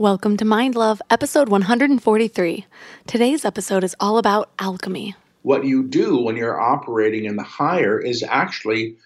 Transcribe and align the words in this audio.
Welcome 0.00 0.36
to 0.36 0.44
Mind 0.44 0.76
Love, 0.76 1.02
episode 1.10 1.48
143. 1.48 2.66
Today's 3.08 3.44
episode 3.44 3.82
is 3.82 3.96
all 3.98 4.18
about 4.18 4.48
alchemy. 4.56 5.16
What 5.42 5.64
you 5.64 5.88
do 5.88 6.22
when 6.22 6.36
you're 6.36 6.60
operating 6.60 7.24
in 7.24 7.34
the 7.34 7.42
higher 7.42 7.98
is 7.98 8.22
actually 8.22 8.98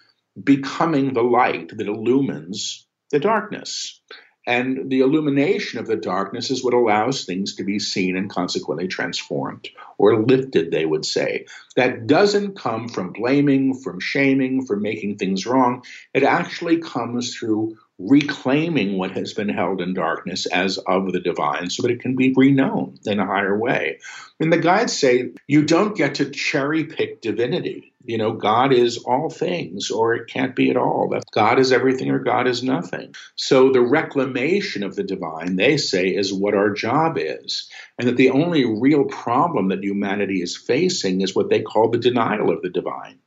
becoming 0.43 1.15
the 1.15 1.23
light 1.23 1.75
that 1.75 1.87
illumines 1.87 2.85
the 3.09 3.17
darkness. 3.17 4.01
And 4.45 4.91
the 4.91 4.99
illumination 4.99 5.79
of 5.79 5.87
the 5.87 5.95
darkness 5.95 6.51
is 6.51 6.63
what 6.63 6.75
allows 6.75 7.25
things 7.25 7.55
to 7.55 7.63
be 7.63 7.79
seen 7.79 8.15
and 8.15 8.29
consequently 8.29 8.87
transformed 8.87 9.69
or 9.97 10.21
lifted, 10.21 10.69
they 10.69 10.85
would 10.85 11.05
say. 11.05 11.47
That 11.75 12.05
doesn't 12.05 12.55
come 12.55 12.87
from 12.87 13.13
blaming, 13.13 13.73
from 13.73 13.99
shaming, 13.99 14.67
from 14.67 14.83
making 14.83 15.17
things 15.17 15.47
wrong. 15.47 15.85
It 16.13 16.21
actually 16.21 16.81
comes 16.81 17.35
through 17.35 17.77
reclaiming 18.09 18.97
what 18.97 19.11
has 19.11 19.33
been 19.33 19.49
held 19.49 19.81
in 19.81 19.93
darkness 19.93 20.45
as 20.45 20.77
of 20.77 21.11
the 21.11 21.19
divine 21.19 21.69
so 21.69 21.83
that 21.83 21.91
it 21.91 22.01
can 22.01 22.15
be 22.15 22.33
reknown 22.33 22.97
in 23.07 23.19
a 23.19 23.25
higher 23.25 23.57
way. 23.57 23.99
And 24.39 24.51
the 24.51 24.57
guides 24.57 24.97
say 24.97 25.31
you 25.47 25.63
don't 25.65 25.95
get 25.95 26.15
to 26.15 26.29
cherry 26.29 26.83
pick 26.83 27.21
divinity. 27.21 27.93
You 28.05 28.17
know, 28.17 28.33
God 28.33 28.73
is 28.73 28.97
all 28.97 29.29
things, 29.29 29.89
or 29.89 30.13
it 30.13 30.27
can't 30.27 30.55
be 30.55 30.69
at 30.69 30.75
all. 30.75 31.07
That 31.11 31.23
God 31.31 31.57
is 31.57 31.71
everything 31.71 32.09
or 32.09 32.19
God 32.19 32.47
is 32.47 32.61
nothing. 32.61 33.15
So 33.35 33.71
the 33.71 33.81
reclamation 33.81 34.83
of 34.83 34.97
the 34.97 35.03
divine, 35.03 35.55
they 35.55 35.77
say, 35.77 36.09
is 36.09 36.33
what 36.33 36.53
our 36.53 36.71
job 36.71 37.17
is. 37.17 37.69
And 37.97 38.09
that 38.09 38.17
the 38.17 38.31
only 38.31 38.65
real 38.65 39.05
problem 39.05 39.69
that 39.69 39.81
humanity 39.81 40.41
is 40.41 40.57
facing 40.57 41.21
is 41.21 41.33
what 41.33 41.49
they 41.49 41.61
call 41.61 41.89
the 41.89 41.97
denial 41.97 42.51
of 42.51 42.61
the 42.61 42.69
divine. 42.69 43.19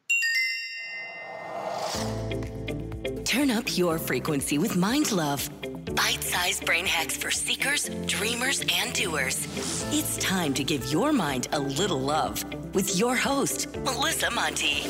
Your 3.77 3.99
frequency 3.99 4.59
with 4.59 4.77
Mind 4.77 5.13
Love. 5.13 5.51
Bite 5.95 6.23
sized 6.23 6.65
brain 6.65 6.87
hacks 6.87 7.17
for 7.17 7.31
seekers, 7.31 7.91
dreamers, 8.07 8.65
and 8.73 8.93
doers. 8.93 9.47
It's 9.93 10.17
time 10.19 10.55
to 10.55 10.65
give 10.65 10.93
your 10.93 11.13
mind 11.13 11.49
a 11.53 11.59
little 11.59 12.01
love 12.01 12.45
with 12.75 12.97
your 12.99 13.17
host, 13.17 13.75
Melissa 13.79 14.31
Monte. 14.31 14.87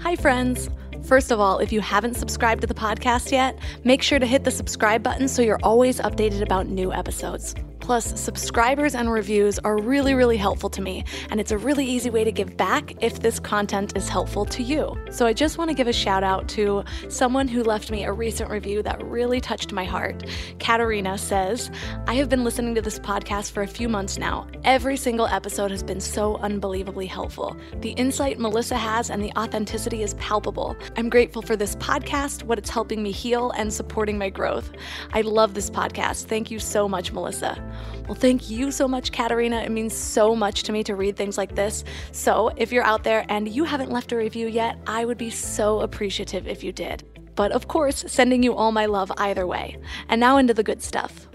Hi, 0.00 0.16
friends. 0.16 0.68
First 1.04 1.30
of 1.30 1.40
all, 1.40 1.58
if 1.58 1.72
you 1.72 1.80
haven't 1.80 2.14
subscribed 2.14 2.60
to 2.60 2.66
the 2.66 2.74
podcast 2.74 3.32
yet, 3.32 3.58
make 3.84 4.02
sure 4.02 4.18
to 4.18 4.26
hit 4.26 4.44
the 4.44 4.50
subscribe 4.50 5.02
button 5.02 5.26
so 5.28 5.42
you're 5.42 5.60
always 5.62 6.00
updated 6.00 6.42
about 6.42 6.68
new 6.68 6.92
episodes. 6.92 7.54
Plus, 7.82 8.18
subscribers 8.18 8.94
and 8.94 9.10
reviews 9.10 9.58
are 9.58 9.76
really, 9.76 10.14
really 10.14 10.36
helpful 10.36 10.70
to 10.70 10.80
me, 10.80 11.04
and 11.30 11.40
it's 11.40 11.50
a 11.50 11.58
really 11.58 11.84
easy 11.84 12.10
way 12.10 12.22
to 12.22 12.30
give 12.30 12.56
back 12.56 12.94
if 13.02 13.20
this 13.20 13.40
content 13.40 13.96
is 13.96 14.08
helpful 14.08 14.44
to 14.46 14.62
you. 14.62 14.96
So, 15.10 15.26
I 15.26 15.32
just 15.32 15.58
want 15.58 15.68
to 15.68 15.74
give 15.74 15.88
a 15.88 15.92
shout 15.92 16.22
out 16.22 16.48
to 16.50 16.84
someone 17.08 17.48
who 17.48 17.64
left 17.64 17.90
me 17.90 18.04
a 18.04 18.12
recent 18.12 18.50
review 18.50 18.84
that 18.84 19.04
really 19.04 19.40
touched 19.40 19.72
my 19.72 19.84
heart. 19.84 20.24
Katarina 20.60 21.18
says, 21.18 21.72
I 22.06 22.14
have 22.14 22.28
been 22.28 22.44
listening 22.44 22.76
to 22.76 22.82
this 22.82 23.00
podcast 23.00 23.50
for 23.50 23.64
a 23.64 23.66
few 23.66 23.88
months 23.88 24.16
now. 24.16 24.46
Every 24.62 24.96
single 24.96 25.26
episode 25.26 25.72
has 25.72 25.82
been 25.82 26.00
so 26.00 26.36
unbelievably 26.36 27.06
helpful. 27.06 27.56
The 27.80 27.90
insight 27.90 28.38
Melissa 28.38 28.76
has 28.76 29.10
and 29.10 29.20
the 29.24 29.32
authenticity 29.36 30.04
is 30.04 30.14
palpable. 30.14 30.76
I'm 30.96 31.10
grateful 31.10 31.42
for 31.42 31.56
this 31.56 31.74
podcast, 31.76 32.44
what 32.44 32.58
it's 32.58 32.70
helping 32.70 33.02
me 33.02 33.10
heal, 33.10 33.50
and 33.56 33.72
supporting 33.72 34.18
my 34.18 34.30
growth. 34.30 34.70
I 35.12 35.22
love 35.22 35.54
this 35.54 35.68
podcast. 35.68 36.26
Thank 36.26 36.48
you 36.52 36.60
so 36.60 36.88
much, 36.88 37.10
Melissa. 37.12 37.60
Well, 38.06 38.14
thank 38.14 38.50
you 38.50 38.70
so 38.70 38.88
much, 38.88 39.12
Katarina. 39.12 39.60
It 39.62 39.70
means 39.70 39.94
so 39.94 40.34
much 40.34 40.64
to 40.64 40.72
me 40.72 40.82
to 40.84 40.94
read 40.94 41.16
things 41.16 41.38
like 41.38 41.54
this. 41.54 41.84
So, 42.10 42.50
if 42.56 42.72
you're 42.72 42.84
out 42.84 43.04
there 43.04 43.24
and 43.28 43.48
you 43.48 43.64
haven't 43.64 43.90
left 43.90 44.12
a 44.12 44.16
review 44.16 44.48
yet, 44.48 44.78
I 44.86 45.04
would 45.04 45.18
be 45.18 45.30
so 45.30 45.80
appreciative 45.80 46.46
if 46.46 46.64
you 46.64 46.72
did. 46.72 47.04
But 47.34 47.52
of 47.52 47.68
course, 47.68 48.04
sending 48.08 48.42
you 48.42 48.54
all 48.54 48.72
my 48.72 48.86
love 48.86 49.10
either 49.16 49.46
way. 49.46 49.78
And 50.08 50.20
now 50.20 50.36
into 50.36 50.54
the 50.54 50.62
good 50.62 50.82
stuff. 50.82 51.28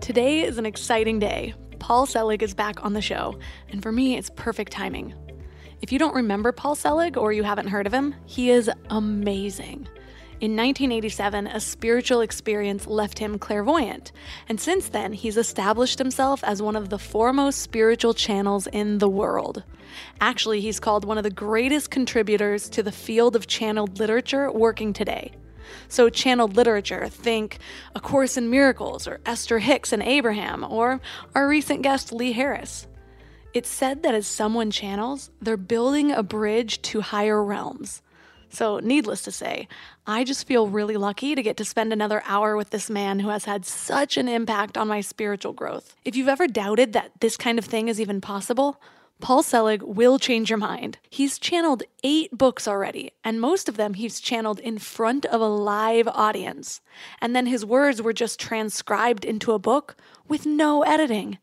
Today 0.00 0.40
is 0.40 0.58
an 0.58 0.66
exciting 0.66 1.18
day. 1.18 1.54
Paul 1.78 2.06
Selig 2.06 2.42
is 2.42 2.54
back 2.54 2.84
on 2.84 2.92
the 2.92 3.00
show, 3.00 3.38
and 3.70 3.82
for 3.82 3.90
me, 3.90 4.16
it's 4.16 4.30
perfect 4.30 4.72
timing. 4.72 5.14
If 5.80 5.92
you 5.92 5.98
don't 5.98 6.14
remember 6.14 6.52
Paul 6.52 6.74
Selig 6.74 7.16
or 7.16 7.32
you 7.32 7.42
haven't 7.42 7.68
heard 7.68 7.86
of 7.86 7.94
him, 7.94 8.14
he 8.26 8.50
is 8.50 8.70
amazing. 8.90 9.88
In 10.40 10.52
1987, 10.52 11.48
a 11.48 11.60
spiritual 11.60 12.22
experience 12.22 12.86
left 12.86 13.18
him 13.18 13.38
clairvoyant, 13.38 14.10
and 14.48 14.58
since 14.58 14.88
then, 14.88 15.12
he's 15.12 15.36
established 15.36 15.98
himself 15.98 16.42
as 16.44 16.62
one 16.62 16.76
of 16.76 16.88
the 16.88 16.98
foremost 16.98 17.60
spiritual 17.60 18.14
channels 18.14 18.66
in 18.66 18.96
the 18.98 19.08
world. 19.08 19.62
Actually, 20.18 20.62
he's 20.62 20.80
called 20.80 21.04
one 21.04 21.18
of 21.18 21.24
the 21.24 21.30
greatest 21.30 21.90
contributors 21.90 22.70
to 22.70 22.82
the 22.82 22.90
field 22.90 23.36
of 23.36 23.48
channeled 23.48 23.98
literature 23.98 24.50
working 24.50 24.94
today. 24.94 25.30
So, 25.88 26.08
channeled 26.08 26.56
literature, 26.56 27.06
think 27.08 27.58
A 27.94 28.00
Course 28.00 28.38
in 28.38 28.48
Miracles, 28.48 29.06
or 29.06 29.20
Esther 29.26 29.58
Hicks 29.58 29.92
and 29.92 30.02
Abraham, 30.02 30.64
or 30.64 31.02
our 31.34 31.46
recent 31.46 31.82
guest 31.82 32.14
Lee 32.14 32.32
Harris. 32.32 32.88
It's 33.52 33.68
said 33.68 34.04
that 34.04 34.14
as 34.14 34.26
someone 34.26 34.70
channels, 34.70 35.30
they're 35.42 35.58
building 35.58 36.10
a 36.10 36.22
bridge 36.22 36.80
to 36.82 37.02
higher 37.02 37.44
realms. 37.44 38.00
So, 38.50 38.80
needless 38.80 39.22
to 39.22 39.30
say, 39.30 39.68
I 40.06 40.24
just 40.24 40.46
feel 40.46 40.66
really 40.66 40.96
lucky 40.96 41.34
to 41.34 41.42
get 41.42 41.56
to 41.58 41.64
spend 41.64 41.92
another 41.92 42.22
hour 42.26 42.56
with 42.56 42.70
this 42.70 42.90
man 42.90 43.20
who 43.20 43.28
has 43.28 43.44
had 43.44 43.64
such 43.64 44.16
an 44.16 44.28
impact 44.28 44.76
on 44.76 44.88
my 44.88 45.00
spiritual 45.00 45.52
growth. 45.52 45.94
If 46.04 46.16
you've 46.16 46.28
ever 46.28 46.48
doubted 46.48 46.92
that 46.92 47.12
this 47.20 47.36
kind 47.36 47.58
of 47.58 47.64
thing 47.64 47.88
is 47.88 48.00
even 48.00 48.20
possible, 48.20 48.80
Paul 49.20 49.42
Selig 49.42 49.82
will 49.82 50.18
change 50.18 50.50
your 50.50 50.58
mind. 50.58 50.98
He's 51.10 51.38
channeled 51.38 51.82
eight 52.02 52.36
books 52.36 52.66
already, 52.66 53.12
and 53.22 53.40
most 53.40 53.68
of 53.68 53.76
them 53.76 53.94
he's 53.94 54.18
channeled 54.18 54.58
in 54.58 54.78
front 54.78 55.26
of 55.26 55.40
a 55.40 55.46
live 55.46 56.08
audience. 56.08 56.80
And 57.20 57.36
then 57.36 57.46
his 57.46 57.64
words 57.64 58.00
were 58.00 58.14
just 58.14 58.40
transcribed 58.40 59.24
into 59.24 59.52
a 59.52 59.58
book 59.58 59.96
with 60.26 60.46
no 60.46 60.82
editing. 60.82 61.38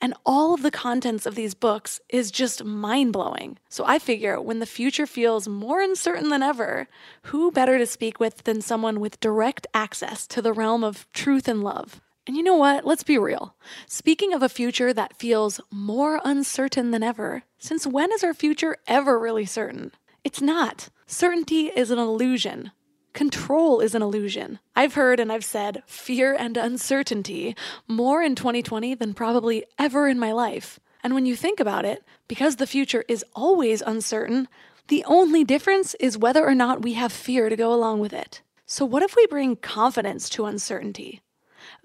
And 0.00 0.14
all 0.24 0.54
of 0.54 0.62
the 0.62 0.70
contents 0.70 1.26
of 1.26 1.34
these 1.34 1.54
books 1.54 2.00
is 2.08 2.30
just 2.30 2.64
mind 2.64 3.12
blowing. 3.12 3.58
So 3.68 3.84
I 3.84 3.98
figure 3.98 4.40
when 4.40 4.58
the 4.58 4.66
future 4.66 5.06
feels 5.06 5.46
more 5.46 5.80
uncertain 5.80 6.30
than 6.30 6.42
ever, 6.42 6.88
who 7.24 7.50
better 7.50 7.78
to 7.78 7.86
speak 7.86 8.18
with 8.18 8.44
than 8.44 8.60
someone 8.60 9.00
with 9.00 9.20
direct 9.20 9.66
access 9.74 10.26
to 10.28 10.42
the 10.42 10.52
realm 10.52 10.82
of 10.82 11.10
truth 11.12 11.48
and 11.48 11.62
love? 11.62 12.00
And 12.26 12.36
you 12.36 12.42
know 12.42 12.56
what? 12.56 12.86
Let's 12.86 13.02
be 13.02 13.18
real. 13.18 13.56
Speaking 13.86 14.32
of 14.32 14.42
a 14.42 14.48
future 14.48 14.92
that 14.92 15.18
feels 15.18 15.60
more 15.70 16.20
uncertain 16.24 16.90
than 16.90 17.02
ever, 17.02 17.42
since 17.58 17.86
when 17.86 18.12
is 18.12 18.22
our 18.22 18.34
future 18.34 18.76
ever 18.86 19.18
really 19.18 19.46
certain? 19.46 19.92
It's 20.22 20.40
not. 20.40 20.90
Certainty 21.06 21.66
is 21.68 21.90
an 21.90 21.98
illusion. 21.98 22.72
Control 23.20 23.80
is 23.80 23.94
an 23.94 24.00
illusion. 24.00 24.60
I've 24.74 24.94
heard 24.94 25.20
and 25.20 25.30
I've 25.30 25.44
said 25.44 25.82
fear 25.84 26.34
and 26.34 26.56
uncertainty 26.56 27.54
more 27.86 28.22
in 28.22 28.34
2020 28.34 28.94
than 28.94 29.12
probably 29.12 29.66
ever 29.78 30.08
in 30.08 30.18
my 30.18 30.32
life. 30.32 30.80
And 31.04 31.12
when 31.12 31.26
you 31.26 31.36
think 31.36 31.60
about 31.60 31.84
it, 31.84 32.02
because 32.28 32.56
the 32.56 32.66
future 32.66 33.04
is 33.08 33.22
always 33.36 33.82
uncertain, 33.82 34.48
the 34.88 35.04
only 35.04 35.44
difference 35.44 35.94
is 36.00 36.16
whether 36.16 36.42
or 36.42 36.54
not 36.54 36.80
we 36.80 36.94
have 36.94 37.12
fear 37.12 37.50
to 37.50 37.56
go 37.56 37.74
along 37.74 38.00
with 38.00 38.14
it. 38.14 38.40
So, 38.64 38.86
what 38.86 39.02
if 39.02 39.14
we 39.14 39.26
bring 39.26 39.56
confidence 39.56 40.30
to 40.30 40.46
uncertainty? 40.46 41.20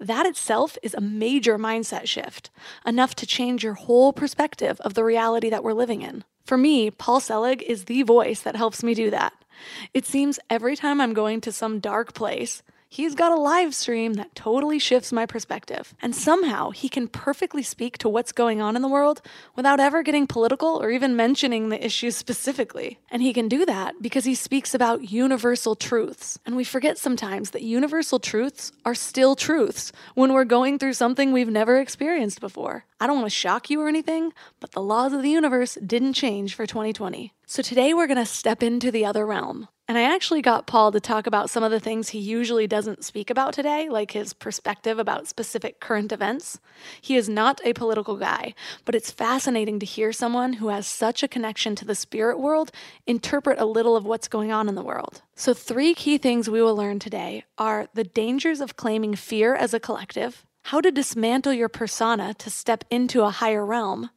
That 0.00 0.24
itself 0.24 0.78
is 0.82 0.94
a 0.94 1.02
major 1.02 1.58
mindset 1.58 2.06
shift, 2.06 2.48
enough 2.86 3.14
to 3.14 3.26
change 3.26 3.62
your 3.62 3.74
whole 3.74 4.14
perspective 4.14 4.80
of 4.80 4.94
the 4.94 5.04
reality 5.04 5.50
that 5.50 5.62
we're 5.62 5.74
living 5.74 6.00
in. 6.00 6.24
For 6.46 6.56
me, 6.56 6.92
Paul 6.92 7.18
Selig 7.18 7.62
is 7.64 7.84
the 7.84 8.02
voice 8.02 8.40
that 8.42 8.54
helps 8.54 8.84
me 8.84 8.94
do 8.94 9.10
that. 9.10 9.32
It 9.92 10.06
seems 10.06 10.38
every 10.48 10.76
time 10.76 11.00
I'm 11.00 11.12
going 11.12 11.40
to 11.40 11.50
some 11.50 11.80
dark 11.80 12.14
place, 12.14 12.62
he's 12.88 13.14
got 13.14 13.32
a 13.32 13.36
live 13.40 13.74
stream 13.74 14.14
that 14.14 14.34
totally 14.34 14.78
shifts 14.78 15.12
my 15.12 15.26
perspective. 15.26 15.94
And 16.00 16.14
somehow 16.14 16.70
he 16.70 16.88
can 16.88 17.08
perfectly 17.08 17.62
speak 17.62 17.98
to 17.98 18.08
what's 18.08 18.32
going 18.32 18.60
on 18.60 18.76
in 18.76 18.82
the 18.82 18.88
world 18.88 19.22
without 19.54 19.80
ever 19.80 20.02
getting 20.02 20.26
political 20.26 20.80
or 20.82 20.90
even 20.90 21.16
mentioning 21.16 21.68
the 21.68 21.84
issues 21.84 22.16
specifically. 22.16 22.98
And 23.10 23.22
he 23.22 23.32
can 23.32 23.48
do 23.48 23.66
that 23.66 24.00
because 24.00 24.24
he 24.24 24.34
speaks 24.34 24.74
about 24.74 25.10
universal 25.10 25.74
truths. 25.74 26.38
And 26.46 26.56
we 26.56 26.64
forget 26.64 26.98
sometimes 26.98 27.50
that 27.50 27.62
universal 27.62 28.18
truths 28.18 28.72
are 28.84 28.94
still 28.94 29.36
truths 29.36 29.92
when 30.14 30.32
we're 30.32 30.44
going 30.44 30.78
through 30.78 30.94
something 30.94 31.32
we've 31.32 31.48
never 31.48 31.78
experienced 31.78 32.40
before. 32.40 32.84
I 33.00 33.06
don't 33.06 33.16
want 33.16 33.26
to 33.26 33.30
shock 33.30 33.68
you 33.68 33.80
or 33.82 33.88
anything, 33.88 34.32
but 34.60 34.72
the 34.72 34.82
laws 34.82 35.12
of 35.12 35.22
the 35.22 35.30
universe 35.30 35.76
didn't 35.84 36.14
change 36.14 36.54
for 36.54 36.66
2020. 36.66 37.32
So 37.48 37.62
today 37.62 37.94
we're 37.94 38.08
going 38.08 38.16
to 38.16 38.26
step 38.26 38.60
into 38.60 38.90
the 38.90 39.04
other 39.04 39.24
realm. 39.24 39.68
And 39.86 39.96
I 39.96 40.02
actually 40.02 40.42
got 40.42 40.66
Paul 40.66 40.90
to 40.90 40.98
talk 40.98 41.28
about 41.28 41.48
some 41.48 41.62
of 41.62 41.70
the 41.70 41.78
things 41.78 42.08
he 42.08 42.18
usually 42.18 42.66
doesn't 42.66 43.04
speak 43.04 43.30
about 43.30 43.54
today, 43.54 43.88
like 43.88 44.10
his 44.10 44.32
perspective 44.32 44.98
about 44.98 45.28
specific 45.28 45.78
current 45.78 46.10
events. 46.10 46.58
He 47.00 47.14
is 47.14 47.28
not 47.28 47.60
a 47.64 47.72
political 47.72 48.16
guy, 48.16 48.52
but 48.84 48.96
it's 48.96 49.12
fascinating 49.12 49.78
to 49.78 49.86
hear 49.86 50.12
someone 50.12 50.54
who 50.54 50.70
has 50.70 50.88
such 50.88 51.22
a 51.22 51.28
connection 51.28 51.76
to 51.76 51.84
the 51.84 51.94
spirit 51.94 52.40
world 52.40 52.72
interpret 53.06 53.60
a 53.60 53.64
little 53.64 53.94
of 53.94 54.04
what's 54.04 54.26
going 54.26 54.50
on 54.50 54.68
in 54.68 54.74
the 54.74 54.82
world. 54.82 55.22
So, 55.36 55.54
three 55.54 55.94
key 55.94 56.18
things 56.18 56.50
we 56.50 56.60
will 56.60 56.74
learn 56.74 56.98
today 56.98 57.44
are 57.58 57.86
the 57.94 58.02
dangers 58.02 58.60
of 58.60 58.76
claiming 58.76 59.14
fear 59.14 59.54
as 59.54 59.72
a 59.72 59.78
collective, 59.78 60.44
how 60.64 60.80
to 60.80 60.90
dismantle 60.90 61.52
your 61.52 61.68
persona 61.68 62.34
to 62.34 62.50
step 62.50 62.82
into 62.90 63.22
a 63.22 63.30
higher 63.30 63.64
realm, 63.64 64.10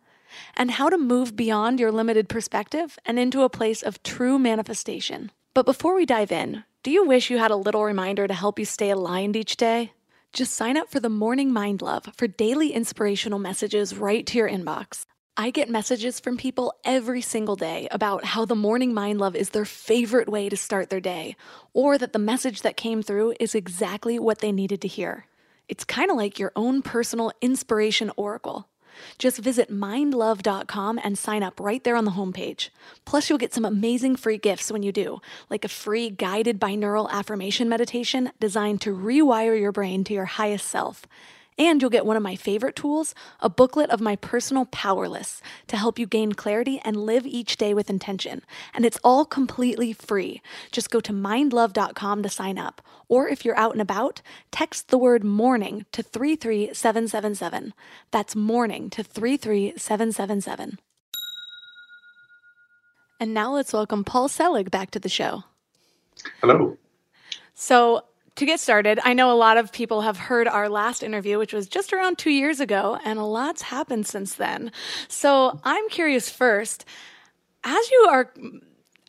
and 0.56 0.72
how 0.72 0.90
to 0.90 0.98
move 0.98 1.36
beyond 1.36 1.80
your 1.80 1.92
limited 1.92 2.30
perspective 2.30 2.98
and 3.06 3.20
into 3.20 3.44
a 3.44 3.50
place 3.50 3.82
of 3.82 4.04
true 4.04 4.40
manifestation. 4.40 5.32
But 5.54 5.66
before 5.66 5.96
we 5.96 6.06
dive 6.06 6.32
in, 6.32 6.64
do 6.84 6.92
you 6.92 7.06
wish 7.06 7.30
you 7.30 7.38
had 7.38 7.52
a 7.52 7.56
little 7.56 7.84
reminder 7.84 8.28
to 8.28 8.34
help 8.34 8.60
you 8.60 8.66
stay 8.66 8.90
aligned 8.90 9.36
each 9.36 9.58
day? 9.58 9.94
Just 10.32 10.54
sign 10.54 10.78
up 10.78 10.90
for 10.90 11.00
the 11.00 11.10
Morning 11.10 11.52
Mind 11.52 11.82
Love 11.82 12.08
for 12.16 12.28
daily 12.28 12.72
inspirational 12.72 13.40
messages 13.40 13.96
right 13.96 14.26
to 14.28 14.38
your 14.38 14.50
inbox. 14.50 15.06
I 15.36 15.52
get 15.52 15.70
messages 15.70 16.20
from 16.20 16.38
people 16.38 16.74
every 16.84 17.22
single 17.22 17.56
day 17.56 17.88
about 17.92 18.26
how 18.26 18.44
the 18.46 18.56
Morning 18.56 18.94
Mind 18.94 19.20
Love 19.20 19.36
is 19.36 19.52
their 19.52 19.66
favorite 19.66 20.28
way 20.28 20.50
to 20.50 20.58
start 20.58 20.90
their 20.90 21.00
day, 21.00 21.36
or 21.74 21.98
that 21.98 22.12
the 22.14 22.20
message 22.20 22.62
that 22.62 22.76
came 22.76 23.02
through 23.02 23.36
is 23.40 23.56
exactly 23.56 24.20
what 24.20 24.40
they 24.40 24.52
needed 24.52 24.82
to 24.82 24.88
hear. 24.88 25.26
It's 25.70 25.86
kind 25.86 26.12
of 26.12 26.18
like 26.18 26.40
your 26.40 26.52
own 26.56 26.82
personal 26.82 27.32
inspiration 27.42 28.12
oracle. 28.18 28.68
Just 29.18 29.40
visit 29.40 29.72
mindlove.com 29.72 31.00
and 31.04 31.18
sign 31.18 31.44
up 31.44 31.60
right 31.60 31.84
there 31.84 31.96
on 31.96 32.06
the 32.06 32.12
homepage. 32.12 32.70
Plus, 33.06 33.30
you'll 33.30 33.38
get 33.38 33.54
some 33.54 33.66
amazing 33.66 34.16
free 34.16 34.38
gifts 34.38 34.72
when 34.72 34.84
you 34.84 34.92
do, 34.92 35.22
like 35.50 35.66
a 35.66 35.70
free 35.70 36.10
guided 36.10 36.60
binaural 36.60 37.10
affirmation 37.10 37.70
meditation 37.70 38.32
designed 38.40 38.82
to 38.82 38.96
rewire 38.96 39.60
your 39.60 39.72
brain 39.72 40.04
to 40.04 40.14
your 40.14 40.26
highest 40.26 40.68
self. 40.68 41.06
And 41.60 41.82
you'll 41.82 41.92
get 41.92 42.06
one 42.06 42.16
of 42.16 42.24
my 42.24 42.38
favorite 42.38 42.78
tools, 42.78 43.14
a 43.42 43.50
booklet 43.50 43.90
of 43.90 44.00
my 44.00 44.16
personal 44.16 44.66
power 44.66 45.10
lists 45.10 45.42
to 45.68 45.76
help 45.76 46.00
you 46.00 46.08
gain 46.08 46.32
clarity 46.32 46.80
and 46.86 46.96
live 46.96 47.28
each 47.28 47.58
day 47.58 47.74
with 47.74 47.90
intention. 47.90 48.42
And 48.74 48.86
it's 48.86 48.98
all 49.04 49.26
completely 49.26 49.92
free. 49.92 50.42
Just 50.72 50.90
go 50.90 51.02
to 51.02 51.12
mindlove.com 51.12 52.24
to 52.24 52.30
sign 52.30 52.58
up. 52.58 52.82
Or 53.10 53.28
if 53.28 53.44
you're 53.44 53.58
out 53.58 53.74
and 53.74 53.82
about, 53.82 54.22
text 54.52 54.88
the 54.88 54.98
word 54.98 55.26
morning 55.26 55.86
to 55.92 56.02
33777. 56.02 57.74
That's 58.12 58.36
morning 58.36 58.90
to 58.92 59.04
33777. 59.04 60.80
And 63.20 63.34
now 63.34 63.54
let's 63.54 63.74
welcome 63.74 64.06
Paul 64.06 64.30
Selig 64.30 64.72
back 64.72 64.92
to 64.92 65.00
the 65.00 65.10
show. 65.10 65.44
Hello. 66.40 66.78
So, 67.54 68.06
to 68.40 68.46
get 68.46 68.62
started, 68.62 69.00
I 69.04 69.14
know 69.14 69.32
a 69.32 69.36
lot 69.36 69.58
of 69.58 69.74
people 69.74 70.02
have 70.02 70.18
heard 70.18 70.48
our 70.48 70.70
last 70.70 71.04
interview, 71.04 71.38
which 71.38 71.54
was 71.54 71.68
just 71.68 71.92
around 71.92 72.18
two 72.18 72.32
years 72.32 72.62
ago, 72.62 72.98
and 73.04 73.20
a 73.20 73.24
lot's 73.24 73.64
happened 73.64 74.08
since 74.08 74.34
then. 74.36 74.72
So 75.10 75.60
I'm 75.66 75.90
curious 75.90 76.30
first, 76.30 76.86
as 77.66 77.92
you 77.92 78.08
are, 78.10 78.34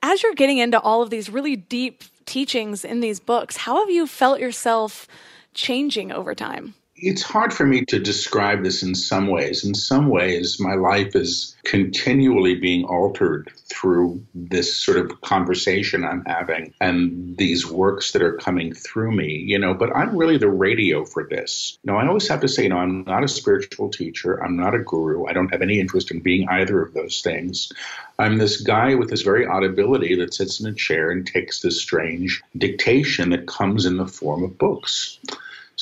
as 0.02 0.24
you're 0.24 0.34
getting 0.34 0.58
into 0.58 0.80
all 0.80 1.00
of 1.00 1.10
these 1.10 1.30
really 1.30 1.54
deep 1.54 2.02
teachings 2.26 2.84
in 2.84 2.98
these 2.98 3.20
books, 3.20 3.56
how 3.56 3.78
have 3.78 3.88
you 3.88 4.08
felt 4.08 4.40
yourself 4.40 5.06
changing 5.54 6.10
over 6.10 6.34
time? 6.34 6.74
It's 7.02 7.23
hard 7.23 7.52
for 7.52 7.64
me 7.64 7.85
to 7.87 7.99
describe 7.99 8.62
this 8.62 8.82
in 8.82 8.94
some 8.94 9.29
ways. 9.29 9.64
In 9.64 9.75
some 9.75 10.08
ways, 10.08 10.61
my 10.61 10.75
life 10.75 11.17
is 11.17 11.56
continually 11.64 12.55
being 12.55 12.85
altered 12.85 13.50
through 13.67 14.23
this 14.35 14.76
sort 14.76 14.99
of 14.99 15.20
conversation 15.20 16.05
I'm 16.05 16.25
having 16.25 16.75
and 16.81 17.37
these 17.37 17.67
works 17.67 18.12
that 18.12 18.23
are 18.23 18.35
coming 18.35 18.75
through 18.75 19.12
me, 19.12 19.37
you 19.37 19.58
know, 19.58 19.75
but 19.75 19.94
I'm 19.94 20.17
really 20.17 20.37
the 20.37 20.50
radio 20.50 21.05
for 21.05 21.25
this. 21.25 21.79
Know, 21.85 21.97
I 21.97 22.06
always 22.06 22.29
have 22.29 22.41
to 22.41 22.49
say, 22.49 22.64
you 22.64 22.69
know, 22.69 22.79
I'm 22.79 23.05
not 23.05 23.25
a 23.25 23.29
spiritual 23.29 23.88
teacher. 23.88 24.43
I'm 24.43 24.56
not 24.56 24.75
a 24.75 24.81
guru. 24.81 25.26
I 25.26 25.32
don't 25.32 25.52
have 25.52 25.62
any 25.62 25.81
interest 25.81 26.11
in 26.11 26.20
being 26.20 26.49
either 26.49 26.82
of 26.82 26.93
those 26.93 27.20
things. 27.20 27.73
I'm 28.19 28.37
this 28.37 28.61
guy 28.61 28.94
with 28.94 29.08
this 29.08 29.23
very 29.23 29.47
odd 29.47 29.64
ability 29.64 30.17
that 30.17 30.35
sits 30.35 30.61
in 30.61 30.67
a 30.67 30.75
chair 30.75 31.11
and 31.11 31.26
takes 31.26 31.61
this 31.61 31.81
strange 31.81 32.43
dictation 32.56 33.31
that 33.31 33.47
comes 33.47 33.87
in 33.87 33.97
the 33.97 34.06
form 34.06 34.44
of 34.44 34.58
books. 34.58 35.19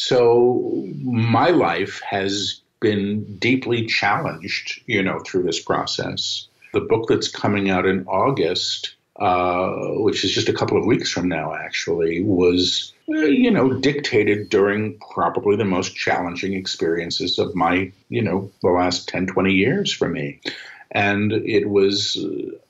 So 0.00 0.86
my 1.02 1.50
life 1.50 2.00
has 2.08 2.60
been 2.78 3.24
deeply 3.38 3.84
challenged, 3.84 4.80
you 4.86 5.02
know, 5.02 5.18
through 5.18 5.42
this 5.42 5.58
process. 5.58 6.46
The 6.72 6.82
book 6.82 7.08
that's 7.08 7.26
coming 7.26 7.68
out 7.68 7.84
in 7.84 8.06
August, 8.06 8.94
uh, 9.16 9.72
which 9.96 10.24
is 10.24 10.32
just 10.32 10.48
a 10.48 10.52
couple 10.52 10.78
of 10.78 10.86
weeks 10.86 11.10
from 11.10 11.28
now, 11.28 11.52
actually, 11.52 12.22
was, 12.22 12.92
uh, 13.08 13.14
you 13.22 13.50
know, 13.50 13.72
dictated 13.72 14.50
during 14.50 14.96
probably 15.12 15.56
the 15.56 15.64
most 15.64 15.96
challenging 15.96 16.52
experiences 16.52 17.36
of 17.36 17.56
my, 17.56 17.90
you 18.08 18.22
know, 18.22 18.48
the 18.62 18.68
last 18.68 19.08
10, 19.08 19.26
20 19.26 19.52
years 19.52 19.92
for 19.92 20.08
me. 20.08 20.40
And 20.90 21.32
it 21.32 21.68
was 21.68 22.16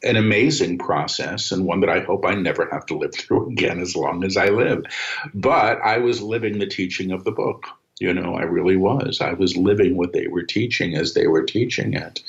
an 0.03 0.17
amazing 0.17 0.79
process 0.79 1.53
and 1.53 1.65
one 1.65 1.81
that 1.81 1.91
I 1.91 2.01
hope 2.01 2.25
I 2.27 2.35
never 2.35 2.69
have 2.71 2.87
to 2.87 2.99
live 2.99 3.15
through 3.15 3.51
again 3.51 3.81
as 3.81 3.95
long 3.95 4.25
as 4.25 4.37
I 4.37 4.47
live. 4.47 4.85
But 5.35 5.81
I 5.83 5.99
was 5.99 6.21
living 6.21 6.59
the 6.59 6.67
teaching 6.67 7.13
of 7.13 7.25
the 7.25 7.33
book. 7.33 7.67
You 8.01 8.15
know, 8.15 8.35
I 8.35 8.43
really 8.43 8.77
was. 8.77 9.21
I 9.21 9.33
was 9.33 9.57
living 9.57 9.97
what 9.97 10.13
they 10.13 10.29
were 10.29 10.45
teaching 10.45 10.95
as 10.95 11.15
they 11.15 11.27
were 11.27 11.43
teaching 11.43 11.95
it. 11.95 12.23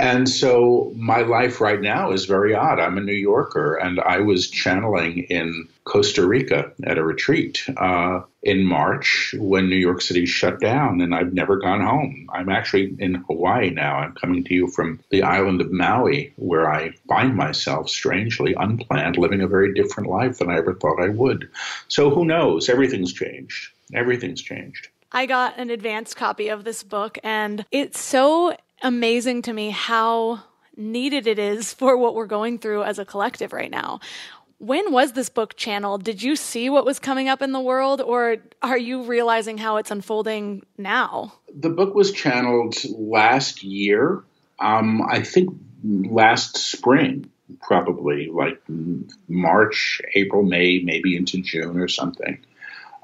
And 0.00 0.26
so 0.30 0.90
my 0.96 1.20
life 1.20 1.60
right 1.60 1.80
now 1.80 2.10
is 2.10 2.24
very 2.24 2.54
odd. 2.54 2.80
I'm 2.80 2.96
a 2.96 3.02
New 3.02 3.12
Yorker, 3.12 3.74
and 3.74 4.00
I 4.00 4.20
was 4.20 4.48
channeling 4.48 5.24
in 5.24 5.68
Costa 5.84 6.26
Rica 6.26 6.72
at 6.84 6.96
a 6.96 7.04
retreat 7.04 7.62
uh, 7.76 8.22
in 8.42 8.64
March 8.64 9.34
when 9.38 9.68
New 9.68 9.76
York 9.76 10.00
City 10.00 10.24
shut 10.24 10.58
down, 10.58 11.02
and 11.02 11.14
I've 11.14 11.34
never 11.34 11.58
gone 11.58 11.82
home. 11.82 12.30
I'm 12.32 12.48
actually 12.48 12.96
in 12.98 13.16
Hawaii 13.26 13.68
now. 13.68 13.98
I'm 13.98 14.14
coming 14.14 14.42
to 14.44 14.54
you 14.54 14.68
from 14.68 15.00
the 15.10 15.22
island 15.22 15.60
of 15.60 15.70
Maui, 15.70 16.32
where 16.36 16.72
I 16.72 16.92
find 17.06 17.36
myself 17.36 17.90
strangely 17.90 18.54
unplanned, 18.54 19.18
living 19.18 19.42
a 19.42 19.48
very 19.48 19.74
different 19.74 20.08
life 20.08 20.38
than 20.38 20.48
I 20.48 20.56
ever 20.56 20.72
thought 20.72 21.02
I 21.02 21.10
would. 21.10 21.46
So 21.88 22.08
who 22.08 22.24
knows? 22.24 22.70
Everything's 22.70 23.12
changed. 23.12 23.68
Everything's 23.92 24.40
changed. 24.40 24.88
I 25.12 25.26
got 25.26 25.58
an 25.58 25.70
advanced 25.70 26.16
copy 26.16 26.48
of 26.48 26.64
this 26.64 26.82
book, 26.82 27.18
and 27.22 27.66
it's 27.70 28.00
so 28.00 28.56
amazing 28.82 29.42
to 29.42 29.52
me 29.52 29.70
how 29.70 30.42
needed 30.76 31.26
it 31.26 31.38
is 31.38 31.72
for 31.80 31.96
what 31.96 32.14
we're 32.14 32.26
going 32.26 32.58
through 32.58 32.84
as 32.84 32.98
a 32.98 33.04
collective 33.04 33.52
right 33.52 33.70
now. 33.70 34.00
When 34.58 34.92
was 34.92 35.12
this 35.12 35.30
book 35.30 35.56
channeled? 35.56 36.04
Did 36.04 36.22
you 36.22 36.36
see 36.36 36.68
what 36.68 36.84
was 36.84 36.98
coming 36.98 37.30
up 37.30 37.40
in 37.40 37.52
the 37.52 37.60
world, 37.60 38.02
or 38.02 38.36
are 38.60 38.76
you 38.76 39.04
realizing 39.04 39.56
how 39.56 39.78
it's 39.78 39.90
unfolding 39.90 40.64
now? 40.76 41.32
The 41.58 41.70
book 41.70 41.94
was 41.94 42.12
channeled 42.12 42.76
last 42.90 43.62
year. 43.62 44.22
Um, 44.58 45.00
I 45.00 45.22
think 45.22 45.56
last 45.82 46.58
spring, 46.58 47.30
probably 47.62 48.28
like 48.28 48.60
March, 49.28 50.02
April, 50.14 50.42
May, 50.42 50.80
maybe 50.84 51.16
into 51.16 51.40
June 51.40 51.80
or 51.80 51.88
something. 51.88 52.44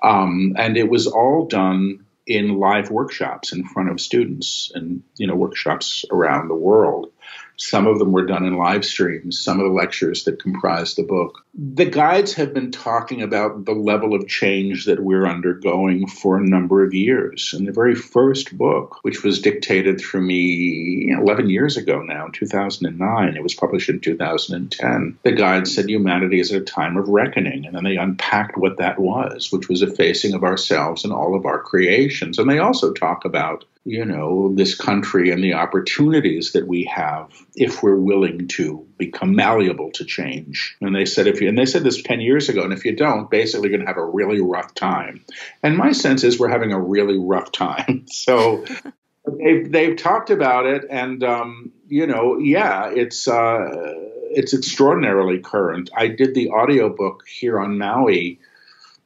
Um, 0.03 0.55
and 0.59 0.77
it 0.77 0.91
was 0.91 1.07
all 1.07 1.47
done 1.47 2.06
in 2.27 2.59
live 2.59 2.91
workshops 2.91 3.53
in 3.53 3.65
front 3.65 3.91
of 3.91 4.01
students 4.01 4.73
and 4.75 5.03
you 5.17 5.27
know 5.27 5.35
workshops 5.35 6.05
around 6.11 6.49
the 6.49 6.55
world 6.55 7.13
some 7.57 7.87
of 7.87 7.99
them 7.99 8.13
were 8.13 8.27
done 8.27 8.45
in 8.45 8.57
live 8.57 8.85
streams, 8.85 9.41
some 9.41 9.59
of 9.59 9.67
the 9.67 9.73
lectures 9.73 10.25
that 10.25 10.43
comprise 10.43 10.95
the 10.95 11.03
book. 11.03 11.45
The 11.55 11.87
guides 11.87 12.35
have 12.35 12.53
been 12.53 12.71
talking 12.71 13.23
about 13.23 13.65
the 13.65 13.73
level 13.73 14.15
of 14.15 14.29
change 14.29 14.85
that 14.85 15.03
we're 15.03 15.27
undergoing 15.27 16.07
for 16.07 16.37
a 16.37 16.47
number 16.47 16.85
of 16.85 16.93
years. 16.93 17.55
In 17.57 17.65
the 17.65 17.73
very 17.73 17.95
first 17.95 18.57
book, 18.57 18.99
which 19.03 19.23
was 19.23 19.41
dictated 19.41 20.01
through 20.01 20.23
me 20.23 21.15
11 21.19 21.49
years 21.49 21.77
ago 21.77 22.03
now, 22.03 22.27
in 22.27 22.33
2009, 22.33 23.37
it 23.37 23.43
was 23.43 23.55
published 23.55 23.89
in 23.89 24.01
2010, 24.01 25.19
the 25.23 25.33
guides 25.33 25.75
said 25.75 25.89
humanity 25.89 26.41
is 26.41 26.53
at 26.53 26.61
a 26.61 26.65
time 26.65 26.97
of 26.97 27.09
reckoning. 27.09 27.65
And 27.65 27.75
then 27.75 27.85
they 27.85 27.97
unpacked 27.97 28.59
what 28.59 28.77
that 28.79 28.99
was, 28.99 29.51
which 29.51 29.69
was 29.69 29.83
a 29.83 29.87
facing 29.87 30.35
of 30.35 30.45
ourselves 30.45 31.05
and 31.05 31.13
all 31.13 31.35
of 31.35 31.47
our 31.47 31.61
creations. 31.61 32.39
And 32.39 32.51
they 32.51 32.59
also 32.59 32.93
talk 32.93 33.25
about 33.25 33.65
you 33.87 34.05
know, 34.05 34.53
this 34.57 34.75
country 34.75 35.31
and 35.31 35.45
the 35.45 35.55
opportunities 35.55 36.53
that 36.53 36.67
we 36.67 36.83
have 36.85 37.31
if 37.55 37.85
we're 37.85 37.97
willing 37.97 38.49
to 38.49 38.85
become 38.99 39.37
malleable 39.37 39.93
to 39.93 40.05
change. 40.05 40.77
And 40.81 40.95
they 40.95 41.05
said 41.05 41.29
if 41.29 41.41
you 41.41 41.49
and 41.49 41.57
they 41.57 41.67
said 41.67 41.85
this 41.85 42.03
10 42.03 42.21
years 42.21 42.49
ago, 42.49 42.65
and 42.65 42.73
if 42.73 42.85
you 42.85 42.97
don't, 42.97 43.31
basically 43.31 43.69
you're 43.69 43.79
gonna 43.79 43.89
have 43.89 43.97
a 43.97 44.05
really 44.05 44.41
rough 44.41 44.75
time. 44.75 45.25
And 45.63 45.77
my 45.77 45.93
sense 45.93 46.25
is 46.25 46.37
we're 46.37 46.49
having 46.49 46.73
a 46.73 46.81
really 46.81 47.17
rough 47.17 47.53
time. 47.53 48.05
So 48.17 48.65
they've 49.39 49.71
they've 49.71 49.97
talked 49.97 50.31
about 50.31 50.67
it 50.67 50.85
and 50.91 51.23
um, 51.23 51.73
you 51.87 52.07
know, 52.07 52.39
yeah, 52.39 52.91
it's 52.93 53.29
uh, 53.29 53.69
it's 54.31 54.53
extraordinarily 54.53 55.39
current. 55.39 55.91
I 55.97 56.09
did 56.09 56.35
the 56.35 56.51
audiobook 56.51 57.23
here 57.29 57.61
on 57.61 57.79
Maui 57.79 58.41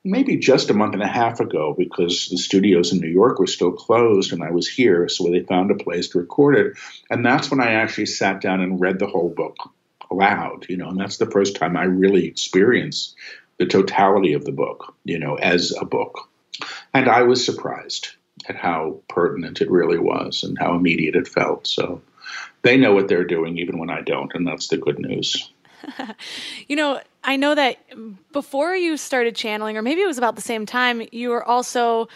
maybe 0.04 0.36
just 0.36 0.70
a 0.70 0.74
month 0.74 0.94
and 0.94 1.02
a 1.02 1.08
half 1.08 1.40
ago 1.40 1.74
because 1.76 2.28
the 2.28 2.38
studios 2.38 2.92
in 2.92 3.00
New 3.00 3.08
York 3.08 3.38
were 3.38 3.46
still 3.46 3.72
closed 3.72 4.32
and 4.32 4.42
I 4.42 4.50
was 4.50 4.68
here. 4.68 5.08
So 5.08 5.24
they 5.24 5.40
found 5.40 5.70
a 5.70 5.74
place 5.74 6.08
to 6.08 6.18
record 6.18 6.56
it. 6.56 6.78
And 7.10 7.24
that's 7.24 7.50
when 7.50 7.60
I 7.60 7.72
actually 7.72 8.06
sat 8.06 8.40
down 8.40 8.60
and 8.60 8.80
read 8.80 8.98
the 8.98 9.06
whole 9.06 9.28
book 9.28 9.56
aloud, 10.10 10.66
you 10.68 10.76
know, 10.76 10.88
and 10.88 10.98
that's 10.98 11.18
the 11.18 11.30
first 11.30 11.56
time 11.56 11.76
I 11.76 11.84
really 11.84 12.26
experienced 12.26 13.14
the 13.58 13.66
totality 13.66 14.32
of 14.32 14.44
the 14.44 14.52
book, 14.52 14.94
you 15.04 15.18
know, 15.18 15.34
as 15.34 15.74
a 15.78 15.84
book. 15.84 16.28
And 16.94 17.08
I 17.08 17.22
was 17.22 17.44
surprised 17.44 18.08
at 18.48 18.56
how 18.56 19.00
pertinent 19.08 19.60
it 19.60 19.70
really 19.70 19.98
was 19.98 20.42
and 20.42 20.58
how 20.58 20.74
immediate 20.74 21.14
it 21.14 21.28
felt. 21.28 21.66
So 21.66 22.02
they 22.62 22.76
know 22.76 22.94
what 22.94 23.08
they're 23.08 23.24
doing 23.24 23.58
even 23.58 23.78
when 23.78 23.90
I 23.90 24.00
don't, 24.00 24.32
and 24.34 24.46
that's 24.46 24.68
the 24.68 24.78
good 24.78 24.98
news. 24.98 25.50
you 26.68 26.76
know, 26.76 27.00
I 27.24 27.36
know 27.36 27.54
that 27.54 27.78
before 28.32 28.74
you 28.74 28.96
started 28.96 29.36
channeling, 29.36 29.76
or 29.76 29.82
maybe 29.82 30.00
it 30.00 30.06
was 30.06 30.18
about 30.18 30.36
the 30.36 30.42
same 30.42 30.66
time, 30.66 31.02
you 31.12 31.30
were 31.30 31.44
also 31.44 32.08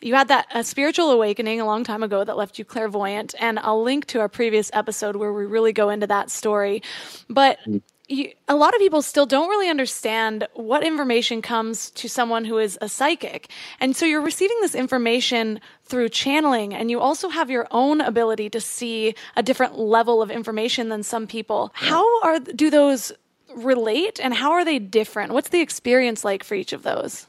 you 0.00 0.14
had 0.14 0.28
that 0.28 0.46
a 0.52 0.64
spiritual 0.64 1.10
awakening 1.12 1.60
a 1.60 1.64
long 1.64 1.84
time 1.84 2.02
ago 2.02 2.24
that 2.24 2.36
left 2.36 2.58
you 2.58 2.64
clairvoyant 2.64 3.36
and 3.38 3.60
i'll 3.60 3.80
link 3.80 4.04
to 4.06 4.18
our 4.18 4.28
previous 4.28 4.68
episode 4.72 5.14
where 5.14 5.32
we 5.32 5.46
really 5.46 5.72
go 5.72 5.90
into 5.90 6.08
that 6.08 6.30
story. 6.30 6.82
But 7.28 7.58
mm. 7.66 7.80
You, 8.12 8.32
a 8.46 8.54
lot 8.54 8.74
of 8.74 8.78
people 8.78 9.02
still 9.02 9.26
don't 9.26 9.48
really 9.48 9.68
understand 9.68 10.46
what 10.54 10.84
information 10.84 11.40
comes 11.40 11.90
to 11.92 12.08
someone 12.08 12.44
who 12.44 12.58
is 12.58 12.78
a 12.80 12.88
psychic. 12.88 13.50
And 13.80 13.96
so 13.96 14.04
you're 14.04 14.20
receiving 14.20 14.56
this 14.60 14.74
information 14.74 15.60
through 15.84 16.10
channeling, 16.10 16.74
and 16.74 16.90
you 16.90 17.00
also 17.00 17.28
have 17.28 17.50
your 17.50 17.66
own 17.70 18.00
ability 18.00 18.50
to 18.50 18.60
see 18.60 19.14
a 19.36 19.42
different 19.42 19.78
level 19.78 20.22
of 20.22 20.30
information 20.30 20.90
than 20.90 21.02
some 21.02 21.26
people. 21.26 21.70
How 21.74 22.22
are 22.22 22.38
do 22.38 22.70
those 22.70 23.12
relate 23.54 24.20
and 24.22 24.34
how 24.34 24.52
are 24.52 24.64
they 24.64 24.78
different? 24.78 25.32
What's 25.32 25.48
the 25.48 25.60
experience 25.60 26.24
like 26.24 26.44
for 26.44 26.54
each 26.54 26.72
of 26.72 26.82
those? 26.82 27.26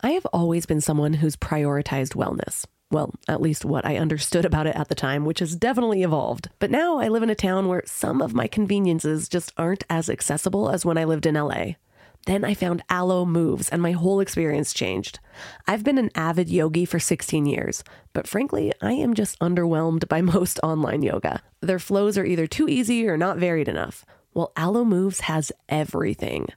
I 0.00 0.10
have 0.10 0.26
always 0.32 0.66
been 0.66 0.80
someone 0.80 1.14
who's 1.14 1.36
prioritized 1.36 2.14
wellness. 2.14 2.66
Well, 2.90 3.14
at 3.26 3.40
least 3.40 3.64
what 3.64 3.84
I 3.84 3.96
understood 3.96 4.44
about 4.44 4.68
it 4.68 4.76
at 4.76 4.88
the 4.88 4.94
time, 4.94 5.24
which 5.24 5.40
has 5.40 5.56
definitely 5.56 6.04
evolved. 6.04 6.50
But 6.60 6.70
now 6.70 6.98
I 6.98 7.08
live 7.08 7.24
in 7.24 7.30
a 7.30 7.34
town 7.34 7.66
where 7.66 7.82
some 7.84 8.22
of 8.22 8.32
my 8.32 8.46
conveniences 8.46 9.28
just 9.28 9.52
aren't 9.56 9.84
as 9.90 10.08
accessible 10.08 10.70
as 10.70 10.84
when 10.84 10.96
I 10.96 11.04
lived 11.04 11.26
in 11.26 11.34
LA. 11.34 11.72
Then 12.26 12.44
I 12.44 12.54
found 12.54 12.82
Alo 12.90 13.24
Moves 13.24 13.68
and 13.68 13.80
my 13.80 13.92
whole 13.92 14.20
experience 14.20 14.72
changed. 14.72 15.20
I've 15.66 15.84
been 15.84 15.98
an 15.98 16.10
avid 16.14 16.48
yogi 16.48 16.84
for 16.84 16.98
16 16.98 17.46
years, 17.46 17.82
but 18.12 18.26
frankly, 18.26 18.72
I 18.80 18.92
am 18.92 19.14
just 19.14 19.38
underwhelmed 19.40 20.08
by 20.08 20.20
most 20.22 20.60
online 20.62 21.02
yoga. 21.02 21.42
Their 21.60 21.78
flows 21.78 22.16
are 22.18 22.24
either 22.24 22.46
too 22.46 22.68
easy 22.68 23.08
or 23.08 23.16
not 23.16 23.38
varied 23.38 23.68
enough. 23.68 24.04
Well, 24.36 24.52
Alo 24.54 24.84
Moves 24.84 25.20
has 25.20 25.50
everything. 25.66 26.48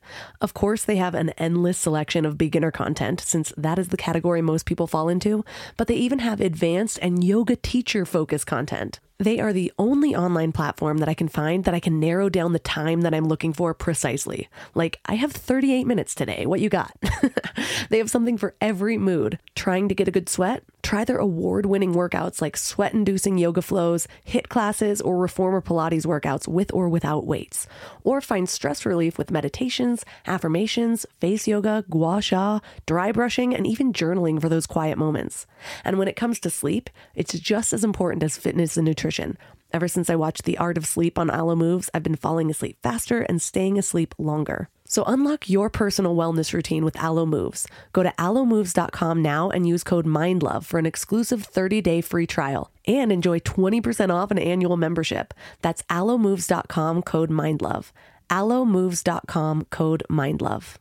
Of 0.42 0.54
course, 0.54 0.84
they 0.84 0.98
have 0.98 1.16
an 1.16 1.30
endless 1.38 1.78
selection 1.78 2.26
of 2.26 2.38
beginner 2.38 2.72
content, 2.72 3.22
since 3.22 3.54
that 3.56 3.80
is 3.80 3.88
the 3.88 3.96
category 3.96 4.42
most 4.42 4.66
people 4.66 4.86
fall 4.86 5.08
into, 5.08 5.46
but 5.78 5.88
they 5.88 5.96
even 5.96 6.20
have 6.20 6.42
advanced 6.42 7.00
and 7.02 7.24
yoga 7.24 7.56
teacher 7.56 8.04
focused 8.06 8.46
content. 8.46 9.00
They 9.22 9.42
are 9.42 9.52
the 9.52 9.74
only 9.78 10.16
online 10.16 10.54
platform 10.54 11.00
that 11.00 11.10
I 11.10 11.14
can 11.14 11.28
find 11.28 11.66
that 11.66 11.74
I 11.74 11.82
can 11.82 12.00
narrow 12.00 12.30
down 12.30 12.54
the 12.54 12.58
time 12.60 13.02
that 13.02 13.14
I'm 13.14 13.28
looking 13.28 13.52
for 13.52 13.74
precisely. 13.74 14.48
Like, 14.74 15.02
I 15.08 15.16
have 15.16 15.34
38 15.34 15.86
minutes 15.86 16.16
today. 16.16 16.46
What 16.46 16.62
you 16.62 16.70
got? 16.70 16.96
they 17.90 17.98
have 17.98 18.10
something 18.10 18.38
for 18.38 18.56
every 18.62 18.98
mood. 18.98 19.38
Trying 19.56 19.90
to 19.90 19.94
get 19.94 20.08
a 20.08 20.12
good 20.12 20.30
sweat? 20.30 20.64
Try 20.84 21.04
their 21.04 21.18
award 21.18 21.66
winning 21.66 21.94
workouts 21.94 22.42
like 22.42 22.56
sweat 22.56 22.94
inducing 22.94 23.38
yoga 23.38 23.62
flows, 23.62 24.08
HIIT 24.26 24.48
classes, 24.48 25.02
or 25.02 25.18
reformer 25.18 25.62
Pilates 25.62 26.06
workouts 26.06 26.48
with 26.48 26.74
or 26.74 26.88
without 26.88 27.28
weights. 27.28 27.68
Or 28.06 28.22
find 28.22 28.48
stress 28.48 28.86
relief 28.86 29.18
with 29.18 29.32
meditations, 29.32 30.06
affirmations, 30.28 31.06
face 31.20 31.46
yoga, 31.46 31.84
gua 31.90 32.22
sha, 32.22 32.62
dry 32.86 33.12
brushing, 33.12 33.54
and 33.54 33.68
even 33.68 33.92
journaling 33.92 34.40
for 34.40 34.48
those 34.48 34.66
quiet 34.66 34.98
moments. 34.98 35.46
And 35.84 36.00
when 36.00 36.08
it 36.08 36.16
comes 36.16 36.40
to 36.40 36.50
sleep, 36.50 36.90
it's 37.16 37.38
just 37.38 37.74
as 37.74 37.84
important 37.84 38.24
as 38.24 38.38
fitness 38.38 38.78
and 38.78 38.86
nutrition 38.86 39.09
nutrition. 39.10 39.38
Ever 39.72 39.88
since 39.88 40.10
I 40.10 40.16
watched 40.16 40.46
The 40.46 40.58
Art 40.58 40.78
of 40.78 40.86
Sleep 40.86 41.20
on 41.20 41.30
Alo 41.30 41.56
Moves, 41.56 41.89
I've 41.94 42.04
been 42.04 42.16
falling 42.16 42.50
asleep 42.50 42.78
faster 42.82 43.22
and 43.22 43.42
staying 43.42 43.78
asleep 43.78 44.16
longer. 44.18 44.68
So 44.86 45.04
unlock 45.04 45.48
your 45.48 45.70
personal 45.70 46.16
wellness 46.16 46.54
routine 46.54 46.84
with 46.84 46.98
Alo 46.98 47.25
Moves. 47.25 47.68
Go 47.94 48.01
to 48.01 48.12
alomoves.com 48.18 49.22
now 49.22 49.51
and 49.51 49.68
use 49.68 49.84
code 49.84 50.08
MINDLOVE 50.08 50.66
for 50.66 50.80
an 50.80 50.88
exclusive 50.88 51.48
30-day 51.48 52.01
free 52.01 52.25
trial 52.25 52.72
and 52.88 53.12
enjoy 53.12 53.39
20% 53.39 54.10
off 54.10 54.32
an 54.32 54.39
annual 54.39 54.78
membership. 54.78 55.34
That's 55.62 55.84
alomoves.com 55.84 57.04
code 57.04 57.30
MINDLOVE. 57.30 57.92
alomoves.com 58.32 59.66
code 59.70 60.04
MINDLOVE. 60.10 60.78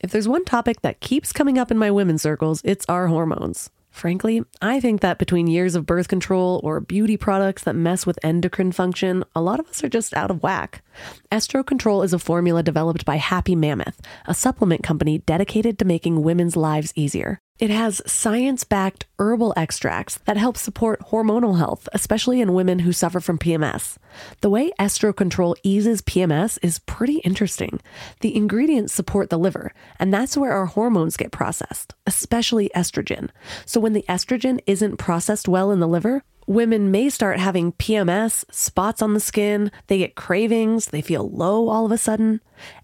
If 0.00 0.10
there's 0.10 0.28
one 0.28 0.44
topic 0.44 0.82
that 0.82 1.00
keeps 1.00 1.32
coming 1.32 1.58
up 1.58 1.70
in 1.70 1.78
my 1.78 1.90
women's 1.90 2.22
circles, 2.22 2.60
it's 2.64 2.86
our 2.88 3.08
hormones. 3.08 3.70
Frankly, 3.98 4.44
I 4.62 4.78
think 4.78 5.00
that 5.00 5.18
between 5.18 5.48
years 5.48 5.74
of 5.74 5.84
birth 5.84 6.06
control 6.06 6.60
or 6.62 6.78
beauty 6.78 7.16
products 7.16 7.64
that 7.64 7.74
mess 7.74 8.06
with 8.06 8.16
endocrine 8.22 8.70
function, 8.70 9.24
a 9.34 9.42
lot 9.42 9.58
of 9.58 9.66
us 9.66 9.82
are 9.82 9.88
just 9.88 10.14
out 10.14 10.30
of 10.30 10.40
whack. 10.40 10.84
Estro 11.32 11.66
Control 11.66 12.04
is 12.04 12.12
a 12.12 12.18
formula 12.20 12.62
developed 12.62 13.04
by 13.04 13.16
Happy 13.16 13.56
Mammoth, 13.56 14.00
a 14.26 14.34
supplement 14.34 14.84
company 14.84 15.18
dedicated 15.18 15.80
to 15.80 15.84
making 15.84 16.22
women's 16.22 16.56
lives 16.56 16.92
easier. 16.94 17.40
It 17.58 17.70
has 17.70 18.00
science 18.06 18.62
backed 18.62 19.06
herbal 19.18 19.52
extracts 19.56 20.18
that 20.26 20.36
help 20.36 20.56
support 20.56 21.00
hormonal 21.10 21.58
health, 21.58 21.88
especially 21.92 22.40
in 22.40 22.52
women 22.54 22.78
who 22.78 22.92
suffer 22.92 23.18
from 23.18 23.36
PMS. 23.36 23.96
The 24.42 24.50
way 24.50 24.70
Estro 24.78 25.14
Control 25.14 25.56
eases 25.64 26.00
PMS 26.00 26.60
is 26.62 26.78
pretty 26.78 27.16
interesting. 27.18 27.80
The 28.20 28.36
ingredients 28.36 28.94
support 28.94 29.28
the 29.28 29.40
liver, 29.40 29.72
and 29.98 30.14
that's 30.14 30.36
where 30.36 30.52
our 30.52 30.66
hormones 30.66 31.16
get 31.16 31.32
processed, 31.32 31.96
especially 32.06 32.70
estrogen. 32.76 33.30
So 33.66 33.80
when 33.80 33.92
the 33.92 34.04
estrogen 34.08 34.60
isn't 34.68 34.98
processed 34.98 35.48
well 35.48 35.72
in 35.72 35.80
the 35.80 35.88
liver, 35.88 36.22
women 36.48 36.90
may 36.90 37.10
start 37.10 37.38
having 37.38 37.72
PMS, 37.72 38.44
spots 38.50 39.02
on 39.02 39.12
the 39.12 39.20
skin, 39.20 39.70
they 39.86 39.98
get 39.98 40.14
cravings, 40.14 40.86
they 40.86 41.02
feel 41.02 41.28
low 41.28 41.68
all 41.68 41.84
of 41.84 41.92
a 41.92 41.98
sudden. 41.98 42.40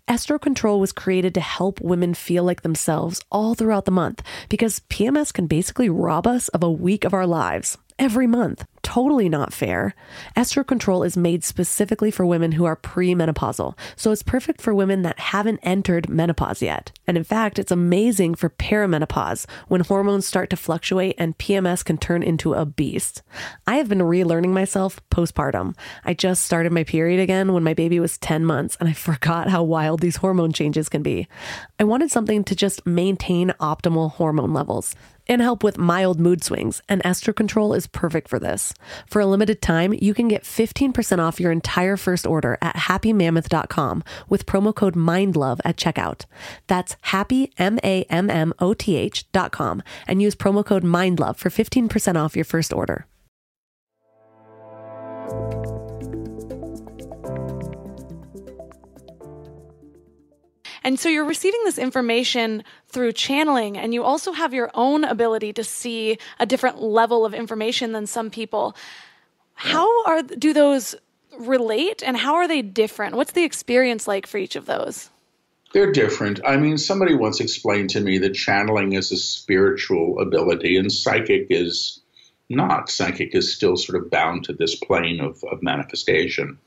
Estro 0.07 0.41
Control 0.41 0.79
was 0.79 0.93
created 0.93 1.33
to 1.35 1.41
help 1.41 1.81
women 1.81 2.13
feel 2.13 2.45
like 2.45 2.61
themselves 2.61 3.23
all 3.33 3.55
throughout 3.55 3.87
the 3.87 3.91
month 3.91 4.23
because 4.51 4.81
PMS 4.91 5.33
can 5.33 5.47
basically 5.47 5.89
rob 5.89 6.27
us 6.27 6.49
of 6.49 6.63
a 6.63 6.71
week 6.71 7.05
of 7.05 7.15
our 7.15 7.27
lives 7.27 7.79
every 7.99 8.27
month. 8.27 8.67
Totally 8.85 9.31
not 9.31 9.53
fair. 9.53 9.95
Estro 10.37 10.65
Control 10.65 11.03
is 11.03 11.17
made 11.17 11.43
specifically 11.43 12.11
for 12.11 12.27
women 12.27 12.53
who 12.53 12.67
are 12.67 12.77
premenopausal, 12.77 13.77
so 13.97 14.13
it's 14.13 14.23
perfect 14.23 14.61
for 14.61 14.75
women 14.75 15.01
that 15.03 15.19
haven't 15.19 15.59
entered 15.63 16.11
menopause 16.11 16.61
yet. 16.61 16.93
And 17.07 17.17
in 17.17 17.25
fact, 17.25 17.59
it's 17.59 17.73
amazing 17.73 18.35
for 18.35 18.51
perimenopause 18.51 19.47
when 19.69 19.81
hormones 19.81 20.27
start 20.27 20.51
to 20.51 20.57
fluctuate 20.57 21.15
and 21.17 21.37
PMS 21.39 21.83
can 21.83 21.97
turn 21.97 22.23
into 22.23 22.53
a 22.53 22.67
beast. 22.67 23.23
I 23.67 23.77
have 23.77 23.89
been 23.89 24.01
relearning 24.01 24.53
myself 24.53 25.01
postpartum. 25.11 25.75
I 26.05 26.13
just 26.13 26.45
started 26.45 26.71
my 26.71 26.85
period 26.85 27.21
again 27.21 27.55
when 27.55 27.65
my 27.65 27.75
baby 27.75 27.99
was 27.99 28.19
10 28.19 28.45
months, 28.45 28.77
and 28.79 28.89
I 28.89 28.93
forgot 29.09 29.49
how 29.49 29.63
wild 29.63 30.01
these 30.01 30.17
hormone 30.17 30.53
changes 30.53 30.91
can 30.91 31.03
be. 31.03 31.27
I 31.81 31.85
wanted 31.85 32.11
something 32.11 32.45
to 32.45 32.55
just 32.55 32.87
maintain 32.87 33.55
optimal 33.61 34.13
hormone 34.13 34.53
levels 34.53 34.95
and 35.27 35.41
help 35.41 35.63
with 35.63 35.79
mild 35.79 36.21
mood 36.21 36.43
swings, 36.45 36.81
and 36.89 37.03
Estro 37.03 37.35
Control 37.35 37.75
is 37.75 37.87
perfect 37.87 38.29
for 38.29 38.39
this. 38.39 38.75
For 39.07 39.21
a 39.21 39.27
limited 39.27 39.63
time, 39.63 39.93
you 39.93 40.15
can 40.15 40.29
get 40.29 40.45
15% 40.45 41.19
off 41.19 41.41
your 41.41 41.53
entire 41.53 41.97
first 41.97 42.27
order 42.27 42.59
at 42.61 42.77
happymammoth.com 42.77 44.05
with 44.29 44.47
promo 44.47 44.75
code 44.75 44.95
MINDLOVE 44.95 45.61
at 45.65 45.77
checkout. 45.77 46.25
That's 46.67 46.97
happy, 47.03 47.53
M-A-M-M-O-T-H 47.59 49.33
dot 49.33 49.53
com 49.53 49.83
and 50.07 50.23
use 50.23 50.35
promo 50.35 50.65
code 50.65 50.85
MINDLOVE 50.85 51.37
for 51.37 51.51
15% 51.51 52.17
off 52.17 52.37
your 52.37 52.45
first 52.45 52.73
order. 52.73 53.07
And 60.85 61.01
so 61.01 61.09
you're 61.09 61.25
receiving 61.25 61.61
this 61.65 61.79
information 61.79 62.63
through 62.89 63.13
channeling, 63.13 63.79
and 63.79 63.95
you 63.95 64.05
also 64.05 64.33
have 64.33 64.53
your 64.53 64.71
own 64.75 65.03
ability 65.03 65.55
to 65.55 65.65
see 65.65 66.19
a 66.39 66.45
different 66.45 66.83
level 66.83 67.25
of 67.25 67.33
information 67.33 67.93
than 67.93 68.07
some 68.07 68.31
people. 68.31 68.77
How 69.55 70.05
are 70.05 70.23
do 70.23 70.53
those 70.53 70.95
relate, 71.39 72.03
and 72.05 72.17
how 72.17 72.35
are 72.35 72.47
they 72.47 72.61
different? 72.61 73.17
What's 73.17 73.33
the 73.33 73.45
experience 73.45 74.07
like 74.07 74.27
for 74.27 74.37
each 74.37 74.57
of 74.57 74.67
those? 74.67 75.09
They're 75.73 75.91
different. 75.91 76.39
I 76.47 76.57
mean, 76.57 76.79
somebody 76.79 77.15
once 77.15 77.41
explained 77.41 77.91
to 77.91 78.01
me 78.01 78.19
that 78.19 78.35
channeling 78.35 78.93
is 78.93 79.11
a 79.11 79.17
spiritual 79.17 80.21
ability, 80.21 80.77
and 80.77 80.93
psychic 80.93 81.47
is 81.51 82.01
not. 82.51 82.91
Psychic 82.91 83.35
is 83.35 83.55
still 83.55 83.77
sort 83.77 84.01
of 84.01 84.11
bound 84.11 84.45
to 84.45 84.53
this 84.53 84.77
plane 84.77 85.21
of, 85.21 85.43
of 85.51 85.63
manifestation. 85.63 86.59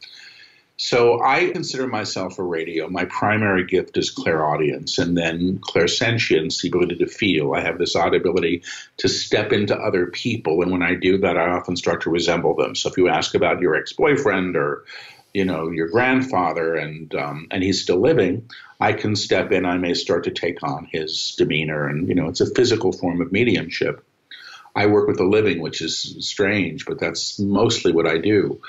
So 0.80 1.20
I 1.24 1.50
consider 1.50 1.88
myself 1.88 2.38
a 2.38 2.44
radio. 2.44 2.88
My 2.88 3.06
primary 3.06 3.66
gift 3.66 3.98
is 3.98 4.12
clairaudience 4.12 5.00
and 5.00 5.18
then 5.18 5.58
clairsentience, 5.58 6.62
the 6.62 6.68
ability 6.68 6.98
to 6.98 7.08
feel. 7.08 7.56
I 7.56 7.62
have 7.62 7.80
this 7.80 7.96
odd 7.96 8.14
ability 8.14 8.62
to 8.98 9.10
step 9.10 9.52
into 9.52 9.76
other 9.76 10.06
people. 10.06 10.62
And 10.62 10.72
when 10.72 10.84
I 10.84 10.94
do 10.94 11.18
that, 11.18 11.36
I 11.36 11.50
often 11.50 11.76
start 11.76 12.02
to 12.04 12.12
resemble 12.12 12.56
them. 12.56 12.76
So 12.76 12.90
if 12.90 12.98
you 12.98 13.08
ask 13.08 13.34
about 13.34 13.60
your 13.60 13.76
ex-boyfriend 13.76 14.56
or, 14.56 14.86
you 15.34 15.46
know, 15.46 15.72
your 15.72 15.88
grandfather 15.88 16.76
and, 16.76 17.14
um, 17.16 17.48
and 17.50 17.64
he's 17.64 17.82
still 17.82 18.00
living, 18.00 18.48
I 18.80 18.94
can 18.94 19.16
step 19.16 19.52
in. 19.52 19.66
I 19.66 19.78
may 19.78 19.96
start 19.96 20.26
to 20.26 20.32
take 20.32 20.62
on 20.62 20.88
his 20.92 21.34
demeanor. 21.40 21.88
And, 21.88 22.08
you 22.08 22.14
know, 22.14 22.28
it's 22.28 22.42
a 22.42 22.54
physical 22.54 22.92
form 22.92 23.20
of 23.20 23.32
mediumship. 23.32 24.06
I 24.76 24.86
work 24.86 25.08
with 25.08 25.18
the 25.18 25.24
living, 25.24 25.60
which 25.60 25.82
is 25.82 26.18
strange, 26.20 26.86
but 26.86 27.00
that's 27.00 27.40
mostly 27.40 27.94
what 27.94 28.06
I 28.06 28.20
do. 28.20 28.62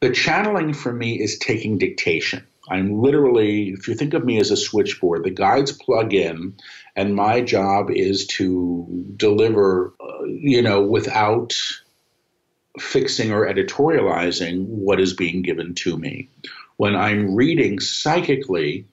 The 0.00 0.10
channeling 0.10 0.72
for 0.72 0.92
me 0.92 1.20
is 1.20 1.38
taking 1.38 1.76
dictation. 1.78 2.46
I'm 2.70 3.02
literally, 3.02 3.70
if 3.70 3.88
you 3.88 3.94
think 3.94 4.14
of 4.14 4.24
me 4.24 4.38
as 4.38 4.50
a 4.50 4.56
switchboard, 4.56 5.24
the 5.24 5.30
guides 5.30 5.72
plug 5.72 6.14
in, 6.14 6.54
and 6.96 7.14
my 7.14 7.40
job 7.42 7.90
is 7.90 8.26
to 8.28 8.86
deliver, 9.16 9.92
uh, 10.00 10.24
you 10.24 10.62
know, 10.62 10.82
without 10.82 11.54
fixing 12.78 13.32
or 13.32 13.46
editorializing 13.46 14.64
what 14.66 15.00
is 15.00 15.12
being 15.12 15.42
given 15.42 15.74
to 15.74 15.98
me. 15.98 16.28
When 16.76 16.94
I'm 16.94 17.34
reading 17.34 17.80
psychically, 17.80 18.86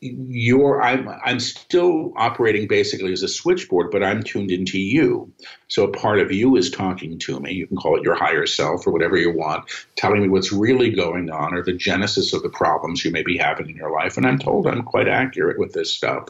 you're 0.00 0.80
I'm 0.80 1.08
I'm 1.08 1.40
still 1.40 2.12
operating 2.16 2.66
basically 2.66 3.12
as 3.12 3.22
a 3.22 3.28
switchboard, 3.28 3.90
but 3.90 4.02
I'm 4.02 4.22
tuned 4.22 4.50
into 4.50 4.78
you. 4.78 5.30
So 5.68 5.84
a 5.84 5.92
part 5.92 6.20
of 6.20 6.32
you 6.32 6.56
is 6.56 6.70
talking 6.70 7.18
to 7.18 7.38
me. 7.38 7.52
You 7.52 7.66
can 7.66 7.76
call 7.76 7.98
it 7.98 8.02
your 8.02 8.14
higher 8.14 8.46
self 8.46 8.86
or 8.86 8.92
whatever 8.92 9.16
you 9.16 9.30
want, 9.30 9.70
telling 9.96 10.22
me 10.22 10.28
what's 10.28 10.52
really 10.52 10.90
going 10.90 11.30
on 11.30 11.54
or 11.54 11.62
the 11.62 11.74
genesis 11.74 12.32
of 12.32 12.42
the 12.42 12.48
problems 12.48 13.04
you 13.04 13.10
may 13.10 13.22
be 13.22 13.36
having 13.36 13.68
in 13.68 13.76
your 13.76 13.92
life. 13.92 14.16
And 14.16 14.26
I'm 14.26 14.38
told 14.38 14.66
I'm 14.66 14.82
quite 14.82 15.08
accurate 15.08 15.58
with 15.58 15.74
this 15.74 15.92
stuff 15.92 16.28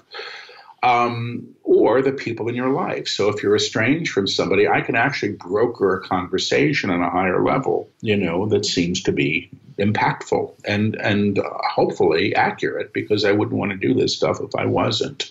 um, 0.82 1.54
or 1.70 2.02
the 2.02 2.10
people 2.10 2.48
in 2.48 2.54
your 2.56 2.70
life. 2.70 3.06
So 3.06 3.28
if 3.28 3.44
you're 3.44 3.54
estranged 3.54 4.10
from 4.10 4.26
somebody, 4.26 4.66
I 4.66 4.80
can 4.80 4.96
actually 4.96 5.34
broker 5.34 5.94
a 5.94 6.02
conversation 6.02 6.90
on 6.90 7.00
a 7.00 7.08
higher 7.08 7.44
level, 7.44 7.88
you 8.00 8.16
know, 8.16 8.46
that 8.46 8.66
seems 8.66 9.00
to 9.04 9.12
be 9.12 9.48
impactful 9.78 10.52
and 10.64 10.96
and 10.96 11.38
hopefully 11.44 12.34
accurate 12.34 12.92
because 12.92 13.24
I 13.24 13.30
wouldn't 13.30 13.56
want 13.56 13.70
to 13.70 13.78
do 13.78 13.94
this 13.94 14.16
stuff 14.16 14.40
if 14.40 14.52
I 14.56 14.66
wasn't. 14.66 15.30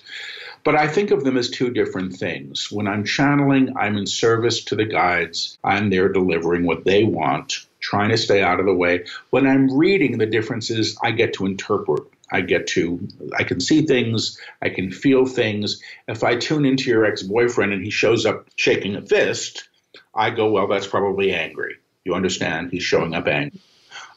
But 0.63 0.75
I 0.75 0.87
think 0.87 1.11
of 1.11 1.25
them 1.25 1.35
as 1.35 1.49
two 1.49 1.71
different 1.71 2.13
things. 2.13 2.71
When 2.71 2.87
I'm 2.87 3.03
channeling, 3.03 3.75
I'm 3.77 3.97
in 3.97 4.07
service 4.07 4.63
to 4.65 4.77
the 4.77 4.85
guides. 4.85 5.57
I'm 5.65 5.89
there 5.89 6.07
delivering 6.07 6.65
what 6.65 6.85
they 6.85 7.03
want, 7.03 7.65
trying 7.81 8.11
to 8.11 8.17
stay 8.17 8.41
out 8.41 8.61
of 8.61 8.65
the 8.65 8.73
way. 8.73 9.05
When 9.31 9.45
I'm 9.45 9.77
reading, 9.77 10.17
the 10.17 10.25
difference 10.25 10.69
is 10.69 10.97
I 11.03 11.11
get 11.11 11.33
to 11.33 11.45
interpret 11.45 12.03
I 12.31 12.41
get 12.41 12.67
to, 12.67 13.07
I 13.37 13.43
can 13.43 13.59
see 13.59 13.85
things, 13.85 14.39
I 14.61 14.69
can 14.69 14.91
feel 14.91 15.25
things. 15.25 15.81
If 16.07 16.23
I 16.23 16.35
tune 16.35 16.65
into 16.65 16.89
your 16.89 17.05
ex 17.05 17.23
boyfriend 17.23 17.73
and 17.73 17.83
he 17.83 17.89
shows 17.89 18.25
up 18.25 18.47
shaking 18.55 18.95
a 18.95 19.01
fist, 19.01 19.67
I 20.13 20.29
go, 20.29 20.51
well, 20.51 20.67
that's 20.67 20.87
probably 20.87 21.33
angry. 21.33 21.77
You 22.05 22.13
understand? 22.15 22.71
He's 22.71 22.83
showing 22.83 23.13
up 23.13 23.27
angry. 23.27 23.59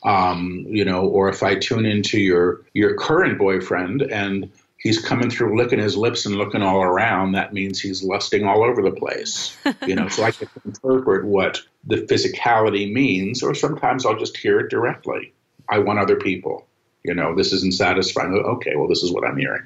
Um, 0.04 0.66
you 0.68 0.84
know, 0.84 1.06
or 1.06 1.28
if 1.28 1.42
I 1.42 1.54
tune 1.54 1.86
into 1.86 2.18
your 2.18 2.62
your 2.74 2.96
current 2.96 3.38
boyfriend 3.38 4.02
and 4.02 4.50
he's 4.82 5.00
coming 5.00 5.30
through 5.30 5.56
licking 5.56 5.78
his 5.78 5.96
lips 5.96 6.26
and 6.26 6.36
looking 6.36 6.62
all 6.62 6.82
around, 6.82 7.32
that 7.32 7.52
means 7.52 7.80
he's 7.80 8.02
lusting 8.02 8.44
all 8.44 8.64
over 8.64 8.82
the 8.82 8.90
place. 8.90 9.56
you 9.86 9.94
know, 9.94 10.08
so 10.08 10.24
I 10.24 10.32
can 10.32 10.48
interpret 10.64 11.24
what 11.24 11.60
the 11.84 11.96
physicality 11.96 12.92
means, 12.92 13.42
or 13.42 13.54
sometimes 13.54 14.04
I'll 14.04 14.18
just 14.18 14.36
hear 14.36 14.58
it 14.58 14.70
directly. 14.70 15.32
I 15.68 15.78
want 15.78 16.00
other 16.00 16.16
people. 16.16 16.66
You 17.04 17.14
know, 17.14 17.34
this 17.34 17.52
isn't 17.52 17.74
satisfying. 17.74 18.32
Oh, 18.32 18.52
okay, 18.54 18.76
well, 18.76 18.88
this 18.88 19.02
is 19.02 19.12
what 19.12 19.24
I'm 19.24 19.36
hearing. 19.36 19.64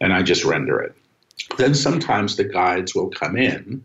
And 0.00 0.12
I 0.12 0.22
just 0.22 0.44
render 0.44 0.80
it. 0.80 0.94
Then 1.56 1.74
sometimes 1.74 2.36
the 2.36 2.44
guides 2.44 2.94
will 2.94 3.08
come 3.08 3.36
in 3.36 3.84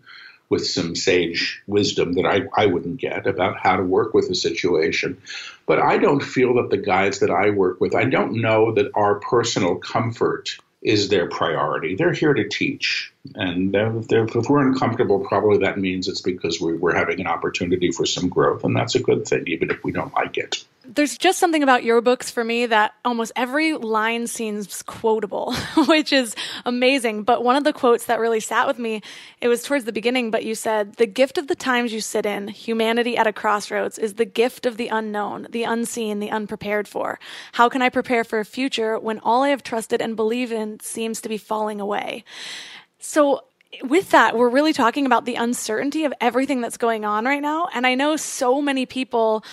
with 0.49 0.67
some 0.67 0.95
sage 0.95 1.61
wisdom 1.65 2.13
that 2.13 2.25
I, 2.25 2.41
I 2.61 2.65
wouldn't 2.65 2.99
get 2.99 3.25
about 3.25 3.57
how 3.57 3.77
to 3.77 3.83
work 3.83 4.13
with 4.13 4.29
a 4.29 4.35
situation. 4.35 5.21
But 5.65 5.79
I 5.79 5.97
don't 5.97 6.21
feel 6.21 6.55
that 6.55 6.69
the 6.69 6.77
guides 6.77 7.19
that 7.19 7.29
I 7.29 7.51
work 7.51 7.79
with, 7.79 7.95
I 7.95 8.03
don't 8.03 8.41
know 8.41 8.73
that 8.73 8.91
our 8.93 9.15
personal 9.15 9.75
comfort 9.75 10.57
is 10.81 11.07
their 11.07 11.29
priority. 11.29 11.95
They're 11.95 12.11
here 12.11 12.33
to 12.33 12.49
teach. 12.49 13.13
And 13.35 13.73
if, 13.73 14.35
if 14.35 14.49
we're 14.49 14.67
uncomfortable, 14.67 15.19
probably 15.19 15.59
that 15.59 15.77
means 15.77 16.07
it's 16.07 16.21
because 16.21 16.59
we, 16.59 16.73
we're 16.73 16.95
having 16.95 17.21
an 17.21 17.27
opportunity 17.27 17.91
for 17.91 18.05
some 18.05 18.27
growth. 18.27 18.63
And 18.65 18.75
that's 18.75 18.95
a 18.95 18.99
good 19.01 19.27
thing, 19.27 19.43
even 19.47 19.69
if 19.69 19.83
we 19.83 19.91
don't 19.91 20.13
like 20.13 20.37
it 20.37 20.65
there's 20.93 21.17
just 21.17 21.39
something 21.39 21.63
about 21.63 21.83
your 21.83 22.01
books 22.01 22.29
for 22.29 22.43
me 22.43 22.65
that 22.65 22.93
almost 23.05 23.31
every 23.35 23.73
line 23.73 24.27
seems 24.27 24.81
quotable, 24.83 25.53
which 25.87 26.11
is 26.11 26.35
amazing. 26.65 27.23
But 27.23 27.43
one 27.43 27.55
of 27.55 27.63
the 27.63 27.73
quotes 27.73 28.05
that 28.05 28.19
really 28.19 28.39
sat 28.39 28.67
with 28.67 28.77
me, 28.77 29.01
it 29.39 29.47
was 29.47 29.63
towards 29.63 29.85
the 29.85 29.93
beginning, 29.93 30.31
but 30.31 30.43
you 30.43 30.53
said, 30.53 30.95
The 30.95 31.05
gift 31.05 31.37
of 31.37 31.47
the 31.47 31.55
times 31.55 31.93
you 31.93 32.01
sit 32.01 32.25
in, 32.25 32.49
humanity 32.49 33.17
at 33.17 33.27
a 33.27 33.33
crossroads, 33.33 33.97
is 33.97 34.15
the 34.15 34.25
gift 34.25 34.65
of 34.65 34.77
the 34.77 34.89
unknown, 34.89 35.47
the 35.51 35.63
unseen, 35.63 36.19
the 36.19 36.29
unprepared 36.31 36.87
for. 36.87 37.19
How 37.53 37.69
can 37.69 37.81
I 37.81 37.89
prepare 37.89 38.23
for 38.23 38.39
a 38.39 38.45
future 38.45 38.99
when 38.99 39.19
all 39.19 39.43
I 39.43 39.49
have 39.49 39.63
trusted 39.63 40.01
and 40.01 40.15
believed 40.15 40.51
in 40.51 40.79
seems 40.81 41.21
to 41.21 41.29
be 41.29 41.37
falling 41.37 41.79
away? 41.79 42.25
So 42.99 43.45
with 43.83 44.09
that, 44.09 44.37
we're 44.37 44.49
really 44.49 44.73
talking 44.73 45.05
about 45.05 45.23
the 45.23 45.35
uncertainty 45.35 46.03
of 46.03 46.13
everything 46.19 46.59
that's 46.59 46.77
going 46.77 47.05
on 47.05 47.23
right 47.25 47.41
now. 47.41 47.69
And 47.73 47.87
I 47.87 47.95
know 47.95 48.17
so 48.17 48.61
many 48.61 48.85
people 48.85 49.45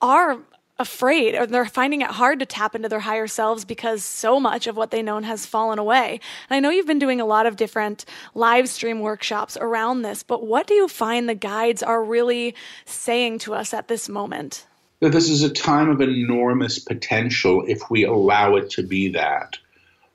are 0.00 0.38
afraid 0.78 1.34
or 1.34 1.46
they're 1.46 1.66
finding 1.66 2.02
it 2.02 2.10
hard 2.10 2.38
to 2.38 2.46
tap 2.46 2.74
into 2.74 2.88
their 2.88 3.00
higher 3.00 3.26
selves 3.26 3.64
because 3.64 4.04
so 4.04 4.38
much 4.38 4.66
of 4.66 4.76
what 4.76 4.90
they 4.90 5.02
know 5.02 5.20
has 5.20 5.44
fallen 5.44 5.78
away. 5.78 6.20
And 6.48 6.56
I 6.56 6.60
know 6.60 6.70
you've 6.70 6.86
been 6.86 6.98
doing 6.98 7.20
a 7.20 7.26
lot 7.26 7.46
of 7.46 7.56
different 7.56 8.04
live 8.34 8.68
stream 8.68 9.00
workshops 9.00 9.56
around 9.60 10.02
this, 10.02 10.22
but 10.22 10.46
what 10.46 10.66
do 10.66 10.74
you 10.74 10.86
find 10.86 11.28
the 11.28 11.34
guides 11.34 11.82
are 11.82 12.02
really 12.02 12.54
saying 12.84 13.40
to 13.40 13.54
us 13.54 13.74
at 13.74 13.88
this 13.88 14.08
moment? 14.08 14.66
That 15.00 15.12
this 15.12 15.28
is 15.28 15.42
a 15.42 15.50
time 15.50 15.90
of 15.90 16.00
enormous 16.00 16.78
potential 16.78 17.64
if 17.66 17.90
we 17.90 18.04
allow 18.04 18.56
it 18.56 18.70
to 18.70 18.82
be 18.82 19.10
that. 19.12 19.56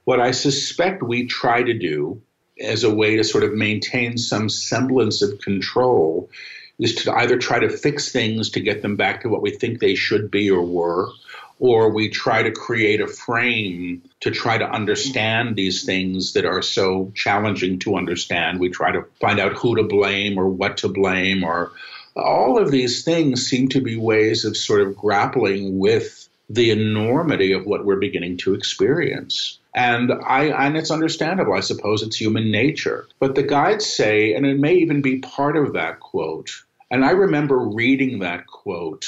What 0.05 0.19
I 0.19 0.31
suspect 0.31 1.03
we 1.03 1.25
try 1.25 1.63
to 1.63 1.73
do 1.73 2.21
as 2.61 2.83
a 2.83 2.93
way 2.93 3.17
to 3.17 3.23
sort 3.23 3.43
of 3.43 3.53
maintain 3.53 4.17
some 4.17 4.47
semblance 4.47 5.21
of 5.21 5.39
control 5.39 6.29
is 6.79 6.95
to 6.95 7.13
either 7.13 7.37
try 7.37 7.59
to 7.59 7.69
fix 7.69 8.11
things 8.11 8.49
to 8.51 8.59
get 8.59 8.81
them 8.81 8.95
back 8.95 9.21
to 9.21 9.29
what 9.29 9.41
we 9.41 9.51
think 9.51 9.79
they 9.79 9.95
should 9.95 10.31
be 10.31 10.49
or 10.49 10.63
were, 10.63 11.09
or 11.59 11.93
we 11.93 12.09
try 12.09 12.43
to 12.43 12.51
create 12.51 12.99
a 12.99 13.07
frame 13.07 14.01
to 14.21 14.31
try 14.31 14.57
to 14.57 14.69
understand 14.69 15.55
these 15.55 15.85
things 15.85 16.33
that 16.33 16.45
are 16.45 16.61
so 16.61 17.11
challenging 17.15 17.79
to 17.79 17.95
understand. 17.95 18.59
We 18.59 18.69
try 18.69 18.91
to 18.91 19.05
find 19.21 19.39
out 19.39 19.53
who 19.53 19.75
to 19.75 19.83
blame 19.83 20.37
or 20.37 20.49
what 20.49 20.77
to 20.77 20.89
blame, 20.89 21.43
or 21.43 21.71
all 22.15 22.57
of 22.57 22.71
these 22.71 23.03
things 23.03 23.47
seem 23.47 23.69
to 23.69 23.81
be 23.81 23.95
ways 23.95 24.45
of 24.45 24.57
sort 24.57 24.81
of 24.81 24.95
grappling 24.95 25.77
with 25.79 26.22
the 26.53 26.69
enormity 26.69 27.51
of 27.51 27.65
what 27.65 27.83
we're 27.83 27.95
beginning 27.95 28.37
to 28.37 28.53
experience. 28.53 29.57
And 29.75 30.11
I 30.11 30.45
and 30.45 30.77
it's 30.77 30.91
understandable. 30.91 31.53
I 31.53 31.61
suppose 31.61 32.03
it's 32.03 32.15
human 32.15 32.51
nature. 32.51 33.07
But 33.19 33.33
the 33.33 33.43
guides 33.43 33.85
say, 33.85 34.33
and 34.33 34.45
it 34.45 34.59
may 34.59 34.75
even 34.75 35.01
be 35.01 35.19
part 35.19 35.57
of 35.57 35.73
that 35.73 35.99
quote. 35.99 36.51
And 36.91 37.03
I 37.03 37.11
remember 37.11 37.57
reading 37.57 38.19
that 38.19 38.45
quote 38.45 39.07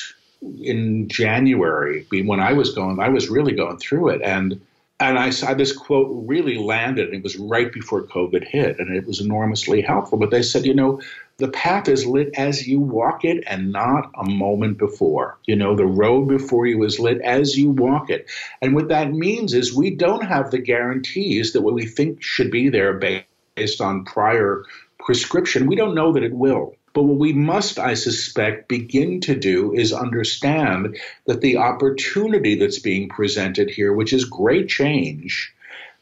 in 0.60 1.08
January 1.08 2.08
when 2.10 2.40
I 2.40 2.54
was 2.54 2.74
going. 2.74 3.00
I 3.00 3.10
was 3.10 3.30
really 3.30 3.54
going 3.54 3.78
through 3.78 4.10
it, 4.10 4.22
and 4.24 4.60
and 5.00 5.20
I 5.20 5.30
saw 5.30 5.54
this 5.54 5.76
quote 5.76 6.10
really 6.28 6.58
landed. 6.58 7.08
And 7.08 7.18
it 7.18 7.24
was 7.24 7.38
right 7.38 7.72
before 7.72 8.04
COVID 8.04 8.48
hit, 8.48 8.80
and 8.80 8.96
it 8.96 9.06
was 9.06 9.20
enormously 9.20 9.82
helpful. 9.82 10.18
But 10.18 10.32
they 10.32 10.42
said, 10.42 10.66
you 10.66 10.74
know, 10.74 11.02
the 11.38 11.50
path 11.50 11.90
is 11.90 12.06
lit 12.06 12.30
as 12.38 12.66
you 12.66 12.80
walk 12.80 13.26
it 13.26 13.44
and 13.46 13.72
not 13.72 14.10
a 14.16 14.30
moment 14.30 14.78
before. 14.78 15.38
You 15.46 15.58
know, 15.58 15.76
the 15.76 15.86
road 15.86 16.30
before 16.30 16.66
you 16.66 16.82
is 16.84 17.00
lit 17.00 17.20
as 17.22 17.58
you 17.58 17.72
walk 17.72 18.10
it. 18.10 18.30
And 18.62 18.74
what 18.74 18.88
that 18.88 19.12
means 19.12 19.54
is 19.54 19.76
we 19.76 19.92
don't 19.92 20.24
have 20.24 20.52
the 20.52 20.60
guarantees 20.60 21.52
that 21.52 21.62
what 21.62 21.74
we 21.74 21.86
think 21.86 22.24
should 22.24 22.52
be 22.52 22.70
there 22.70 22.94
based 22.94 23.82
on 23.82 24.06
prior 24.06 24.64
prescription. 25.00 25.68
We 25.68 25.76
don't 25.76 25.96
know 25.96 26.14
that 26.14 26.24
it 26.24 26.34
will. 26.34 26.76
But 26.96 27.04
what 27.04 27.20
we 27.20 27.34
must, 27.34 27.78
I 27.78 27.94
suspect, 27.96 28.70
begin 28.70 29.20
to 29.22 29.36
do 29.36 29.74
is 29.74 29.92
understand 29.92 30.98
that 31.26 31.42
the 31.42 31.58
opportunity 31.58 32.56
that's 32.56 32.80
being 32.80 33.10
presented 33.10 33.70
here, 33.70 33.92
which 33.92 34.14
is 34.14 34.24
great 34.24 34.70
change, 34.70 35.54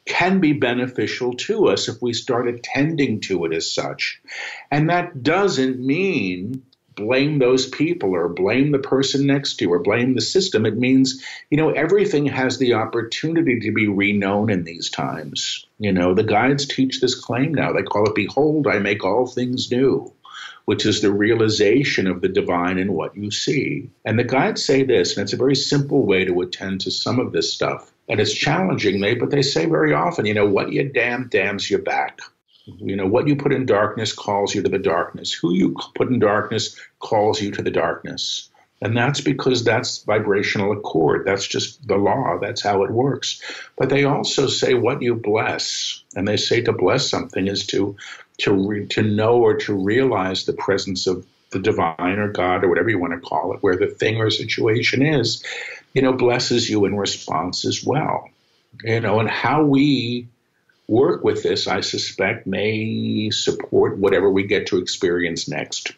can 0.05 0.39
be 0.39 0.53
beneficial 0.53 1.33
to 1.33 1.69
us 1.69 1.89
if 1.89 1.99
we 1.99 2.13
start 2.13 2.47
attending 2.47 3.21
to 3.21 3.45
it 3.45 3.53
as 3.53 3.73
such. 3.73 4.21
And 4.69 4.91
that 4.91 5.23
doesn't 5.23 5.79
mean 5.79 6.61
blame 6.95 7.39
those 7.39 7.67
people 7.67 8.13
or 8.13 8.29
blame 8.29 8.71
the 8.71 8.77
person 8.77 9.25
next 9.25 9.55
to 9.55 9.65
you 9.65 9.73
or 9.73 9.79
blame 9.79 10.13
the 10.13 10.21
system. 10.21 10.63
It 10.67 10.77
means, 10.77 11.23
you 11.49 11.57
know, 11.57 11.71
everything 11.71 12.27
has 12.27 12.59
the 12.59 12.75
opportunity 12.75 13.61
to 13.61 13.71
be 13.71 13.87
reknown 13.87 14.51
in 14.51 14.63
these 14.63 14.91
times. 14.91 15.65
You 15.79 15.91
know, 15.91 16.13
the 16.13 16.23
guides 16.23 16.67
teach 16.67 17.01
this 17.01 17.15
claim 17.15 17.55
now. 17.55 17.73
They 17.73 17.81
call 17.81 18.07
it, 18.07 18.13
Behold, 18.13 18.67
I 18.67 18.77
make 18.77 19.03
all 19.03 19.25
things 19.25 19.71
new. 19.71 20.13
Which 20.65 20.85
is 20.85 21.01
the 21.01 21.11
realization 21.11 22.07
of 22.07 22.21
the 22.21 22.29
divine 22.29 22.77
in 22.77 22.93
what 22.93 23.15
you 23.17 23.31
see. 23.31 23.89
And 24.05 24.17
the 24.17 24.23
guides 24.23 24.63
say 24.63 24.83
this, 24.83 25.17
and 25.17 25.23
it's 25.23 25.33
a 25.33 25.37
very 25.37 25.55
simple 25.55 26.05
way 26.05 26.23
to 26.25 26.41
attend 26.41 26.81
to 26.81 26.91
some 26.91 27.19
of 27.19 27.33
this 27.33 27.53
stuff 27.53 27.93
and 28.09 28.19
it's 28.19 28.33
challenging 28.33 28.99
me, 28.99 29.15
but 29.15 29.29
they 29.29 29.41
say 29.41 29.65
very 29.65 29.93
often, 29.93 30.25
you 30.25 30.33
know, 30.33 30.47
what 30.47 30.71
you 30.71 30.89
damn 30.89 31.29
damns 31.29 31.69
you 31.69 31.77
back. 31.77 32.19
You 32.65 32.95
know, 32.95 33.07
what 33.07 33.27
you 33.27 33.35
put 33.35 33.53
in 33.53 33.65
darkness 33.65 34.13
calls 34.13 34.55
you 34.55 34.61
to 34.61 34.69
the 34.69 34.79
darkness. 34.79 35.33
Who 35.33 35.53
you 35.53 35.75
put 35.95 36.09
in 36.09 36.19
darkness 36.19 36.79
calls 36.99 37.41
you 37.41 37.51
to 37.51 37.61
the 37.61 37.71
darkness. 37.71 38.49
And 38.81 38.95
that's 38.95 39.21
because 39.21 39.63
that's 39.63 40.03
vibrational 40.03 40.71
accord. 40.73 41.25
That's 41.25 41.47
just 41.47 41.87
the 41.87 41.95
law. 41.95 42.37
That's 42.41 42.61
how 42.61 42.83
it 42.83 42.91
works. 42.91 43.41
But 43.77 43.89
they 43.89 44.03
also 44.03 44.47
say 44.47 44.73
what 44.73 45.01
you 45.01 45.15
bless. 45.15 46.03
And 46.15 46.27
they 46.27 46.37
say 46.37 46.61
to 46.61 46.73
bless 46.73 47.09
something 47.09 47.47
is 47.47 47.65
to 47.67 47.95
to 48.43 48.53
re, 48.53 48.85
to 48.87 49.01
know 49.01 49.37
or 49.37 49.55
to 49.55 49.73
realize 49.73 50.45
the 50.45 50.53
presence 50.53 51.07
of 51.07 51.25
the 51.51 51.59
divine 51.59 52.19
or 52.19 52.29
God 52.29 52.63
or 52.63 52.69
whatever 52.69 52.89
you 52.89 52.99
want 52.99 53.13
to 53.13 53.19
call 53.19 53.53
it, 53.53 53.61
where 53.61 53.75
the 53.75 53.87
thing 53.87 54.17
or 54.17 54.29
situation 54.29 55.05
is, 55.05 55.43
you 55.93 56.01
know, 56.01 56.13
blesses 56.13 56.69
you 56.69 56.85
in 56.85 56.97
response 56.97 57.65
as 57.65 57.83
well. 57.83 58.29
You 58.83 58.99
know, 58.99 59.19
and 59.19 59.29
how 59.29 59.63
we 59.63 60.27
work 60.87 61.23
with 61.23 61.43
this, 61.43 61.67
I 61.67 61.81
suspect, 61.81 62.47
may 62.47 63.29
support 63.29 63.97
whatever 63.97 64.29
we 64.29 64.43
get 64.43 64.67
to 64.67 64.77
experience 64.77 65.47
next. 65.47 65.93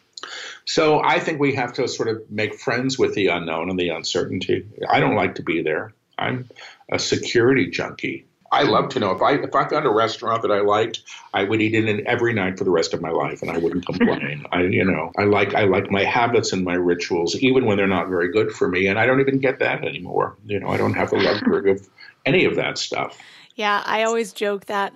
So 0.64 1.02
I 1.02 1.20
think 1.20 1.40
we 1.40 1.54
have 1.54 1.72
to 1.74 1.88
sort 1.88 2.08
of 2.08 2.30
make 2.30 2.54
friends 2.54 2.98
with 2.98 3.14
the 3.14 3.28
unknown 3.28 3.70
and 3.70 3.78
the 3.78 3.90
uncertainty. 3.90 4.66
I 4.88 5.00
don't 5.00 5.14
like 5.14 5.36
to 5.36 5.42
be 5.42 5.62
there. 5.62 5.92
I'm 6.18 6.48
a 6.90 6.98
security 6.98 7.70
junkie. 7.70 8.26
I 8.52 8.62
love 8.62 8.88
to 8.90 9.00
know 9.00 9.12
if 9.12 9.22
I 9.22 9.32
if 9.32 9.54
I 9.54 9.68
found 9.68 9.86
a 9.86 9.90
restaurant 9.90 10.42
that 10.42 10.50
I 10.50 10.60
liked, 10.60 11.02
I 11.34 11.44
would 11.44 11.60
eat 11.60 11.74
in 11.74 11.88
it 11.88 12.04
every 12.06 12.32
night 12.32 12.58
for 12.58 12.64
the 12.64 12.70
rest 12.70 12.94
of 12.94 13.00
my 13.00 13.10
life, 13.10 13.42
and 13.42 13.50
I 13.50 13.58
wouldn't 13.58 13.86
complain. 13.86 14.44
I 14.52 14.62
you 14.62 14.84
know 14.84 15.12
I 15.18 15.24
like 15.24 15.54
I 15.54 15.64
like 15.64 15.90
my 15.90 16.04
habits 16.04 16.52
and 16.52 16.64
my 16.64 16.74
rituals, 16.74 17.36
even 17.36 17.66
when 17.66 17.76
they're 17.76 17.86
not 17.86 18.08
very 18.08 18.30
good 18.30 18.52
for 18.52 18.68
me, 18.68 18.86
and 18.86 18.98
I 18.98 19.06
don't 19.06 19.20
even 19.20 19.38
get 19.38 19.58
that 19.60 19.84
anymore. 19.84 20.36
You 20.46 20.60
know, 20.60 20.68
I 20.68 20.76
don't 20.76 20.94
have 20.94 21.10
the 21.10 21.16
luxury 21.16 21.70
of 21.70 21.88
any 22.24 22.44
of 22.44 22.56
that 22.56 22.78
stuff. 22.78 23.18
Yeah, 23.54 23.82
I 23.86 24.02
always 24.02 24.32
joke 24.32 24.66
that 24.66 24.92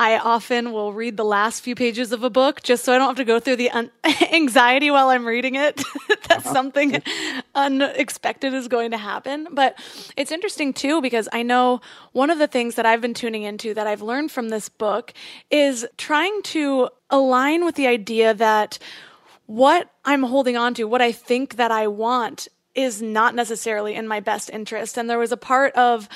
I 0.00 0.16
often 0.16 0.72
will 0.72 0.94
read 0.94 1.18
the 1.18 1.26
last 1.26 1.60
few 1.60 1.74
pages 1.74 2.10
of 2.10 2.24
a 2.24 2.30
book 2.30 2.62
just 2.62 2.84
so 2.84 2.94
I 2.94 2.96
don't 2.96 3.08
have 3.08 3.16
to 3.16 3.24
go 3.26 3.38
through 3.38 3.56
the 3.56 3.70
un- 3.70 3.90
anxiety 4.32 4.90
while 4.90 5.10
I'm 5.10 5.26
reading 5.26 5.56
it 5.56 5.76
that 6.08 6.38
uh-huh. 6.38 6.52
something 6.54 7.02
unexpected 7.54 8.54
is 8.54 8.66
going 8.66 8.92
to 8.92 8.96
happen. 8.96 9.48
But 9.50 9.78
it's 10.16 10.32
interesting 10.32 10.72
too 10.72 11.02
because 11.02 11.28
I 11.34 11.42
know 11.42 11.82
one 12.12 12.30
of 12.30 12.38
the 12.38 12.46
things 12.46 12.76
that 12.76 12.86
I've 12.86 13.02
been 13.02 13.12
tuning 13.12 13.42
into 13.42 13.74
that 13.74 13.86
I've 13.86 14.00
learned 14.00 14.32
from 14.32 14.48
this 14.48 14.70
book 14.70 15.12
is 15.50 15.86
trying 15.98 16.40
to 16.44 16.88
align 17.10 17.66
with 17.66 17.74
the 17.74 17.86
idea 17.86 18.32
that 18.32 18.78
what 19.44 19.90
I'm 20.06 20.22
holding 20.22 20.56
on 20.56 20.72
to, 20.74 20.84
what 20.84 21.02
I 21.02 21.12
think 21.12 21.56
that 21.56 21.70
I 21.70 21.88
want 21.88 22.48
is 22.74 23.02
not 23.02 23.34
necessarily 23.34 23.94
in 23.94 24.08
my 24.08 24.20
best 24.20 24.48
interest. 24.48 24.96
And 24.96 25.10
there 25.10 25.18
was 25.18 25.32
a 25.32 25.36
part 25.36 25.74
of 25.74 26.08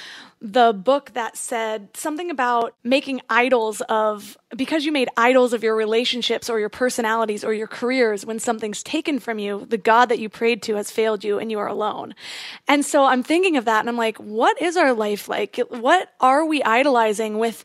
the 0.44 0.74
book 0.74 1.10
that 1.14 1.38
said 1.38 1.88
something 1.96 2.30
about 2.30 2.74
making 2.84 3.22
idols 3.30 3.80
of 3.88 4.36
because 4.54 4.84
you 4.84 4.92
made 4.92 5.08
idols 5.16 5.54
of 5.54 5.64
your 5.64 5.74
relationships 5.74 6.50
or 6.50 6.60
your 6.60 6.68
personalities 6.68 7.42
or 7.44 7.54
your 7.54 7.66
careers 7.66 8.26
when 8.26 8.38
something's 8.38 8.82
taken 8.82 9.18
from 9.18 9.38
you 9.38 9.64
the 9.70 9.78
god 9.78 10.10
that 10.10 10.18
you 10.18 10.28
prayed 10.28 10.60
to 10.60 10.74
has 10.74 10.90
failed 10.90 11.24
you 11.24 11.38
and 11.38 11.50
you 11.50 11.58
are 11.58 11.66
alone. 11.66 12.14
And 12.68 12.84
so 12.84 13.06
i'm 13.06 13.22
thinking 13.22 13.56
of 13.56 13.64
that 13.64 13.80
and 13.80 13.88
i'm 13.88 13.96
like 13.96 14.18
what 14.18 14.60
is 14.60 14.76
our 14.76 14.92
life 14.92 15.30
like? 15.30 15.58
What 15.70 16.10
are 16.20 16.44
we 16.44 16.62
idolizing 16.62 17.38
with 17.38 17.64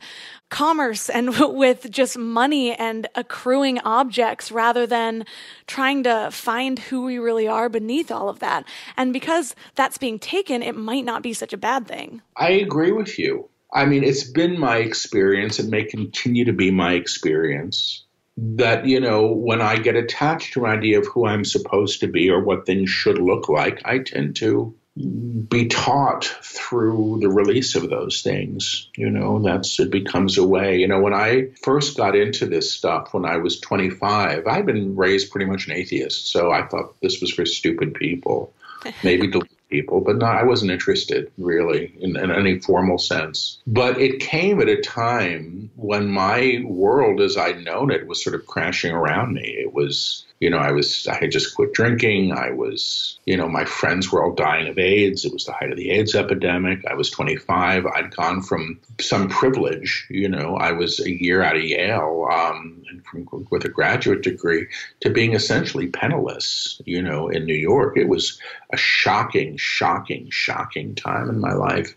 commerce 0.50 1.10
and 1.10 1.38
with 1.56 1.90
just 1.90 2.18
money 2.18 2.74
and 2.74 3.08
accruing 3.16 3.80
objects 3.80 4.52
rather 4.52 4.86
than 4.86 5.26
trying 5.68 6.04
to 6.04 6.30
find 6.32 6.80
who 6.80 7.04
we 7.04 7.18
really 7.18 7.48
are 7.48 7.70
beneath 7.70 8.12
all 8.12 8.30
of 8.30 8.40
that. 8.40 8.66
And 8.98 9.14
because 9.14 9.56
that's 9.76 9.98
being 9.98 10.20
taken, 10.20 10.62
it 10.62 10.76
might 10.76 11.06
not 11.06 11.24
be 11.24 11.34
such 11.34 11.54
a 11.54 11.58
bad 11.58 11.88
thing. 11.88 12.22
I 12.36 12.52
agree 12.52 12.92
with 12.92 13.18
you. 13.20 13.50
I 13.74 13.86
mean, 13.86 14.04
it's 14.04 14.24
been 14.24 14.60
my 14.60 14.78
experience 14.78 15.60
and 15.60 15.70
may 15.70 15.84
continue 15.84 16.46
to 16.46 16.54
be 16.54 16.72
my 16.72 16.94
experience 16.94 18.04
that, 18.36 18.86
you 18.86 19.00
know, 19.00 19.28
when 19.28 19.62
I 19.62 19.78
get 19.78 19.96
attached 19.96 20.54
to 20.54 20.66
an 20.66 20.72
idea 20.72 21.00
of 21.00 21.08
who 21.08 21.26
I'm 21.26 21.46
supposed 21.46 22.00
to 22.00 22.08
be 22.08 22.30
or 22.30 22.42
what 22.42 22.66
things 22.66 22.90
should 22.90 23.20
look 23.20 23.50
like, 23.50 23.82
I 23.86 24.00
tend 24.00 24.38
to 24.38 24.74
be 25.00 25.68
taught 25.68 26.26
through 26.44 27.20
the 27.22 27.30
release 27.30 27.76
of 27.76 27.90
those 27.90 28.22
things. 28.22 28.90
You 28.96 29.10
know, 29.10 29.42
that's 29.42 29.80
it 29.80 29.92
becomes 29.92 30.38
a 30.38 30.46
way. 30.46 30.78
You 30.78 30.88
know, 30.88 31.00
when 31.00 31.14
I 31.14 31.50
first 31.62 31.96
got 31.96 32.16
into 32.16 32.46
this 32.46 32.74
stuff 32.74 33.14
when 33.14 33.26
I 33.26 33.38
was 33.38 33.60
25, 33.60 34.46
I'd 34.46 34.66
been 34.66 34.96
raised 34.96 35.32
pretty 35.32 35.50
much 35.50 35.68
an 35.68 35.74
atheist, 35.74 36.28
so 36.32 36.52
I 36.52 36.68
thought 36.68 37.00
this 37.02 37.22
was 37.22 37.32
for 37.32 37.46
stupid 37.46 37.94
people, 37.94 38.54
maybe 39.04 39.32
people, 39.70 40.02
but 40.02 40.18
no, 40.18 40.26
I 40.26 40.44
wasn't 40.44 40.72
interested 40.72 41.32
really 41.38 41.94
in, 42.00 42.18
in 42.18 42.32
any 42.32 42.60
formal 42.60 42.98
sense. 42.98 43.60
But 43.68 44.00
it 44.00 44.20
came 44.20 44.60
at 44.62 44.68
a 44.68 44.82
time 44.82 45.70
when 45.76 46.08
my 46.08 46.62
world 46.66 47.22
as 47.22 47.38
I'd 47.38 47.64
known 47.64 47.92
it 47.92 48.08
was 48.08 48.24
sort 48.24 48.36
of 48.36 48.46
crashing 48.46 48.92
around 48.92 49.34
me. 49.34 49.44
It 49.44 49.74
was 49.74 50.26
you 50.40 50.50
know, 50.50 50.58
I 50.58 50.72
was, 50.72 51.06
I 51.08 51.16
had 51.16 51.32
just 51.32 51.54
quit 51.54 51.74
drinking. 51.74 52.32
I 52.32 52.52
was, 52.52 53.20
you 53.26 53.36
know, 53.36 53.50
my 53.50 53.66
friends 53.66 54.10
were 54.10 54.24
all 54.24 54.34
dying 54.34 54.70
of 54.70 54.80
AIDS. 54.80 55.26
It 55.26 55.34
was 55.34 55.46
the 55.46 55.52
height 55.52 55.72
of 55.72 55.78
the 55.78 55.92
AIDS 55.92 56.16
epidemic. 56.16 56.86
I 56.86 56.94
was 56.94 57.10
25. 57.10 57.86
I'd 57.86 58.16
gone 58.16 58.42
from 58.42 58.80
some 59.02 59.28
privilege, 59.28 60.08
you 60.10 60.30
know, 60.30 60.56
I 60.56 60.72
was 60.72 61.02
a 61.02 61.12
year 61.12 61.44
out 61.44 61.58
of 61.58 61.64
Yale 61.64 62.28
um, 62.32 62.82
from, 63.04 63.48
with 63.52 63.66
a 63.66 63.70
graduate 63.70 64.22
degree 64.22 64.68
to 65.02 65.10
being 65.10 65.34
essentially 65.34 65.88
penniless, 65.88 66.82
you 66.86 67.02
know, 67.02 67.28
in 67.28 67.44
New 67.44 67.54
York. 67.54 67.98
It 67.98 68.08
was 68.08 68.40
a 68.72 68.78
shocking, 68.78 69.58
shocking, 69.58 70.30
shocking 70.30 70.96
time 70.96 71.30
in 71.30 71.40
my 71.40 71.54
life. 71.54 71.96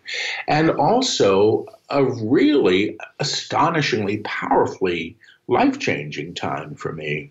And 0.48 0.70
also 0.70 1.66
a 1.90 2.04
really 2.04 2.98
astonishingly, 3.20 4.18
powerfully 4.18 5.16
life 5.46 5.78
changing 5.78 6.34
time 6.34 6.74
for 6.74 6.92
me 6.92 7.30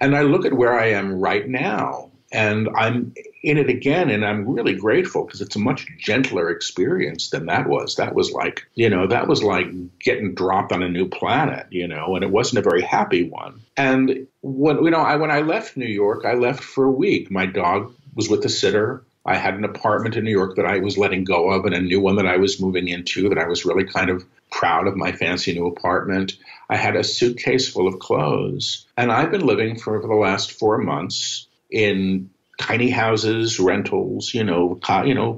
and 0.00 0.16
I 0.16 0.22
look 0.22 0.44
at 0.44 0.52
where 0.52 0.78
I 0.78 0.90
am 0.90 1.20
right 1.20 1.48
now, 1.48 2.10
and 2.32 2.68
I'm 2.74 3.14
in 3.42 3.58
it 3.58 3.68
again, 3.68 4.10
and 4.10 4.24
I'm 4.24 4.48
really 4.48 4.74
grateful 4.74 5.24
because 5.24 5.40
it's 5.40 5.54
a 5.54 5.60
much 5.60 5.86
gentler 5.98 6.50
experience 6.50 7.30
than 7.30 7.46
that 7.46 7.68
was. 7.68 7.96
That 7.96 8.14
was 8.14 8.32
like, 8.32 8.66
you 8.74 8.88
know, 8.88 9.06
that 9.06 9.28
was 9.28 9.42
like 9.42 9.66
getting 10.00 10.34
dropped 10.34 10.72
on 10.72 10.82
a 10.82 10.88
new 10.88 11.08
planet, 11.08 11.66
you 11.70 11.86
know, 11.86 12.16
and 12.16 12.24
it 12.24 12.30
wasn't 12.30 12.58
a 12.58 12.68
very 12.68 12.82
happy 12.82 13.28
one. 13.28 13.60
And 13.76 14.26
when 14.42 14.82
you 14.84 14.90
know, 14.90 15.00
I 15.00 15.16
when 15.16 15.30
I 15.30 15.40
left 15.40 15.76
New 15.76 15.86
York, 15.86 16.24
I 16.24 16.34
left 16.34 16.64
for 16.64 16.84
a 16.84 16.90
week. 16.90 17.30
My 17.30 17.46
dog 17.46 17.94
was 18.14 18.28
with 18.28 18.42
the 18.42 18.48
sitter. 18.48 19.04
I 19.26 19.36
had 19.36 19.54
an 19.54 19.64
apartment 19.64 20.16
in 20.16 20.24
New 20.24 20.30
York 20.30 20.56
that 20.56 20.66
I 20.66 20.78
was 20.78 20.98
letting 20.98 21.24
go 21.24 21.50
of 21.50 21.64
and 21.64 21.74
a 21.74 21.80
new 21.80 22.00
one 22.00 22.16
that 22.16 22.26
I 22.26 22.36
was 22.36 22.60
moving 22.60 22.88
into 22.88 23.28
that 23.28 23.38
I 23.38 23.46
was 23.46 23.64
really 23.64 23.84
kind 23.84 24.10
of 24.10 24.24
proud 24.50 24.86
of 24.86 24.96
my 24.96 25.12
fancy 25.12 25.54
new 25.54 25.66
apartment. 25.66 26.36
I 26.68 26.76
had 26.76 26.96
a 26.96 27.04
suitcase 27.04 27.68
full 27.68 27.88
of 27.88 27.98
clothes. 27.98 28.86
And 28.96 29.10
I've 29.10 29.30
been 29.30 29.46
living 29.46 29.78
for, 29.78 30.00
for 30.00 30.08
the 30.08 30.14
last 30.14 30.52
four 30.52 30.78
months 30.78 31.46
in 31.70 32.30
tiny 32.58 32.90
houses, 32.90 33.58
rentals, 33.58 34.32
you 34.32 34.44
know, 34.44 34.78
you 35.04 35.14
know, 35.14 35.36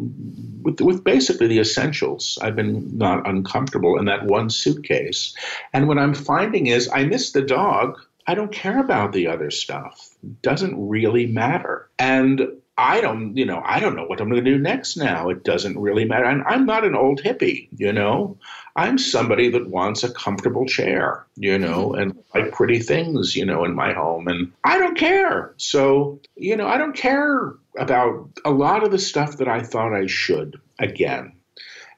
with, 0.63 0.81
with 0.81 1.05
basically 1.05 1.47
the 1.47 1.61
essentials. 1.61 2.39
I've 2.43 2.57
been 2.57 2.99
not 2.99 3.27
uncomfortable 3.27 3.99
in 3.99 4.05
that 4.07 4.27
one 4.27 4.51
suitcase. 4.51 5.35
And 5.73 5.89
what 5.89 5.99
I'm 5.99 6.15
finding 6.15 6.67
is 6.67 6.91
I 6.93 7.05
miss 7.05 7.33
the 7.33 7.43
dog. 7.43 7.99
I 8.27 8.35
don't 8.35 8.53
care 8.53 8.81
about 8.81 9.13
the 9.13 9.29
other 9.29 9.51
stuff. 9.51 10.11
It 10.23 10.43
doesn't 10.43 10.89
really 10.89 11.27
matter. 11.27 11.89
And 11.99 12.49
I 12.79 13.01
don't, 13.01 13.37
you 13.37 13.47
know, 13.47 13.63
I 13.65 13.81
don't 13.81 13.97
know 13.97 14.05
what 14.05 14.21
I'm 14.21 14.29
going 14.29 14.45
to 14.45 14.51
do 14.51 14.59
next 14.59 14.97
now. 14.97 15.31
It 15.31 15.45
doesn't 15.45 15.79
really 15.79 16.05
matter. 16.05 16.27
And 16.27 16.43
I'm 16.47 16.67
not 16.67 16.85
an 16.85 16.95
old 16.95 17.23
hippie, 17.23 17.69
you 17.77 17.93
know. 17.93 18.39
I'm 18.77 18.99
somebody 18.99 19.49
that 19.51 19.71
wants 19.71 20.05
a 20.05 20.13
comfortable 20.13 20.67
chair, 20.67 21.25
you 21.37 21.59
know, 21.59 21.91
mm-hmm. 21.91 22.03
and 22.03 22.25
like 22.35 22.53
pretty 22.53 22.81
things, 22.81 23.35
you 23.35 23.47
know, 23.47 23.65
in 23.65 23.75
my 23.75 23.95
home. 23.95 24.29
And 24.29 24.53
I 24.63 24.79
don't 24.79 24.99
care. 24.99 25.55
So, 25.57 26.21
you 26.37 26.57
know, 26.57 26.67
I 26.67 26.77
don't 26.77 26.95
care 26.95 27.55
about 27.79 28.31
a 28.45 28.51
lot 28.51 28.85
of 28.85 28.91
the 28.91 28.99
stuff 28.99 29.39
that 29.39 29.49
I 29.49 29.63
thought 29.63 29.95
I 29.95 30.07
should 30.07 30.61
again. 30.79 31.33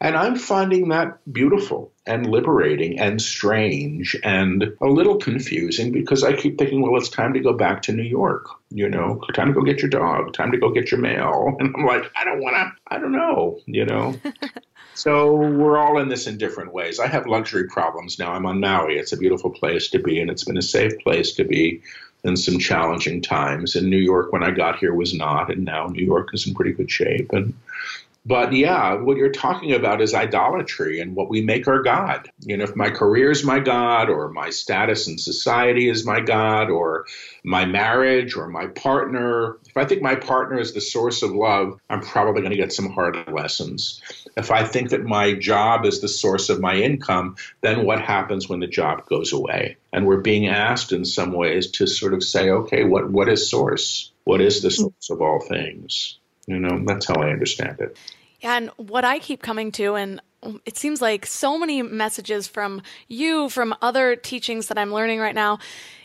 And 0.01 0.17
I'm 0.17 0.37
finding 0.37 0.89
that 0.91 1.19
beautiful 1.33 1.93
and 2.07 2.25
liberating 2.25 3.01
and 3.01 3.21
strange 3.21 4.17
and 4.23 4.73
a 4.81 4.87
little 4.87 5.17
confusing 5.17 5.91
because 5.91 6.23
I 6.23 6.35
keep 6.35 6.57
thinking, 6.57 6.83
well, 6.83 6.97
it's 6.97 7.09
time 7.09 7.35
to 7.35 7.41
go 7.41 7.53
back 7.53 7.83
to 7.83 7.93
New 7.93 8.05
York, 8.05 8.47
you 8.71 8.89
know, 8.89 9.21
time 9.35 9.49
to 9.49 9.55
go 9.55 9.63
get 9.63 9.81
your 9.81 9.91
dog, 9.91 10.33
time 10.33 10.53
to 10.53 10.59
go 10.59 10.71
get 10.71 10.91
your 10.91 11.01
mail. 11.01 11.57
And 11.59 11.75
I'm 11.75 11.85
like, 11.85 12.11
I 12.15 12.25
don't 12.25 12.41
want 12.41 12.55
to, 12.55 12.73
I 12.87 12.99
don't 12.99 13.13
know, 13.13 13.59
you 13.67 13.85
know. 13.85 14.15
so 14.95 15.35
we're 15.35 15.77
all 15.77 15.99
in 15.99 16.09
this 16.09 16.29
in 16.29 16.39
different 16.39 16.73
ways. 16.73 17.01
I 17.01 17.09
have 17.09 17.27
luxury 17.27 17.67
problems 17.67 18.19
now. 18.19 18.33
I'm 18.33 18.47
on 18.47 18.61
Maui. 18.61 18.97
It's 18.97 19.13
a 19.13 19.17
beautiful 19.17 19.51
place 19.51 19.91
to 19.91 19.99
be, 19.99 20.21
and 20.21 20.31
it's 20.31 20.45
been 20.45 20.57
a 20.57 20.63
safe 20.63 20.97
place 21.01 21.33
to 21.35 21.45
be 21.45 21.83
in 22.23 22.37
some 22.37 22.61
challenging 22.61 23.23
times. 23.23 23.75
And 23.75 23.91
New 23.91 23.97
York, 23.97 24.33
when 24.33 24.45
I 24.45 24.53
got 24.53 24.79
here, 24.79 24.95
was 24.95 25.15
not, 25.15 25.51
and 25.51 25.65
now 25.65 25.87
New 25.87 26.05
York 26.05 26.31
is 26.33 26.47
in 26.47 26.55
pretty 26.55 26.73
good 26.73 26.91
shape. 26.91 27.33
And 27.33 27.55
but 28.29 28.53
yeah, 28.53 28.93
what 28.93 29.17
you're 29.17 29.33
talking 29.33 29.73
about 29.73 30.03
is 30.03 30.13
idolatry 30.13 31.01
and 31.01 31.17
what 31.17 31.31
we 31.31 31.41
make 31.41 31.67
our 31.67 31.83
God. 31.83 32.31
You 32.41 32.59
know, 32.59 32.65
if 32.65 32.77
my 32.77 32.91
career 32.91 33.31
is 33.31 33.43
my 33.43 33.59
God, 33.59 34.11
or 34.11 34.29
my 34.29 34.51
status 34.51 35.09
in 35.09 35.17
society 35.17 35.89
is 35.89 36.05
my 36.05 36.21
God, 36.21 36.69
or 36.69 37.07
my 37.43 37.65
marriage 37.65 38.37
or 38.37 38.47
my 38.47 38.67
partner, 38.67 39.57
if 39.67 39.79
I 39.79 39.87
think 39.87 40.03
my 40.03 40.15
partner 40.15 40.61
is 40.61 40.75
the 40.75 40.81
source 40.83 41.23
of 41.23 41.31
love, 41.31 41.81
I'm 41.89 42.03
probably 42.03 42.43
going 42.43 42.51
to 42.51 42.59
get 42.59 42.71
some 42.71 42.91
hard 42.91 43.17
lessons. 43.33 44.03
If 44.37 44.51
I 44.51 44.63
think 44.63 44.91
that 44.91 45.05
my 45.05 45.33
job 45.33 45.87
is 45.87 46.03
the 46.03 46.09
source 46.09 46.51
of 46.51 46.61
my 46.61 46.75
income, 46.75 47.37
then 47.63 47.87
what 47.87 48.03
happens 48.03 48.47
when 48.47 48.61
the 48.61 48.67
job 48.67 49.07
goes 49.07 49.33
away? 49.33 49.79
And 49.91 50.07
we're 50.07 50.21
being 50.21 50.49
asked 50.49 50.93
in 50.93 51.07
some 51.07 51.33
ways 51.33 51.71
to 51.73 51.87
sort 51.87 52.13
of 52.13 52.23
say, 52.23 52.51
okay, 52.51 52.85
what, 52.85 53.11
what 53.11 53.31
is 53.31 53.49
source? 53.49 54.13
What 54.25 54.43
is 54.43 54.61
the 54.61 54.71
source 54.71 55.09
of 55.09 55.23
all 55.23 55.41
things? 55.41 56.19
You 56.47 56.59
know, 56.59 56.83
that's 56.85 57.07
how 57.07 57.15
I 57.15 57.31
understand 57.31 57.81
it. 57.81 57.99
Yeah, 58.41 58.57
and 58.57 58.71
what 58.77 59.05
I 59.05 59.19
keep 59.19 59.43
coming 59.43 59.73
to, 59.73 59.95
and 59.95 60.21
it 60.65 60.77
seems 60.77 61.03
like 61.03 61.27
so 61.27 61.59
many 61.59 61.83
messages 61.83 62.47
from 62.47 62.83
you, 63.09 63.49
from 63.49 63.75
other 63.83 64.15
teachings 64.15 64.69
that 64.69 64.79
I'm 64.79 64.93
learning 64.93 65.19
right 65.19 65.35
now, 65.35 65.59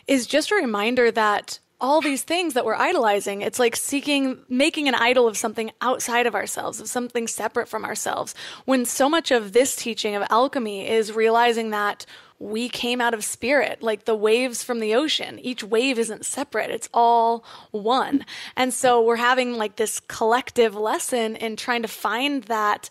is 0.08 0.26
just 0.26 0.50
a 0.50 0.56
reminder 0.56 1.10
that 1.12 1.60
all 1.80 2.00
these 2.00 2.22
things 2.22 2.54
that 2.54 2.64
we're 2.64 2.74
idolizing, 2.74 3.42
it's 3.42 3.58
like 3.58 3.76
seeking, 3.76 4.38
making 4.48 4.88
an 4.88 4.94
idol 4.94 5.28
of 5.28 5.36
something 5.36 5.70
outside 5.80 6.26
of 6.26 6.34
ourselves, 6.34 6.80
of 6.80 6.88
something 6.88 7.28
separate 7.28 7.68
from 7.68 7.84
ourselves. 7.84 8.34
When 8.64 8.84
so 8.84 9.08
much 9.08 9.30
of 9.30 9.52
this 9.52 9.76
teaching 9.76 10.14
of 10.14 10.24
alchemy 10.30 10.88
is 10.88 11.12
realizing 11.12 11.70
that 11.70 12.06
we 12.38 12.68
came 12.68 13.00
out 13.00 13.14
of 13.14 13.24
spirit, 13.24 13.82
like 13.82 14.04
the 14.04 14.14
waves 14.14 14.62
from 14.62 14.80
the 14.80 14.94
ocean. 14.94 15.38
Each 15.38 15.62
wave 15.62 15.98
isn't 15.98 16.26
separate, 16.26 16.70
it's 16.70 16.88
all 16.92 17.44
one. 17.70 18.24
And 18.56 18.72
so 18.74 19.02
we're 19.02 19.16
having 19.16 19.54
like 19.54 19.76
this 19.76 20.00
collective 20.00 20.74
lesson 20.74 21.36
in 21.36 21.56
trying 21.56 21.82
to 21.82 21.88
find 21.88 22.44
that 22.44 22.90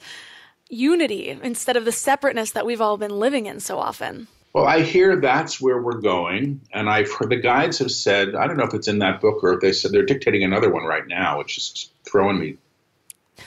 unity 0.69 1.37
instead 1.43 1.77
of 1.77 1.85
the 1.85 1.91
separateness 1.91 2.51
that 2.51 2.65
we've 2.65 2.81
all 2.81 2.97
been 2.97 3.19
living 3.19 3.45
in 3.45 3.59
so 3.59 3.77
often. 3.77 4.27
Well, 4.53 4.65
I 4.65 4.81
hear 4.81 5.19
that's 5.19 5.59
where 5.59 5.81
we're 5.81 5.99
going. 5.99 6.61
And 6.71 6.89
I've 6.89 7.11
heard 7.11 7.29
the 7.29 7.37
guides 7.37 7.79
have 7.79 7.91
said, 7.91 8.35
I 8.35 8.45
don't 8.45 8.57
know 8.57 8.65
if 8.65 8.73
it's 8.73 8.87
in 8.87 8.99
that 8.99 9.19
book 9.19 9.43
or 9.43 9.53
if 9.53 9.61
they 9.61 9.71
said 9.71 9.91
they're 9.91 10.05
dictating 10.05 10.43
another 10.43 10.71
one 10.71 10.83
right 10.83 11.07
now, 11.07 11.39
which 11.39 11.57
is 11.57 11.89
throwing 12.05 12.39
me. 12.39 12.57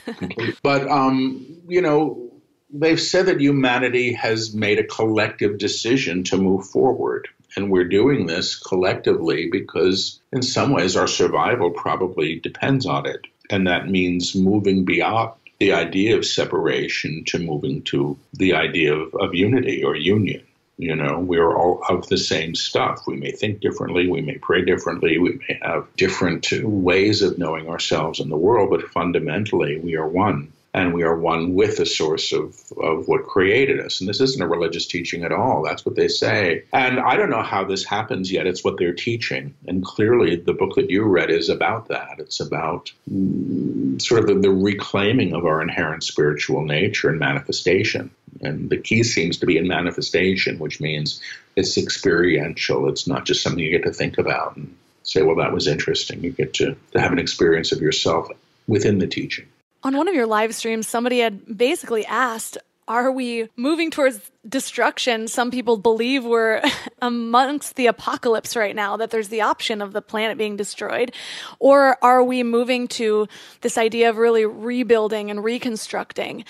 but, 0.63 0.89
um, 0.89 1.47
you 1.69 1.81
know, 1.81 2.33
they've 2.81 3.01
said 3.01 3.27
that 3.27 3.41
humanity 3.41 4.13
has 4.13 4.55
made 4.55 4.79
a 4.79 4.85
collective 4.85 5.59
decision 5.59 6.25
to 6.25 6.37
move 6.37 6.67
forward. 6.67 7.29
And 7.57 7.71
we're 7.71 7.89
doing 7.89 8.27
this 8.27 8.57
collectively 8.57 9.49
because, 9.51 10.21
in 10.33 10.43
some 10.43 10.73
ways, 10.73 10.97
our 10.97 11.07
survival 11.07 11.71
probably 11.71 12.39
depends 12.39 12.85
on 12.87 13.07
it. 13.07 13.27
And 13.49 13.67
that 13.67 13.89
means 13.89 14.35
moving 14.35 14.85
beyond 14.85 15.33
the 15.59 15.73
idea 15.73 16.17
of 16.17 16.27
separation 16.27 17.25
to 17.29 17.39
moving 17.39 17.83
to 17.83 18.19
the 18.35 18.55
idea 18.55 18.95
of, 18.95 19.15
of 19.15 19.35
unity 19.35 19.83
or 19.83 19.97
union. 19.97 20.43
You 20.77 20.95
know, 20.95 21.19
we're 21.21 21.57
all 21.57 21.83
of 21.89 22.07
the 22.09 22.19
same 22.19 22.55
stuff. 22.55 23.07
We 23.07 23.17
may 23.17 23.31
think 23.31 23.61
differently, 23.61 24.09
we 24.09 24.21
may 24.21 24.37
pray 24.37 24.63
differently, 24.63 25.17
we 25.17 25.41
may 25.49 25.59
have 25.63 25.87
different 25.97 26.49
ways 26.63 27.23
of 27.23 27.39
knowing 27.39 27.69
ourselves 27.69 28.21
and 28.21 28.31
the 28.31 28.37
world, 28.37 28.69
but 28.69 28.91
fundamentally 28.91 29.79
we 29.79 29.97
are 29.97 30.07
one 30.07 30.53
and 30.77 30.93
we 30.93 31.05
are 31.05 31.17
one 31.17 31.55
with 31.55 31.79
the 31.79 31.87
source 31.87 32.35
of, 32.35 32.55
of 32.79 33.09
what 33.09 33.27
created 33.27 33.81
us. 33.81 34.01
And 34.01 34.09
this 34.09 34.21
isn't 34.21 34.43
a 34.43 34.47
religious 34.47 34.87
teaching 34.87 35.25
at 35.25 35.33
all. 35.33 35.63
That's 35.63 35.87
what 35.87 35.97
they 35.97 36.07
say. 36.07 36.65
And 36.71 37.01
I 37.01 37.17
don't 37.17 37.31
know 37.31 37.43
how 37.43 37.65
this 37.65 37.83
happens 37.83 38.31
yet. 38.31 38.47
It's 38.47 38.63
what 38.63 38.77
they're 38.77 38.93
teaching. 38.93 39.55
And 39.67 39.83
clearly, 39.83 40.37
the 40.37 40.53
book 40.53 40.75
that 40.75 40.91
you 40.91 41.05
read 41.05 41.31
is 41.31 41.49
about 41.49 41.89
that. 41.89 42.17
It's 42.19 42.41
about 42.41 42.93
mm, 43.11 44.01
sort 44.03 44.21
of 44.21 44.27
the, 44.27 44.35
the 44.35 44.51
reclaiming 44.51 45.33
of 45.33 45.47
our 45.47 45.63
inherent 45.63 46.05
spiritual 46.05 46.63
nature 46.63 47.09
and 47.09 47.19
manifestation. 47.19 48.11
And 48.43 48.69
the 48.69 48.77
key 48.77 49.03
seems 49.03 49.39
to 49.39 49.47
be 49.47 49.57
in 49.57 49.67
manifestation, 49.67 50.59
which 50.59 50.79
means 50.79 51.23
it's 51.57 51.79
experiential. 51.79 52.91
It's 52.91 53.07
not 53.07 53.25
just 53.25 53.43
something 53.43 53.65
you 53.65 53.71
get 53.71 53.85
to 53.85 53.95
think 53.95 54.19
about 54.19 54.57
and 54.57 54.77
say, 55.05 55.23
well, 55.23 55.37
that 55.37 55.55
was 55.55 55.69
interesting. 55.69 56.23
You 56.23 56.33
get 56.33 56.53
to, 56.55 56.77
to 56.93 57.01
have 57.01 57.13
an 57.13 57.19
experience 57.19 57.73
of 57.73 57.81
yourself 57.81 58.29
within 58.67 58.99
the 58.99 59.07
teaching. 59.07 59.47
On 59.87 59.97
one 59.97 60.09
of 60.09 60.17
your 60.17 60.27
live 60.27 60.53
streams, 60.53 60.89
somebody 60.89 61.21
had 61.21 61.57
basically 61.57 62.05
asked, 62.07 62.59
are 62.89 63.13
we 63.13 63.49
moving 63.55 63.93
towards 63.93 64.33
destruction? 64.49 65.29
Some 65.29 65.53
people 65.53 65.77
believe 65.77 66.25
we're 66.25 66.61
amongst 67.01 67.77
the 67.77 67.87
apocalypse 67.87 68.57
right 68.57 68.75
now, 68.75 68.97
that 68.97 69.13
there's 69.13 69.29
the 69.29 69.43
option 69.43 69.81
of 69.81 69.93
the 69.93 70.03
planet 70.03 70.39
being 70.39 70.57
destroyed. 70.57 71.13
Or 71.61 72.05
are 72.05 72.25
we 72.25 72.43
moving 72.43 72.89
to 72.99 73.29
this 73.61 73.79
idea 73.79 74.11
of 74.11 74.17
really 74.17 74.45
rebuilding 74.45 75.31
and 75.31 75.45
reconstructing? 75.45 76.45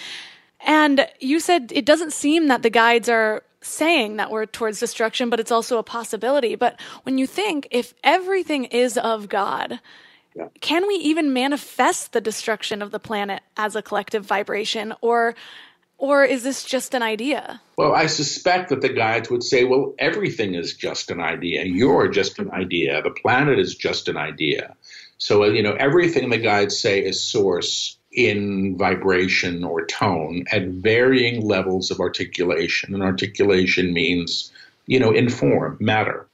And 0.61 1.07
you 1.21 1.39
said 1.39 1.73
it 1.75 1.85
doesn't 1.85 2.15
seem 2.15 2.49
that 2.49 2.63
the 2.63 2.71
guides 2.71 3.11
are 3.11 3.43
saying 3.61 4.17
that 4.17 4.31
we're 4.31 4.47
towards 4.47 4.81
destruction, 4.81 5.29
but 5.29 5.41
it's 5.41 5.53
also 5.53 5.77
a 5.77 5.83
possibility. 5.83 6.55
But 6.55 6.81
when 7.03 7.19
you 7.19 7.27
think 7.27 7.69
if 7.71 7.93
everything 8.03 8.65
is 8.65 8.97
of 8.97 9.29
God, 9.29 9.79
yeah. 10.37 10.49
Can 10.61 10.87
we 10.87 10.95
even 10.97 11.33
manifest 11.33 12.13
the 12.13 12.21
destruction 12.21 12.83
of 12.83 12.91
the 12.91 12.99
planet 12.99 13.43
as 13.57 13.75
a 13.75 13.83
collective 13.83 14.25
vibration 14.25 14.93
or 15.01 15.35
or 15.99 16.25
is 16.25 16.43
this 16.43 16.63
just 16.63 16.93
an 16.93 17.03
idea? 17.03 17.59
Well, 17.79 17.95
I 17.95 18.05
suspect 18.05 18.69
that 18.69 18.83
the 18.83 18.91
guides 18.91 19.31
would 19.31 19.43
say, 19.43 19.65
well, 19.65 19.95
everything 19.99 20.55
is 20.55 20.75
just 20.75 21.11
an 21.11 21.21
idea. 21.21 21.65
You're 21.65 22.09
just 22.09 22.39
an 22.39 22.51
idea. 22.51 23.01
The 23.01 23.13
planet 23.23 23.59
is 23.59 23.75
just 23.75 24.07
an 24.09 24.19
idea. 24.19 24.77
So, 25.17 25.45
uh, 25.45 25.47
you 25.47 25.63
know, 25.63 25.73
everything 25.73 26.29
the 26.29 26.37
guides 26.37 26.79
say 26.79 27.03
is 27.03 27.23
source 27.23 27.97
in 28.13 28.77
vibration 28.77 29.65
or 29.65 29.87
tone 29.87 30.45
at 30.53 30.67
varying 30.67 31.47
levels 31.47 31.91
of 31.91 31.99
articulation. 31.99 32.93
And 32.93 33.03
articulation 33.03 33.95
means, 33.95 34.53
you 34.87 35.01
know, 35.01 35.13
in 35.13 35.31
form, 35.31 35.79
matter. 35.81 36.29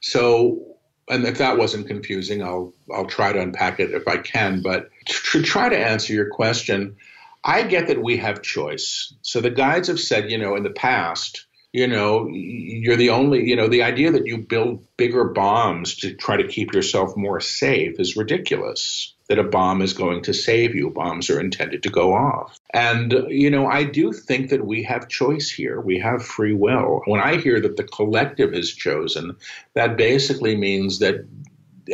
So 0.00 0.67
and 1.10 1.24
if 1.24 1.38
that 1.38 1.58
wasn't 1.58 1.86
confusing, 1.86 2.42
I'll 2.42 2.72
I'll 2.92 3.06
try 3.06 3.32
to 3.32 3.40
unpack 3.40 3.80
it 3.80 3.92
if 3.92 4.06
I 4.06 4.18
can. 4.18 4.62
But 4.62 4.90
to 5.06 5.42
try 5.42 5.68
to 5.68 5.78
answer 5.78 6.12
your 6.12 6.30
question, 6.30 6.96
I 7.44 7.62
get 7.62 7.88
that 7.88 8.02
we 8.02 8.18
have 8.18 8.42
choice. 8.42 9.14
So 9.22 9.40
the 9.40 9.50
guides 9.50 9.88
have 9.88 10.00
said, 10.00 10.30
you 10.30 10.38
know, 10.38 10.56
in 10.56 10.62
the 10.62 10.70
past, 10.70 11.46
you 11.72 11.86
know, 11.86 12.28
you're 12.28 12.96
the 12.96 13.10
only, 13.10 13.48
you 13.48 13.56
know, 13.56 13.68
the 13.68 13.82
idea 13.82 14.12
that 14.12 14.26
you 14.26 14.38
build 14.38 14.86
bigger 14.96 15.24
bombs 15.24 15.96
to 15.96 16.14
try 16.14 16.36
to 16.36 16.48
keep 16.48 16.72
yourself 16.72 17.16
more 17.16 17.40
safe 17.40 18.00
is 18.00 18.16
ridiculous 18.16 19.14
that 19.28 19.38
a 19.38 19.44
bomb 19.44 19.82
is 19.82 19.92
going 19.92 20.22
to 20.22 20.34
save 20.34 20.74
you. 20.74 20.90
Bombs 20.90 21.30
are 21.30 21.40
intended 21.40 21.82
to 21.82 21.90
go 21.90 22.14
off. 22.14 22.58
And, 22.72 23.12
you 23.28 23.50
know, 23.50 23.66
I 23.66 23.84
do 23.84 24.12
think 24.12 24.50
that 24.50 24.66
we 24.66 24.82
have 24.84 25.08
choice 25.08 25.50
here. 25.50 25.80
We 25.80 25.98
have 25.98 26.24
free 26.24 26.54
will. 26.54 27.02
When 27.04 27.20
I 27.20 27.36
hear 27.36 27.60
that 27.60 27.76
the 27.76 27.84
collective 27.84 28.54
is 28.54 28.74
chosen, 28.74 29.36
that 29.74 29.96
basically 29.96 30.56
means 30.56 30.98
that 31.00 31.26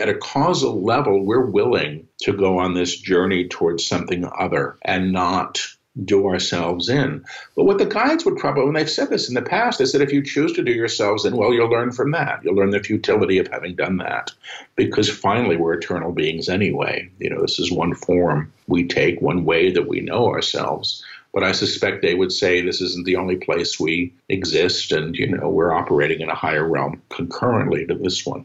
at 0.01 0.09
a 0.09 0.15
causal 0.15 0.83
level, 0.83 1.25
we're 1.25 1.47
willing 1.47 2.09
to 2.23 2.33
go 2.33 2.59
on 2.59 2.75
this 2.75 2.97
journey 3.01 3.49
towards 3.49 3.87
something 3.87 4.29
other 4.39 4.77
and 4.83 5.13
not 5.13 5.61
do 6.03 6.27
ourselves 6.27 6.89
in. 6.89 7.25
But 7.55 7.65
what 7.65 7.79
the 7.79 7.87
guides 7.87 8.25
would 8.25 8.37
probably, 8.37 8.65
when 8.65 8.75
they've 8.75 8.91
said 8.91 9.11
this 9.11 9.29
in 9.29 9.35
the 9.35 9.43
past, 9.43 9.81
is 9.81 9.93
that 9.93 10.03
if 10.03 10.13
you 10.13 10.23
choose 10.23 10.53
to 10.55 10.65
do 10.65 10.73
yourselves 10.73 11.25
in, 11.25 11.37
well, 11.37 11.53
you'll 11.53 11.71
learn 11.71 11.93
from 11.93 12.11
that. 12.13 12.43
You'll 12.43 12.57
learn 12.57 12.71
the 12.71 12.83
futility 12.83 13.39
of 13.39 13.47
having 13.49 13.77
done 13.77 13.99
that 13.99 14.33
because 14.75 15.09
finally 15.09 15.57
we're 15.57 15.75
eternal 15.75 16.13
beings 16.13 16.49
anyway. 16.49 17.09
You 17.21 17.31
know, 17.31 17.41
this 17.41 17.59
is 17.59 17.71
one 17.71 17.95
form 17.95 18.53
we 18.67 18.89
take, 18.89 19.21
one 19.21 19.45
way 19.45 19.71
that 19.71 19.89
we 19.89 20.01
know 20.01 20.27
ourselves. 20.27 21.05
But 21.33 21.43
I 21.43 21.53
suspect 21.53 22.03
they 22.03 22.15
would 22.15 22.33
say 22.33 22.61
this 22.61 22.81
isn't 22.81 23.07
the 23.07 23.17
only 23.17 23.37
place 23.37 23.79
we 23.81 24.15
exist, 24.29 24.93
and, 24.93 25.17
you 25.17 25.37
know, 25.37 25.49
we're 25.49 25.73
operating 25.73 26.21
in 26.21 26.29
a 26.29 26.35
higher 26.35 26.67
realm 26.67 27.03
concurrently 27.09 27.87
to 27.87 27.95
this 27.95 28.25
one. 28.25 28.45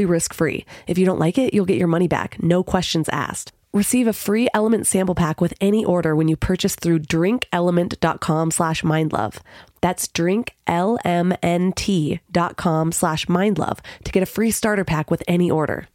totally 0.01 0.15
risk 0.15 0.33
free. 0.33 0.65
If 0.87 0.97
you 0.97 1.05
don't 1.05 1.19
like 1.19 1.37
it, 1.37 1.53
you'll 1.53 1.67
get 1.67 1.77
your 1.77 1.87
money 1.87 2.07
back, 2.07 2.41
no 2.41 2.63
questions 2.63 3.09
asked. 3.09 3.51
Receive 3.73 4.07
a 4.07 4.13
free 4.13 4.47
Element 4.53 4.85
sample 4.85 5.15
pack 5.15 5.41
with 5.41 5.53
any 5.61 5.85
order 5.85 6.15
when 6.15 6.27
you 6.27 6.37
purchase 6.37 6.75
through 6.75 6.99
drinklmnt.com 6.99 8.51
slash 8.51 8.83
mindlove. 8.83 9.37
That's 9.81 10.07
drinklmnt.com 10.07 12.91
slash 12.91 13.25
mindlove 13.27 13.79
to 14.03 14.11
get 14.11 14.23
a 14.23 14.25
free 14.25 14.51
starter 14.51 14.83
pack 14.83 15.09
with 15.11 15.23
any 15.27 15.49
order. 15.49 15.87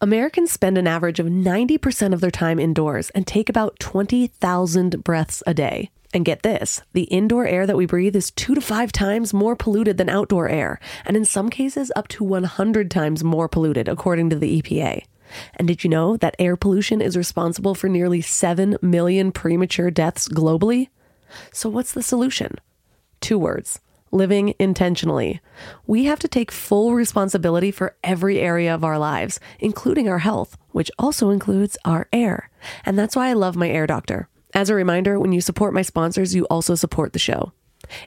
Americans 0.00 0.52
spend 0.52 0.78
an 0.78 0.86
average 0.86 1.20
of 1.20 1.26
90% 1.26 2.12
of 2.12 2.20
their 2.20 2.30
time 2.30 2.58
indoors 2.58 3.10
and 3.14 3.26
take 3.26 3.48
about 3.48 3.78
20,000 3.78 5.02
breaths 5.04 5.42
a 5.46 5.54
day. 5.54 5.90
And 6.12 6.24
get 6.24 6.42
this 6.42 6.82
the 6.92 7.04
indoor 7.04 7.46
air 7.46 7.66
that 7.66 7.76
we 7.76 7.86
breathe 7.86 8.14
is 8.14 8.30
two 8.30 8.54
to 8.54 8.60
five 8.60 8.92
times 8.92 9.32
more 9.32 9.56
polluted 9.56 9.96
than 9.96 10.08
outdoor 10.08 10.48
air, 10.48 10.78
and 11.04 11.16
in 11.16 11.24
some 11.24 11.48
cases, 11.48 11.90
up 11.96 12.08
to 12.08 12.24
100 12.24 12.90
times 12.90 13.24
more 13.24 13.48
polluted, 13.48 13.88
according 13.88 14.30
to 14.30 14.36
the 14.36 14.60
EPA. 14.60 15.04
And 15.56 15.66
did 15.66 15.82
you 15.82 15.88
know 15.88 16.18
that 16.18 16.36
air 16.38 16.56
pollution 16.56 17.00
is 17.00 17.16
responsible 17.16 17.74
for 17.74 17.88
nearly 17.88 18.20
7 18.20 18.76
million 18.82 19.32
premature 19.32 19.90
deaths 19.90 20.28
globally? 20.28 20.88
So, 21.52 21.70
what's 21.70 21.92
the 21.92 22.02
solution? 22.02 22.56
Two 23.20 23.38
words 23.38 23.80
living 24.12 24.54
intentionally. 24.58 25.40
We 25.86 26.04
have 26.04 26.18
to 26.20 26.28
take 26.28 26.52
full 26.52 26.92
responsibility 26.94 27.70
for 27.70 27.96
every 28.04 28.38
area 28.38 28.74
of 28.74 28.84
our 28.84 28.98
lives, 28.98 29.40
including 29.58 30.08
our 30.08 30.18
health, 30.18 30.56
which 30.70 30.90
also 30.98 31.30
includes 31.30 31.78
our 31.84 32.08
air. 32.12 32.50
And 32.84 32.98
that's 32.98 33.16
why 33.16 33.28
I 33.28 33.32
love 33.32 33.56
my 33.56 33.70
air 33.70 33.86
doctor. 33.86 34.28
As 34.54 34.68
a 34.68 34.74
reminder, 34.74 35.18
when 35.18 35.32
you 35.32 35.40
support 35.40 35.72
my 35.72 35.82
sponsors, 35.82 36.34
you 36.34 36.44
also 36.46 36.74
support 36.74 37.12
the 37.12 37.18
show. 37.18 37.52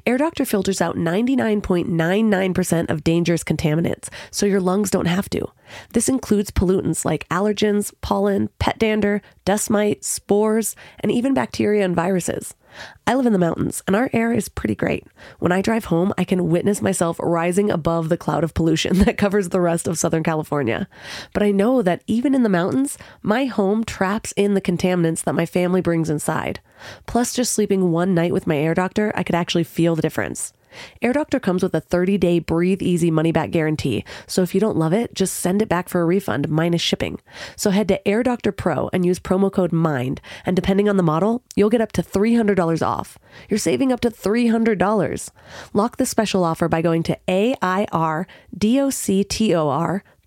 Air 0.06 0.18
Doctor 0.18 0.46
filters 0.46 0.80
out 0.80 0.96
99.99% 0.96 2.90
of 2.90 3.04
dangerous 3.04 3.44
contaminants, 3.44 4.10
so 4.32 4.46
your 4.46 4.62
lungs 4.62 4.90
don't 4.92 5.08
have 5.08 5.30
to. 5.32 5.46
This 5.94 6.08
includes 6.08 6.52
pollutants 6.52 7.04
like 7.04 7.28
allergens, 7.30 7.94
pollen, 8.02 8.50
pet 8.60 8.80
dander, 8.80 9.22
dust 9.44 9.70
mites, 9.70 10.08
spores, 10.08 10.76
and 11.00 11.12
even 11.12 11.34
bacteria 11.34 11.84
and 11.84 11.96
viruses. 11.96 12.54
I 13.08 13.14
live 13.14 13.26
in 13.26 13.34
the 13.34 13.40
mountains, 13.40 13.84
and 13.88 13.96
our 13.96 14.10
air 14.14 14.34
is 14.34 14.50
pretty 14.50 14.76
great. 14.76 15.06
When 15.40 15.52
I 15.52 15.62
drive 15.62 15.86
home, 15.86 16.14
I 16.18 16.24
can 16.24 16.50
witness 16.50 16.82
myself 16.82 17.20
rising 17.22 17.70
above 17.70 18.10
the 18.10 18.18
cloud 18.18 18.44
of 18.44 18.54
pollution 18.54 19.00
that 19.06 19.18
covers 19.18 19.50
the 19.50 19.62
rest 19.62 19.88
of 19.88 19.98
Southern 19.98 20.24
California. 20.24 20.88
But 21.34 21.44
I 21.44 21.52
know 21.52 21.82
that 21.82 22.04
even 22.08 22.34
in 22.36 22.44
the 22.44 22.50
mountains, 22.50 22.98
my 23.22 23.46
home 23.46 23.84
traps 23.84 24.34
in 24.36 24.54
the 24.54 24.62
contaminants 24.62 25.24
that 25.24 25.36
my 25.36 25.46
family 25.46 25.82
brings 25.82 26.10
inside. 26.10 26.60
Plus, 27.06 27.34
just 27.34 27.54
sleeping 27.54 27.92
one 27.92 28.14
night 28.14 28.34
with 28.34 28.48
my 28.48 28.58
air 28.58 28.74
doctor, 28.74 29.12
I 29.16 29.24
could 29.24 29.36
actually 29.36 29.64
feel 29.64 29.96
the 29.96 30.02
difference. 30.02 30.54
Air 31.02 31.14
Doctor 31.14 31.40
comes 31.40 31.64
with 31.64 31.74
a 31.74 31.82
30 31.82 32.18
day 32.18 32.40
breathe 32.40 32.82
easy 32.82 33.12
money 33.12 33.32
back 33.32 33.52
guarantee. 33.52 34.04
So 34.28 34.42
if 34.42 34.54
you 34.54 34.62
don't 34.62 34.78
love 34.78 34.94
it, 34.94 35.14
just 35.14 35.36
send 35.36 35.62
it 35.62 35.70
back 35.70 35.90
for 35.90 36.02
a 36.02 36.06
refund 36.06 36.50
minus 36.50 36.82
shipping. 36.82 37.20
So 37.56 37.70
head 37.72 37.88
to 37.90 38.08
Air 38.08 38.24
Doctor 38.24 38.52
Pro 38.52 38.90
and 38.94 39.06
use 39.06 39.20
promo 39.20 39.52
code 39.52 39.72
MIND. 39.72 40.22
And 40.46 40.56
depending 40.56 40.90
on 40.90 40.98
the 40.98 41.04
model, 41.04 41.44
you'll 41.56 41.70
get 41.70 41.82
up 41.82 41.92
to 41.94 42.04
$300 42.04 42.86
off. 42.86 43.18
You're 43.50 43.58
saving 43.58 43.92
up 43.92 44.00
to 44.02 44.10
$300. 44.10 45.30
Lock 45.74 45.98
the 45.98 46.06
special 46.06 46.44
offer 46.44 46.68
by 46.68 46.82
going 46.82 47.04
to 47.04 47.18
A-I-R-D-O-C-T-O-R 47.28 48.26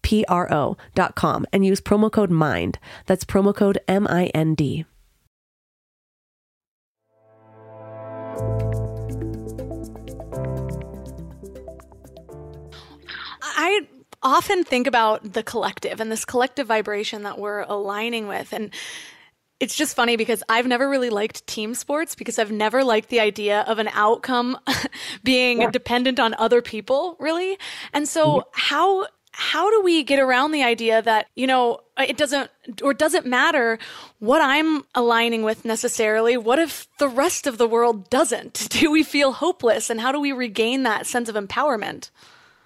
P-R-O.com 0.01 1.47
and 1.53 1.67
use 1.67 1.81
promo 1.81 2.11
code 2.11 2.31
MIND. 2.31 2.79
That's 3.07 3.25
promo 3.25 3.55
code 3.55 3.79
M-I-N-D. 3.89 4.87
I 4.87 4.98
often 14.23 14.65
think 14.65 14.87
about 14.87 15.33
the 15.33 15.43
collective 15.43 16.01
and 16.01 16.11
this 16.11 16.25
collective 16.25 16.67
vibration 16.67 17.23
that 17.23 17.39
we're 17.39 17.61
aligning 17.61 18.29
with. 18.29 18.53
And 18.53 18.73
it's 19.61 19.75
just 19.75 19.97
funny 19.97 20.17
because 20.17 20.43
I've 20.49 20.67
never 20.67 20.89
really 20.89 21.11
liked 21.11 21.47
team 21.47 21.75
sports 21.75 22.15
because 22.15 22.39
I've 22.39 22.53
never 22.53 22.85
liked 22.85 23.09
the 23.09 23.21
idea 23.21 23.63
of 23.63 23.79
an 23.79 23.89
outcome 23.93 24.59
being 25.25 25.63
yeah. 25.63 25.71
dependent 25.71 26.21
on 26.21 26.35
other 26.35 26.63
people, 26.63 27.17
really. 27.19 27.59
And 27.93 28.09
so, 28.09 28.37
yeah. 28.37 28.43
how 28.53 29.07
how 29.41 29.71
do 29.71 29.83
we 29.83 30.03
get 30.03 30.19
around 30.19 30.51
the 30.51 30.65
idea 30.65 31.01
that 31.01 31.27
you 31.37 31.47
know 31.47 31.79
it 31.97 32.17
doesn't 32.17 32.51
or 32.83 32.93
doesn't 32.93 33.25
matter 33.25 33.79
what 34.19 34.43
i'm 34.43 34.85
aligning 34.97 35.45
with 35.45 35.65
necessarily 35.65 36.37
what 36.37 36.59
if 36.59 36.89
the 36.99 37.09
rest 37.09 37.47
of 37.47 37.57
the 37.57 37.69
world 37.69 38.11
doesn't 38.11 38.67
do 38.71 38.91
we 38.91 39.05
feel 39.05 39.33
hopeless 39.33 39.91
and 39.91 40.01
how 40.01 40.11
do 40.11 40.19
we 40.19 40.33
regain 40.33 40.83
that 40.83 41.07
sense 41.07 41.29
of 41.29 41.37
empowerment 41.37 42.11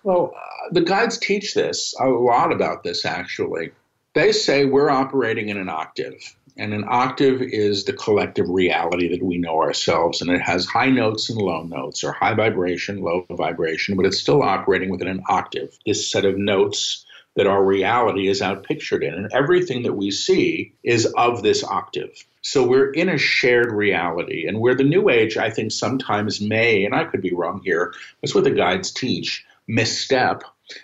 well, 0.05 0.35
uh, 0.37 0.73
the 0.73 0.83
guides 0.83 1.19
teach 1.19 1.55
this 1.55 1.95
a 2.01 2.07
lot 2.07 2.53
about 2.53 2.83
this 2.83 3.05
actually. 3.05 3.73
They 4.15 4.33
say 4.33 4.65
we're 4.65 4.91
operating 4.91 5.49
in 5.49 5.57
an 5.57 5.71
octave, 5.71 6.37
and 6.57 6.75
an 6.75 6.85
octave 6.87 7.41
is 7.41 7.85
the 7.85 7.95
collective 7.95 8.49
reality 8.49 9.09
that 9.09 9.25
we 9.25 9.38
know 9.38 9.62
ourselves, 9.62 10.21
and 10.21 10.31
it 10.31 10.43
has 10.43 10.67
high 10.67 10.91
notes 10.91 11.31
and 11.31 11.41
low 11.41 11.62
notes, 11.62 12.05
or 12.05 12.12
high 12.12 12.35
vibration, 12.35 13.01
low 13.01 13.25
vibration, 13.31 13.97
but 13.97 14.05
it's 14.05 14.21
still 14.21 14.43
operating 14.43 14.91
within 14.91 15.09
an 15.09 15.23
octave, 15.29 15.79
this 15.87 16.11
set 16.11 16.27
of 16.27 16.37
notes 16.37 17.07
that 17.37 17.47
our 17.47 17.65
reality 17.65 18.29
is 18.29 18.43
outpictured 18.43 19.03
in. 19.03 19.15
And 19.15 19.33
everything 19.33 19.85
that 19.85 19.95
we 19.95 20.11
see 20.11 20.75
is 20.83 21.07
of 21.07 21.43
this 21.43 21.65
octave. 21.65 22.11
So 22.43 22.67
we're 22.67 22.91
in 22.91 23.09
a 23.09 23.17
shared 23.17 23.73
reality. 23.73 24.47
And 24.47 24.61
where 24.61 24.75
the 24.75 24.85
New 24.85 25.09
Age, 25.09 25.38
I 25.38 25.49
think, 25.49 25.73
sometimes 25.73 26.41
may, 26.41 26.85
and 26.85 26.95
I 26.95 27.05
could 27.05 27.23
be 27.23 27.33
wrong 27.33 27.62
here, 27.65 27.95
that's 28.21 28.35
what 28.35 28.45
the 28.45 28.51
guides 28.51 28.91
teach, 28.91 29.47
misstep 29.66 30.42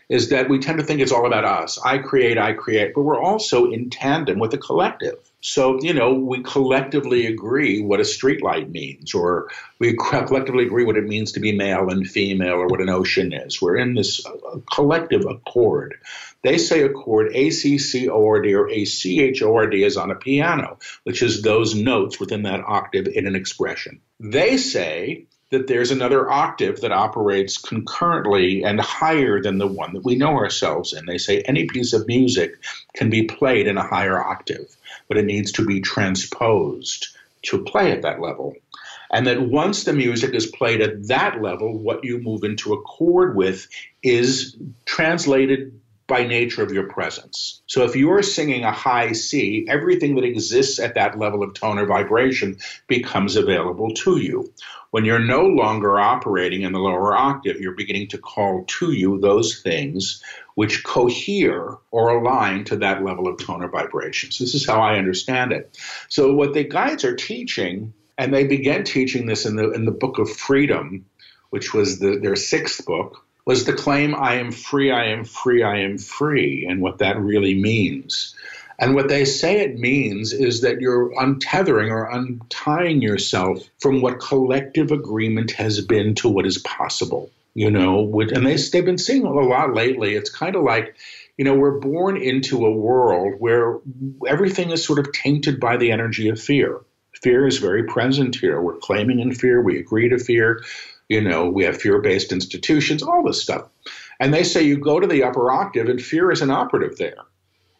is 0.08 0.30
that 0.30 0.48
we 0.48 0.58
tend 0.58 0.78
to 0.78 0.84
think 0.84 1.00
it's 1.00 1.12
all 1.12 1.26
about 1.26 1.44
us. 1.44 1.78
I 1.82 1.98
create, 1.98 2.36
I 2.38 2.52
create, 2.52 2.92
but 2.94 3.02
we're 3.02 3.20
also 3.20 3.70
in 3.70 3.90
tandem 3.90 4.38
with 4.38 4.50
the 4.50 4.58
collective. 4.58 5.16
So, 5.40 5.80
you 5.80 5.94
know, 5.94 6.14
we 6.14 6.42
collectively 6.42 7.26
agree 7.26 7.80
what 7.80 8.00
a 8.00 8.02
streetlight 8.02 8.70
means, 8.70 9.14
or 9.14 9.48
we 9.78 9.96
collectively 9.96 10.64
agree 10.64 10.84
what 10.84 10.96
it 10.96 11.04
means 11.04 11.32
to 11.32 11.40
be 11.40 11.52
male 11.52 11.88
and 11.90 12.08
female, 12.08 12.54
or 12.54 12.66
what 12.66 12.80
an 12.80 12.88
ocean 12.88 13.32
is. 13.32 13.62
We're 13.62 13.76
in 13.76 13.94
this 13.94 14.26
uh, 14.26 14.58
collective 14.72 15.24
accord. 15.26 15.94
They 16.42 16.58
say 16.58 16.82
accord, 16.82 17.30
A 17.34 17.50
C 17.50 17.78
C 17.78 18.08
O 18.08 18.26
R 18.26 18.42
D, 18.42 18.54
or 18.54 18.68
A 18.68 18.84
C 18.84 19.20
H 19.20 19.42
O 19.42 19.54
R 19.54 19.68
D 19.68 19.84
is 19.84 19.96
on 19.96 20.10
a 20.10 20.16
piano, 20.16 20.78
which 21.04 21.22
is 21.22 21.42
those 21.42 21.74
notes 21.74 22.18
within 22.18 22.42
that 22.42 22.60
octave 22.60 23.06
in 23.06 23.26
an 23.26 23.36
expression. 23.36 24.00
They 24.20 24.56
say 24.56 25.26
that 25.50 25.66
there's 25.66 25.90
another 25.90 26.30
octave 26.30 26.80
that 26.82 26.92
operates 26.92 27.56
concurrently 27.56 28.62
and 28.62 28.80
higher 28.80 29.40
than 29.40 29.58
the 29.58 29.66
one 29.66 29.94
that 29.94 30.04
we 30.04 30.14
know 30.14 30.34
ourselves 30.34 30.92
in. 30.92 31.06
They 31.06 31.18
say 31.18 31.40
any 31.42 31.66
piece 31.66 31.92
of 31.92 32.06
music 32.06 32.58
can 32.94 33.08
be 33.08 33.24
played 33.24 33.66
in 33.66 33.78
a 33.78 33.86
higher 33.86 34.22
octave, 34.22 34.76
but 35.08 35.16
it 35.16 35.24
needs 35.24 35.52
to 35.52 35.64
be 35.64 35.80
transposed 35.80 37.08
to 37.42 37.64
play 37.64 37.92
at 37.92 38.02
that 38.02 38.20
level. 38.20 38.56
And 39.10 39.26
that 39.26 39.40
once 39.40 39.84
the 39.84 39.94
music 39.94 40.34
is 40.34 40.46
played 40.46 40.82
at 40.82 41.08
that 41.08 41.40
level, 41.40 41.78
what 41.78 42.04
you 42.04 42.18
move 42.18 42.44
into 42.44 42.74
accord 42.74 43.34
with 43.34 43.68
is 44.02 44.54
translated 44.84 45.80
by 46.08 46.26
nature 46.26 46.62
of 46.62 46.72
your 46.72 46.88
presence. 46.88 47.60
So 47.66 47.84
if 47.84 47.94
you're 47.94 48.22
singing 48.22 48.64
a 48.64 48.72
high 48.72 49.12
C, 49.12 49.66
everything 49.68 50.16
that 50.16 50.24
exists 50.24 50.80
at 50.80 50.94
that 50.94 51.18
level 51.18 51.42
of 51.42 51.54
tone 51.54 51.78
or 51.78 51.86
vibration 51.86 52.56
becomes 52.88 53.36
available 53.36 53.92
to 53.92 54.16
you. 54.16 54.52
When 54.90 55.04
you're 55.04 55.18
no 55.18 55.42
longer 55.42 56.00
operating 56.00 56.62
in 56.62 56.72
the 56.72 56.78
lower 56.78 57.14
octave, 57.14 57.60
you're 57.60 57.74
beginning 57.74 58.08
to 58.08 58.18
call 58.18 58.64
to 58.64 58.92
you 58.92 59.20
those 59.20 59.60
things 59.60 60.24
which 60.54 60.82
cohere 60.82 61.76
or 61.90 62.08
align 62.08 62.64
to 62.64 62.76
that 62.78 63.04
level 63.04 63.28
of 63.28 63.38
tone 63.38 63.62
or 63.62 63.68
vibration. 63.68 64.30
So 64.30 64.42
this 64.42 64.54
is 64.54 64.66
how 64.66 64.80
I 64.80 64.96
understand 64.96 65.52
it. 65.52 65.78
So 66.08 66.32
what 66.32 66.54
the 66.54 66.64
guides 66.64 67.04
are 67.04 67.14
teaching, 67.14 67.92
and 68.16 68.32
they 68.34 68.44
began 68.44 68.82
teaching 68.82 69.26
this 69.26 69.44
in 69.44 69.56
the 69.56 69.70
in 69.70 69.84
the 69.84 69.92
book 69.92 70.18
of 70.18 70.30
freedom, 70.30 71.04
which 71.50 71.74
was 71.74 72.00
the, 72.00 72.18
their 72.18 72.34
sixth 72.34 72.84
book, 72.86 73.24
was 73.48 73.64
the 73.64 73.72
claim, 73.72 74.14
I 74.14 74.34
am 74.34 74.52
free, 74.52 74.90
I 74.90 75.06
am 75.06 75.24
free, 75.24 75.62
I 75.62 75.78
am 75.78 75.96
free, 75.96 76.66
and 76.68 76.82
what 76.82 76.98
that 76.98 77.18
really 77.18 77.54
means. 77.54 78.34
And 78.78 78.94
what 78.94 79.08
they 79.08 79.24
say 79.24 79.60
it 79.60 79.78
means 79.78 80.34
is 80.34 80.60
that 80.60 80.82
you're 80.82 81.14
untethering 81.14 81.90
or 81.90 82.10
untying 82.10 83.00
yourself 83.00 83.66
from 83.80 84.02
what 84.02 84.20
collective 84.20 84.92
agreement 84.92 85.52
has 85.52 85.80
been 85.80 86.14
to 86.16 86.28
what 86.28 86.44
is 86.44 86.58
possible. 86.58 87.30
You 87.54 87.70
know, 87.70 88.20
and 88.20 88.46
they, 88.46 88.56
they've 88.56 88.84
been 88.84 88.98
seeing 88.98 89.24
a 89.24 89.32
lot 89.32 89.72
lately. 89.72 90.14
It's 90.14 90.30
kind 90.30 90.54
of 90.54 90.62
like, 90.62 90.94
you 91.38 91.46
know, 91.46 91.54
we're 91.54 91.80
born 91.80 92.18
into 92.18 92.66
a 92.66 92.70
world 92.70 93.36
where 93.38 93.78
everything 94.26 94.72
is 94.72 94.84
sort 94.84 94.98
of 94.98 95.10
tainted 95.12 95.58
by 95.58 95.78
the 95.78 95.90
energy 95.90 96.28
of 96.28 96.38
fear. 96.38 96.82
Fear 97.22 97.46
is 97.46 97.56
very 97.56 97.84
present 97.84 98.36
here. 98.36 98.60
We're 98.60 98.76
claiming 98.76 99.20
in 99.20 99.34
fear, 99.34 99.62
we 99.62 99.80
agree 99.80 100.10
to 100.10 100.18
fear. 100.18 100.62
You 101.08 101.22
know, 101.22 101.48
we 101.48 101.64
have 101.64 101.80
fear 101.80 102.00
based 102.00 102.32
institutions, 102.32 103.02
all 103.02 103.22
this 103.24 103.42
stuff. 103.42 103.68
And 104.20 104.34
they 104.34 104.44
say 104.44 104.62
you 104.62 104.78
go 104.78 105.00
to 105.00 105.06
the 105.06 105.24
upper 105.24 105.50
octave 105.50 105.88
and 105.88 106.02
fear 106.02 106.30
is 106.30 106.42
an 106.42 106.50
operative 106.50 106.98
there 106.98 107.24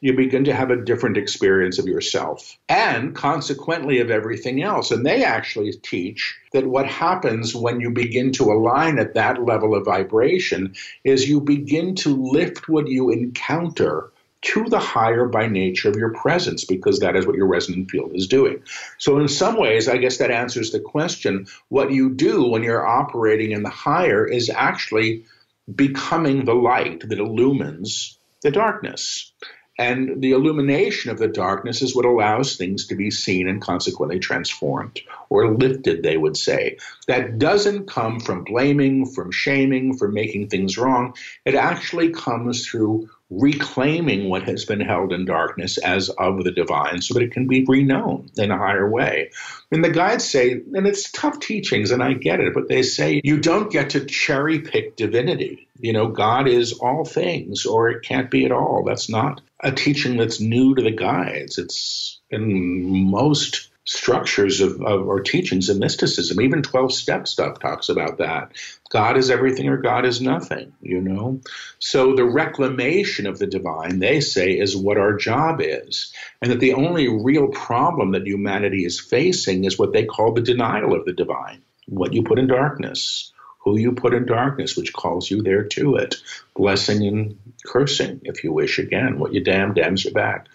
you 0.00 0.14
begin 0.14 0.44
to 0.44 0.54
have 0.54 0.70
a 0.70 0.76
different 0.76 1.16
experience 1.16 1.78
of 1.78 1.86
yourself 1.86 2.56
and 2.68 3.14
consequently 3.14 3.98
of 3.98 4.10
everything 4.10 4.62
else. 4.62 4.90
And 4.90 5.04
they 5.04 5.24
actually 5.24 5.72
teach 5.72 6.36
that 6.52 6.66
what 6.66 6.86
happens 6.86 7.54
when 7.54 7.80
you 7.80 7.90
begin 7.90 8.32
to 8.32 8.44
align 8.44 8.98
at 8.98 9.14
that 9.14 9.42
level 9.42 9.74
of 9.74 9.84
vibration 9.84 10.74
is 11.02 11.28
you 11.28 11.40
begin 11.40 11.96
to 11.96 12.10
lift 12.10 12.68
what 12.68 12.88
you 12.88 13.10
encounter 13.10 14.12
to 14.40 14.64
the 14.64 14.78
higher 14.78 15.26
by 15.26 15.46
nature 15.46 15.88
of 15.88 15.96
your 15.96 16.12
presence 16.12 16.64
because 16.64 17.00
that 17.00 17.16
is 17.16 17.26
what 17.26 17.36
your 17.36 17.48
resonant 17.48 17.90
field 17.90 18.12
is 18.14 18.28
doing. 18.28 18.62
So, 18.98 19.18
in 19.18 19.28
some 19.28 19.56
ways, 19.56 19.88
I 19.88 19.96
guess 19.96 20.18
that 20.18 20.30
answers 20.30 20.70
the 20.70 20.80
question 20.80 21.46
what 21.68 21.90
you 21.90 22.10
do 22.10 22.44
when 22.44 22.62
you're 22.62 22.86
operating 22.86 23.50
in 23.50 23.62
the 23.62 23.70
higher 23.70 24.26
is 24.26 24.50
actually 24.50 25.24
becoming 25.72 26.44
the 26.44 26.54
light 26.54 27.08
that 27.08 27.18
illumines 27.18 28.18
the 28.42 28.50
darkness. 28.50 29.32
And 29.80 30.20
the 30.20 30.32
illumination 30.32 31.12
of 31.12 31.18
the 31.18 31.28
darkness 31.28 31.82
is 31.82 31.94
what 31.94 32.04
allows 32.04 32.56
things 32.56 32.88
to 32.88 32.96
be 32.96 33.12
seen 33.12 33.46
and 33.46 33.62
consequently 33.62 34.18
transformed 34.18 35.00
or 35.30 35.54
lifted, 35.54 36.02
they 36.02 36.16
would 36.16 36.36
say. 36.36 36.78
That 37.06 37.38
doesn't 37.38 37.86
come 37.86 38.18
from 38.18 38.42
blaming, 38.42 39.06
from 39.06 39.30
shaming, 39.30 39.96
from 39.96 40.14
making 40.14 40.48
things 40.48 40.76
wrong. 40.76 41.14
It 41.44 41.54
actually 41.54 42.10
comes 42.10 42.66
through 42.66 43.08
reclaiming 43.30 44.28
what 44.28 44.44
has 44.44 44.64
been 44.64 44.80
held 44.80 45.12
in 45.12 45.26
darkness 45.26 45.76
as 45.78 46.08
of 46.08 46.44
the 46.44 46.52
divine 46.52 47.02
so 47.02 47.14
that 47.14 47.22
it 47.22 47.32
can 47.32 47.46
be 47.46 47.66
reknown 47.66 48.30
in 48.38 48.50
a 48.50 48.56
higher 48.56 48.88
way. 48.88 49.30
And 49.70 49.84
the 49.84 49.90
guides 49.90 50.24
say, 50.24 50.52
and 50.52 50.86
it's 50.86 51.10
tough 51.12 51.38
teachings, 51.38 51.90
and 51.90 52.02
I 52.02 52.14
get 52.14 52.40
it, 52.40 52.54
but 52.54 52.68
they 52.68 52.82
say 52.82 53.20
you 53.22 53.38
don't 53.38 53.70
get 53.70 53.90
to 53.90 54.06
cherry 54.06 54.60
pick 54.60 54.96
divinity. 54.96 55.68
You 55.78 55.92
know, 55.92 56.08
God 56.08 56.48
is 56.48 56.72
all 56.72 57.04
things, 57.04 57.66
or 57.66 57.90
it 57.90 58.02
can't 58.02 58.30
be 58.30 58.46
at 58.46 58.52
all. 58.52 58.82
That's 58.86 59.10
not 59.10 59.42
a 59.60 59.72
teaching 59.72 60.16
that's 60.16 60.40
new 60.40 60.74
to 60.74 60.82
the 60.82 60.90
guides. 60.90 61.58
It's 61.58 62.20
in 62.30 63.10
most 63.10 63.70
structures 63.88 64.60
of, 64.60 64.82
of 64.82 65.08
or 65.08 65.20
teachings 65.20 65.70
of 65.70 65.78
mysticism. 65.78 66.42
Even 66.42 66.62
12 66.62 66.92
step 66.92 67.26
stuff 67.26 67.58
talks 67.58 67.88
about 67.88 68.18
that. 68.18 68.52
God 68.90 69.16
is 69.16 69.30
everything 69.30 69.66
or 69.66 69.78
God 69.78 70.04
is 70.04 70.20
nothing, 70.20 70.74
you 70.82 71.00
know? 71.00 71.40
So 71.78 72.14
the 72.14 72.26
reclamation 72.26 73.26
of 73.26 73.38
the 73.38 73.46
divine, 73.46 73.98
they 73.98 74.20
say, 74.20 74.52
is 74.52 74.76
what 74.76 74.98
our 74.98 75.16
job 75.16 75.62
is. 75.62 76.12
And 76.42 76.52
that 76.52 76.60
the 76.60 76.74
only 76.74 77.08
real 77.08 77.48
problem 77.48 78.12
that 78.12 78.26
humanity 78.26 78.84
is 78.84 79.00
facing 79.00 79.64
is 79.64 79.78
what 79.78 79.94
they 79.94 80.04
call 80.04 80.34
the 80.34 80.42
denial 80.42 80.94
of 80.94 81.06
the 81.06 81.14
divine, 81.14 81.62
what 81.86 82.12
you 82.12 82.22
put 82.22 82.38
in 82.38 82.46
darkness 82.46 83.32
who 83.72 83.78
you 83.78 83.92
put 83.92 84.14
in 84.14 84.26
darkness, 84.26 84.76
which 84.76 84.92
calls 84.92 85.30
you 85.30 85.42
there 85.42 85.64
to 85.64 85.96
it. 85.96 86.16
Blessing 86.54 87.06
and 87.06 87.38
cursing, 87.64 88.20
if 88.24 88.44
you 88.44 88.52
wish. 88.52 88.78
Again, 88.78 89.18
what 89.18 89.32
you 89.32 89.42
damn 89.42 89.74
damns 89.74 90.04
you 90.04 90.12
back. 90.12 90.46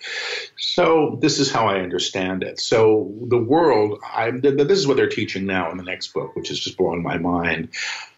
So 0.58 1.18
this 1.22 1.40
is 1.40 1.52
how 1.52 1.68
I 1.68 1.80
understand 1.80 2.44
it. 2.44 2.60
So 2.60 3.14
the 3.28 3.38
world, 3.38 4.00
I, 4.04 4.32
this 4.32 4.80
is 4.80 4.88
what 4.88 4.98
they're 4.98 5.08
teaching 5.08 5.46
now 5.46 5.72
in 5.72 5.78
the 5.78 5.84
next 5.84 6.14
book, 6.14 6.36
which 6.36 6.52
is 6.52 6.60
just 6.60 6.78
blowing 6.78 7.04
my 7.04 7.18
mind. 7.18 7.70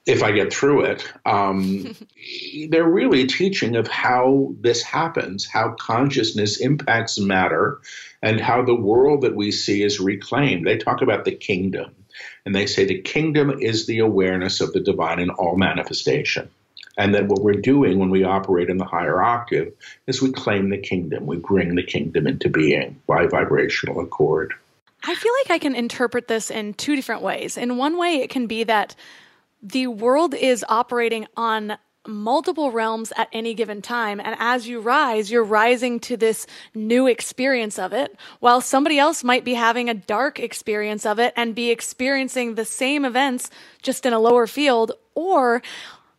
If 0.05 0.21
I 0.21 0.31
get 0.31 0.53
through 0.53 0.85
it, 0.85 1.11
um, 1.25 1.95
they're 2.69 2.87
really 2.87 3.25
teaching 3.25 3.75
of 3.75 3.87
how 3.87 4.53
this 4.59 4.83
happens, 4.83 5.45
how 5.45 5.71
consciousness 5.79 6.59
impacts 6.59 7.19
matter, 7.19 7.81
and 8.21 8.39
how 8.39 8.63
the 8.63 8.75
world 8.75 9.21
that 9.21 9.35
we 9.35 9.51
see 9.51 9.83
is 9.83 9.99
reclaimed. 9.99 10.65
They 10.65 10.77
talk 10.77 11.01
about 11.01 11.25
the 11.25 11.35
kingdom 11.35 11.95
and 12.45 12.53
they 12.53 12.67
say 12.67 12.85
the 12.85 13.01
kingdom 13.01 13.49
is 13.59 13.85
the 13.85 13.99
awareness 13.99 14.61
of 14.61 14.73
the 14.73 14.79
divine 14.79 15.19
in 15.19 15.29
all 15.31 15.57
manifestation. 15.57 16.49
And 16.97 17.13
that 17.13 17.27
what 17.27 17.41
we're 17.41 17.53
doing 17.53 17.99
when 17.99 18.09
we 18.09 18.23
operate 18.23 18.69
in 18.69 18.77
the 18.77 18.85
higher 18.85 19.21
octave 19.21 19.73
is 20.07 20.21
we 20.21 20.31
claim 20.31 20.69
the 20.69 20.77
kingdom. 20.77 21.25
We 21.25 21.37
bring 21.37 21.75
the 21.75 21.83
kingdom 21.83 22.25
into 22.25 22.49
being 22.49 23.01
by 23.05 23.27
vibrational 23.27 23.99
accord. 23.99 24.53
I 25.03 25.13
feel 25.15 25.33
like 25.43 25.51
I 25.51 25.59
can 25.59 25.75
interpret 25.75 26.27
this 26.27 26.49
in 26.49 26.73
two 26.75 26.95
different 26.95 27.21
ways. 27.21 27.57
In 27.57 27.77
one 27.77 27.97
way, 27.97 28.21
it 28.21 28.29
can 28.29 28.47
be 28.47 28.63
that 28.63 28.95
the 29.61 29.87
world 29.87 30.33
is 30.33 30.63
operating 30.69 31.27
on 31.35 31.77
multiple 32.07 32.71
realms 32.71 33.11
at 33.17 33.29
any 33.33 33.53
given 33.53 33.81
time. 33.81 34.19
And 34.19 34.35
as 34.39 34.67
you 34.67 34.79
rise, 34.79 35.31
you're 35.31 35.43
rising 35.43 35.99
to 36.01 36.17
this 36.17 36.47
new 36.73 37.07
experience 37.07 37.79
of 37.79 37.93
it, 37.93 38.15
while 38.39 38.61
somebody 38.61 38.99
else 38.99 39.23
might 39.23 39.43
be 39.43 39.53
having 39.53 39.89
a 39.89 39.93
dark 39.93 40.39
experience 40.39 41.05
of 41.05 41.19
it 41.19 41.33
and 41.35 41.55
be 41.55 41.71
experiencing 41.71 42.55
the 42.55 42.65
same 42.65 43.05
events 43.05 43.49
just 43.81 44.05
in 44.05 44.13
a 44.13 44.19
lower 44.19 44.47
field. 44.47 44.91
Or 45.13 45.61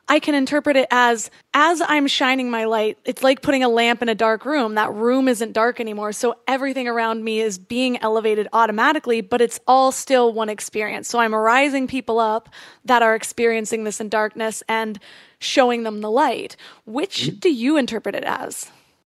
I 0.08 0.20
can 0.20 0.36
interpret 0.36 0.76
it 0.76 0.86
as 0.90 1.30
as 1.52 1.80
I'm 1.80 2.06
shining 2.06 2.48
my 2.50 2.64
light, 2.64 2.98
it's 3.04 3.24
like 3.24 3.42
putting 3.42 3.64
a 3.64 3.68
lamp 3.68 4.02
in 4.02 4.08
a 4.08 4.14
dark 4.14 4.44
room. 4.44 4.74
That 4.74 4.92
room 4.92 5.26
isn't 5.26 5.52
dark 5.52 5.80
anymore. 5.80 6.12
So 6.12 6.36
everything 6.46 6.86
around 6.86 7.24
me 7.24 7.40
is 7.40 7.58
being 7.58 8.00
elevated 8.02 8.46
automatically, 8.52 9.20
but 9.20 9.40
it's 9.40 9.58
all 9.66 9.90
still 9.90 10.32
one 10.32 10.48
experience. 10.48 11.08
So 11.08 11.18
I'm 11.18 11.34
rising 11.34 11.88
people 11.88 12.20
up 12.20 12.50
that 12.84 13.02
are 13.02 13.16
experiencing 13.16 13.82
this 13.82 14.00
in 14.00 14.08
darkness 14.08 14.62
and 14.68 15.00
showing 15.38 15.82
them 15.82 16.00
the 16.00 16.10
light. 16.10 16.56
Which 16.84 17.22
mm-hmm. 17.22 17.38
do 17.38 17.52
you 17.52 17.76
interpret 17.76 18.14
it 18.14 18.24
as? 18.24 18.70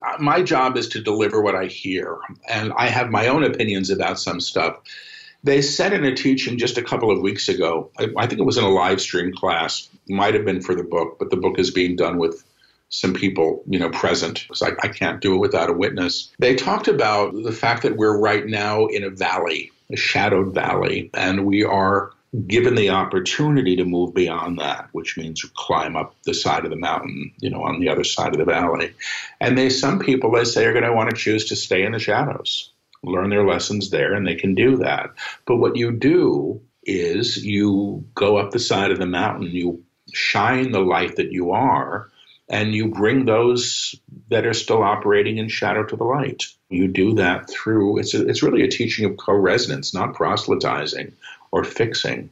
Uh, 0.06 0.18
my 0.20 0.44
job 0.44 0.78
is 0.78 0.88
to 0.90 1.02
deliver 1.02 1.42
what 1.42 1.56
I 1.56 1.66
hear, 1.66 2.20
and 2.48 2.72
I 2.78 2.88
have 2.88 3.10
my 3.10 3.28
own 3.28 3.44
opinions 3.44 3.90
about 3.90 4.20
some 4.20 4.40
stuff. 4.40 4.78
They 5.44 5.62
said 5.62 5.94
in 5.94 6.04
a 6.04 6.16
teaching 6.16 6.58
just 6.58 6.78
a 6.78 6.84
couple 6.84 7.10
of 7.10 7.22
weeks 7.22 7.50
ago, 7.50 7.92
I, 7.98 8.10
I 8.18 8.28
think 8.28 8.40
it 8.40 8.46
was 8.46 8.58
in 8.58 8.64
a 8.64 8.70
live 8.70 9.02
stream 9.02 9.34
class, 9.34 9.90
might 10.08 10.34
have 10.34 10.46
been 10.46 10.62
for 10.62 10.76
the 10.76 10.84
book, 10.84 11.18
but 11.20 11.30
the 11.30 11.38
book 11.38 11.58
is 11.58 11.72
being 11.72 11.96
done 11.96 12.18
with 12.18 12.44
some 12.90 13.14
people, 13.14 13.64
you 13.68 13.80
know, 13.80 13.90
present 13.90 14.44
because 14.44 14.62
I, 14.62 14.70
I 14.82 14.88
can't 14.88 15.20
do 15.20 15.36
it 15.36 15.40
without 15.40 15.70
a 15.70 15.74
witness. 15.74 16.32
They 16.40 16.56
talked 16.56 16.88
about 16.88 17.34
the 17.34 17.52
fact 17.52 17.84
that 17.84 17.98
we're 17.98 18.18
right 18.18 18.46
now 18.46 18.86
in 18.86 19.04
a 19.04 19.10
valley, 19.10 19.72
a 19.92 19.98
shadowed 19.98 20.54
valley, 20.54 21.10
and 21.14 21.46
we 21.46 21.64
are 21.64 22.12
given 22.46 22.76
the 22.76 22.90
opportunity 22.90 23.78
to 23.78 23.86
move 23.86 24.14
beyond 24.14 24.60
that, 24.60 24.90
which 24.92 25.18
means 25.18 25.44
climb 25.56 25.96
up 25.96 26.14
the 26.24 26.34
side 26.34 26.66
of 26.66 26.70
the 26.70 26.76
mountain, 26.76 27.32
you 27.40 27.50
know, 27.50 27.64
on 27.64 27.80
the 27.80 27.90
other 27.90 28.04
side 28.04 28.34
of 28.34 28.38
the 28.38 28.46
valley. 28.46 28.94
And 29.40 29.58
they, 29.58 29.70
some 29.70 30.00
people, 30.00 30.32
they 30.32 30.44
say, 30.44 30.66
are 30.66 30.74
going 30.74 30.84
to 30.84 30.94
want 30.94 31.10
to 31.10 31.16
choose 31.16 31.46
to 31.46 31.56
stay 31.56 31.84
in 31.84 31.94
the 31.94 32.00
shadows, 32.00 32.72
learn 33.02 33.30
their 33.30 33.48
lessons 33.48 33.90
there, 33.90 34.14
and 34.14 34.28
they 34.28 34.36
can 34.36 34.56
do 34.56 34.78
that. 34.78 35.12
But 35.46 35.58
what 35.58 35.78
you 35.78 35.92
do 35.92 36.62
is 36.84 37.44
you 37.44 38.06
go 38.14 38.38
up 38.38 38.52
the 38.52 38.60
side 38.60 38.92
of 38.92 39.00
the 39.00 39.06
mountain, 39.06 39.50
you 39.50 39.84
shine 40.14 40.72
the 40.72 40.80
light 40.80 41.16
that 41.16 41.32
you 41.32 41.52
are, 41.52 42.10
and 42.50 42.74
you 42.74 42.88
bring 42.90 43.26
those 43.26 43.96
that 44.30 44.46
are 44.46 44.54
still 44.54 44.82
operating 44.82 45.38
in 45.38 45.50
shadow 45.50 45.84
to 45.84 45.96
the 45.96 46.04
light. 46.04 46.46
You 46.70 46.88
do 46.88 47.16
that 47.16 47.50
through 47.50 48.00
it's 48.00 48.14
a, 48.14 48.26
it's 48.28 48.44
really 48.44 48.64
a 48.64 48.70
teaching 48.70 49.06
of 49.06 49.18
co-resonance, 49.18 49.94
not 49.94 50.14
proselytizing 50.14 51.14
or 51.52 51.64
fixing. 51.64 52.30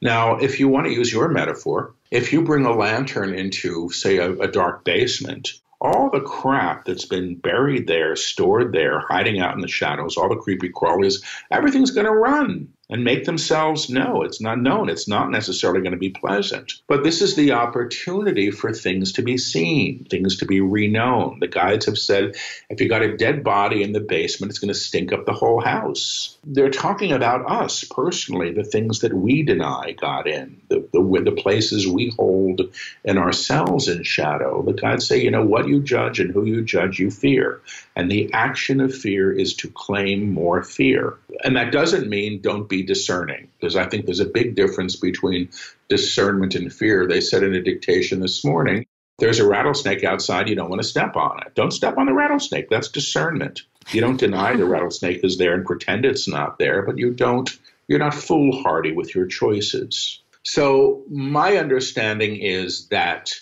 Now, 0.00 0.36
if 0.36 0.60
you 0.60 0.68
want 0.68 0.86
to 0.86 0.92
use 0.92 1.12
your 1.12 1.28
metaphor, 1.28 1.94
if 2.10 2.32
you 2.32 2.42
bring 2.42 2.64
a 2.64 2.76
lantern 2.76 3.34
into, 3.34 3.90
say, 3.90 4.18
a, 4.18 4.32
a 4.32 4.48
dark 4.48 4.84
basement, 4.84 5.48
all 5.80 6.10
the 6.10 6.20
crap 6.20 6.84
that's 6.84 7.04
been 7.04 7.36
buried 7.36 7.86
there, 7.86 8.16
stored 8.16 8.72
there, 8.72 9.00
hiding 9.00 9.40
out 9.40 9.54
in 9.54 9.60
the 9.60 9.68
shadows, 9.68 10.16
all 10.16 10.28
the 10.28 10.36
creepy 10.36 10.70
crawlies, 10.70 11.22
everything's 11.50 11.90
going 11.90 12.06
to 12.06 12.12
run 12.12 12.72
and 12.88 13.02
make 13.02 13.24
themselves 13.24 13.90
know. 13.90 14.22
It's 14.22 14.40
not 14.40 14.60
known. 14.60 14.88
It's 14.88 15.08
not 15.08 15.30
necessarily 15.30 15.80
going 15.80 15.92
to 15.92 15.98
be 15.98 16.10
pleasant. 16.10 16.74
But 16.86 17.02
this 17.02 17.20
is 17.20 17.34
the 17.34 17.52
opportunity 17.52 18.50
for 18.50 18.72
things 18.72 19.12
to 19.12 19.22
be 19.22 19.38
seen, 19.38 20.04
things 20.04 20.36
to 20.38 20.46
be 20.46 20.60
reknown. 20.60 21.40
The 21.40 21.48
guides 21.48 21.86
have 21.86 21.98
said 21.98 22.36
if 22.70 22.80
you 22.80 22.88
got 22.88 23.02
a 23.02 23.16
dead 23.16 23.42
body 23.42 23.82
in 23.82 23.92
the 23.92 24.00
basement, 24.00 24.50
it's 24.50 24.60
going 24.60 24.72
to 24.72 24.78
stink 24.78 25.12
up 25.12 25.26
the 25.26 25.32
whole 25.32 25.60
house. 25.60 26.36
They're 26.44 26.70
talking 26.70 27.12
about 27.12 27.50
us 27.50 27.84
personally, 27.84 28.52
the 28.52 28.64
things 28.64 29.00
that 29.00 29.12
we 29.12 29.42
deny 29.42 29.96
God 30.00 30.28
in, 30.28 30.60
the, 30.68 30.88
the, 30.92 31.22
the 31.24 31.32
places 31.32 31.88
we 31.88 32.12
hold 32.16 32.60
in 33.04 33.18
ourselves 33.18 33.88
in 33.88 34.04
shadow. 34.04 34.62
The 34.62 34.72
guides 34.72 35.06
say, 35.06 35.20
you 35.20 35.30
know, 35.30 35.44
what 35.44 35.66
you 35.66 35.82
judge 35.82 36.20
and 36.20 36.30
who 36.30 36.44
you 36.44 36.62
judge, 36.62 36.98
you 36.98 37.10
fear. 37.10 37.62
And 37.96 38.10
the 38.10 38.32
action 38.32 38.80
of 38.80 38.94
fear 38.94 39.32
is 39.32 39.54
to 39.56 39.70
claim 39.70 40.30
more 40.32 40.62
fear. 40.62 41.14
And 41.44 41.56
that 41.56 41.72
doesn't 41.72 42.08
mean 42.08 42.40
don't 42.40 42.68
be 42.68 42.82
discerning, 42.82 43.48
because 43.58 43.76
I 43.76 43.86
think 43.86 44.06
there's 44.06 44.20
a 44.20 44.26
big 44.26 44.54
difference 44.54 44.96
between 44.96 45.50
discernment 45.88 46.54
and 46.54 46.72
fear. 46.72 47.06
They 47.06 47.20
said 47.20 47.42
in 47.42 47.54
a 47.54 47.62
dictation 47.62 48.20
this 48.20 48.44
morning 48.44 48.86
there's 49.18 49.40
a 49.40 49.48
rattlesnake 49.48 50.04
outside, 50.04 50.48
you 50.48 50.54
don't 50.54 50.68
want 50.68 50.82
to 50.82 50.88
step 50.88 51.16
on 51.16 51.40
it. 51.46 51.54
Don't 51.54 51.70
step 51.70 51.96
on 51.96 52.06
the 52.06 52.12
rattlesnake. 52.12 52.68
That's 52.68 52.88
discernment. 52.88 53.62
You 53.90 54.00
don't 54.00 54.20
deny 54.20 54.54
the 54.56 54.64
rattlesnake 54.66 55.24
is 55.24 55.38
there 55.38 55.54
and 55.54 55.64
pretend 55.64 56.04
it's 56.04 56.28
not 56.28 56.58
there, 56.58 56.82
but 56.82 56.98
you 56.98 57.12
don't, 57.12 57.48
you're 57.88 57.98
not 57.98 58.14
foolhardy 58.14 58.92
with 58.92 59.14
your 59.14 59.26
choices. 59.26 60.20
So, 60.42 61.02
my 61.08 61.56
understanding 61.56 62.36
is 62.36 62.88
that 62.88 63.32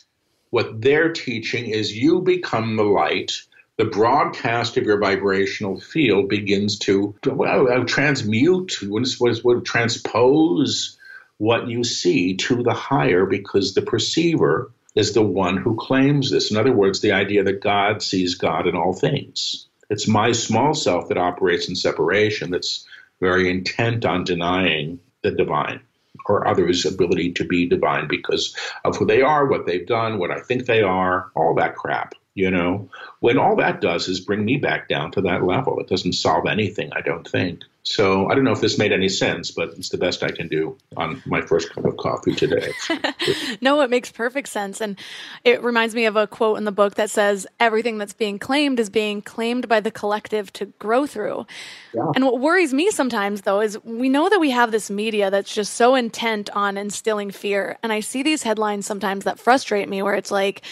what 0.51 0.81
they're 0.81 1.13
teaching 1.13 1.67
is 1.67 1.95
you 1.95 2.21
become 2.21 2.77
the 2.77 2.85
light 2.85 3.33
the 3.77 3.85
broadcast 3.85 4.77
of 4.77 4.85
your 4.85 4.99
vibrational 4.99 5.81
field 5.81 6.29
begins 6.29 6.79
to 6.79 7.15
well, 7.27 7.69
uh, 7.69 7.85
transmute, 7.85 8.79
what, 8.83 9.09
what, 9.19 9.39
what, 9.39 9.65
transpose 9.65 10.97
what 11.39 11.67
you 11.67 11.83
see 11.83 12.37
to 12.37 12.63
the 12.63 12.73
higher 12.73 13.27
because 13.27 13.75
the 13.75 13.83
perceiver 13.83 14.71
is 14.95 15.13
the 15.13 15.23
one 15.23 15.57
who 15.57 15.75
claims 15.75 16.31
this. 16.31 16.53
In 16.53 16.57
other 16.57 16.73
words, 16.73 17.01
the 17.01 17.13
idea 17.13 17.43
that 17.43 17.61
God 17.61 18.01
sees 18.01 18.37
God 18.37 18.69
in 18.69 18.77
all 18.77 18.93
things. 18.93 19.67
It's 19.91 20.07
my 20.07 20.31
small 20.31 20.75
self 20.75 21.09
that 21.09 21.19
operates 21.19 21.69
in 21.69 21.75
separation, 21.75 22.51
that's 22.51 22.87
very 23.21 23.51
intent 23.51 24.05
on 24.05 24.23
denying 24.23 25.01
the 25.23 25.33
divine 25.33 25.81
or 26.27 26.47
others' 26.47 26.87
ability 26.87 27.33
to 27.33 27.45
be 27.45 27.67
divine 27.67 28.07
because 28.07 28.57
of 28.85 28.97
who 28.97 29.05
they 29.05 29.21
are, 29.21 29.47
what 29.47 29.67
they've 29.67 29.87
done, 29.87 30.19
what 30.19 30.31
I 30.31 30.41
think 30.41 30.67
they 30.67 30.83
are, 30.83 31.33
all 31.35 31.57
that 31.57 31.75
crap 31.75 32.15
you 32.35 32.51
know 32.51 32.89
when 33.21 33.39
all 33.39 33.57
that 33.57 33.81
does 33.81 34.09
is 34.09 34.21
bring 34.21 34.45
me 34.45 34.57
back 34.57 34.89
down 34.89 35.11
to 35.11 35.21
that 35.21 35.45
level 35.45 35.79
it 35.81 35.89
doesn't 35.89 36.13
solve 36.13 36.47
anything 36.47 36.91
i 36.95 37.01
don't 37.01 37.29
think 37.29 37.63
So 37.87 38.31
I 38.31 38.35
don't 38.35 38.45
know 38.45 38.53
if 38.53 38.63
this 38.63 38.79
made 38.79 38.93
any 38.93 39.11
sense, 39.11 39.51
but 39.51 39.69
it's 39.77 39.91
the 39.91 39.99
best 39.99 40.23
I 40.23 40.31
can 40.31 40.49
do 40.49 40.79
on 40.97 41.23
my 41.27 41.43
first 41.43 41.71
cup 41.71 41.85
of 41.85 41.99
coffee 41.99 42.35
today. 42.35 42.73
no, 43.61 43.83
it 43.83 43.91
makes 43.91 44.11
perfect 44.11 44.49
sense. 44.49 44.81
And 44.81 44.99
it 45.45 45.63
reminds 45.63 45.95
me 45.95 46.07
of 46.07 46.17
a 46.17 46.27
quote 46.27 46.57
in 46.57 46.65
the 46.65 46.73
book 46.73 46.95
that 46.95 47.11
says, 47.11 47.47
everything 47.61 47.99
that's 47.99 48.15
being 48.15 48.39
claimed 48.39 48.81
is 48.81 48.89
being 48.89 49.21
claimed 49.21 49.69
by 49.69 49.81
the 49.81 49.91
collective 49.91 50.51
to 50.55 50.67
grow 50.79 51.07
through. 51.07 51.47
Yeah. 51.93 52.11
And 52.15 52.25
what 52.25 52.41
worries 52.41 52.73
me 52.73 52.91
sometimes, 52.91 53.43
though, 53.43 53.61
is 53.61 53.79
we 53.85 54.09
know 54.09 54.31
that 54.31 54.41
we 54.41 54.51
have 54.51 54.73
this 54.73 54.89
media 54.89 55.31
that's 55.31 55.55
just 55.55 55.75
so 55.75 55.95
intent 55.95 56.49
on 56.57 56.79
instilling 56.79 57.33
fear. 57.33 57.77
And 57.83 57.93
I 57.93 58.01
see 58.01 58.23
these 58.23 58.45
headlines 58.45 58.87
sometimes 58.87 59.25
that 59.25 59.39
frustrate 59.39 59.91
me 59.91 60.01
where 60.01 60.15
it's 60.15 60.31
like, 60.31 60.63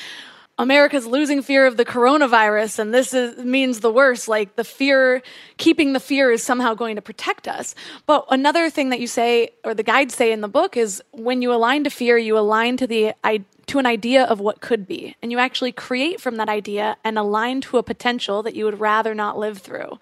America's 0.63 1.07
losing 1.07 1.43
fear 1.43 1.67
of 1.67 1.77
the 1.77 1.85
coronavirus, 1.85 2.79
and 2.79 2.95
this 2.95 3.13
is, 3.13 3.37
means 3.45 3.81
the 3.81 3.91
worst. 3.91 4.29
Like 4.29 4.55
the 4.55 4.63
fear, 4.63 5.21
keeping 5.57 5.93
the 5.93 5.99
fear 5.99 6.31
is 6.31 6.41
somehow 6.41 6.75
going 6.75 6.95
to 6.95 7.03
protect 7.03 7.49
us. 7.49 7.75
But 8.07 8.27
another 8.31 8.71
thing 8.71 8.91
that 8.91 9.01
you 9.01 9.09
say, 9.09 9.51
or 9.65 9.75
the 9.75 9.83
guides 9.83 10.15
say 10.15 10.31
in 10.31 10.41
the 10.41 10.47
book, 10.47 10.77
is 10.77 11.03
when 11.11 11.43
you 11.43 11.53
align 11.53 11.83
to 11.83 11.91
fear, 11.91 12.17
you 12.17 12.39
align 12.39 12.77
to 12.77 12.87
the 12.87 13.13
to 13.67 13.79
an 13.79 13.87
idea 13.87 14.23
of 14.25 14.39
what 14.39 14.61
could 14.61 14.87
be, 14.87 15.17
and 15.21 15.33
you 15.33 15.39
actually 15.41 15.73
create 15.73 16.21
from 16.21 16.37
that 16.37 16.49
idea 16.49 16.97
and 17.03 17.19
align 17.19 17.61
to 17.63 17.79
a 17.79 17.83
potential 17.83 18.45
that 18.45 18.55
you 18.55 18.65
would 18.65 18.79
rather 18.79 19.15
not 19.15 19.37
live 19.37 19.59
through. 19.59 19.99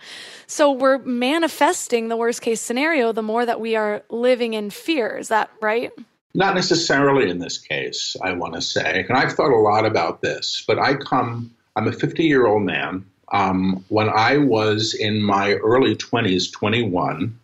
So 0.46 0.70
we're 0.70 0.98
manifesting 0.98 2.08
the 2.08 2.16
worst 2.16 2.42
case 2.42 2.60
scenario 2.60 3.12
the 3.12 3.22
more 3.22 3.46
that 3.46 3.60
we 3.60 3.76
are 3.76 4.02
living 4.10 4.52
in 4.52 4.68
fear. 4.68 5.16
Is 5.16 5.28
that 5.28 5.50
right? 5.62 5.90
Not 6.34 6.54
necessarily 6.54 7.28
in 7.28 7.38
this 7.38 7.58
case, 7.58 8.16
I 8.22 8.32
want 8.32 8.54
to 8.54 8.60
say. 8.60 9.04
And 9.08 9.18
I've 9.18 9.32
thought 9.32 9.52
a 9.52 9.56
lot 9.56 9.84
about 9.84 10.20
this, 10.20 10.62
but 10.66 10.78
I 10.78 10.94
come, 10.94 11.54
I'm 11.76 11.88
a 11.88 11.92
50 11.92 12.24
year 12.24 12.46
old 12.46 12.62
man. 12.62 13.04
Um, 13.32 13.84
when 13.88 14.08
I 14.08 14.38
was 14.38 14.94
in 14.94 15.22
my 15.22 15.54
early 15.54 15.96
20s, 15.96 16.52
21, 16.52 17.38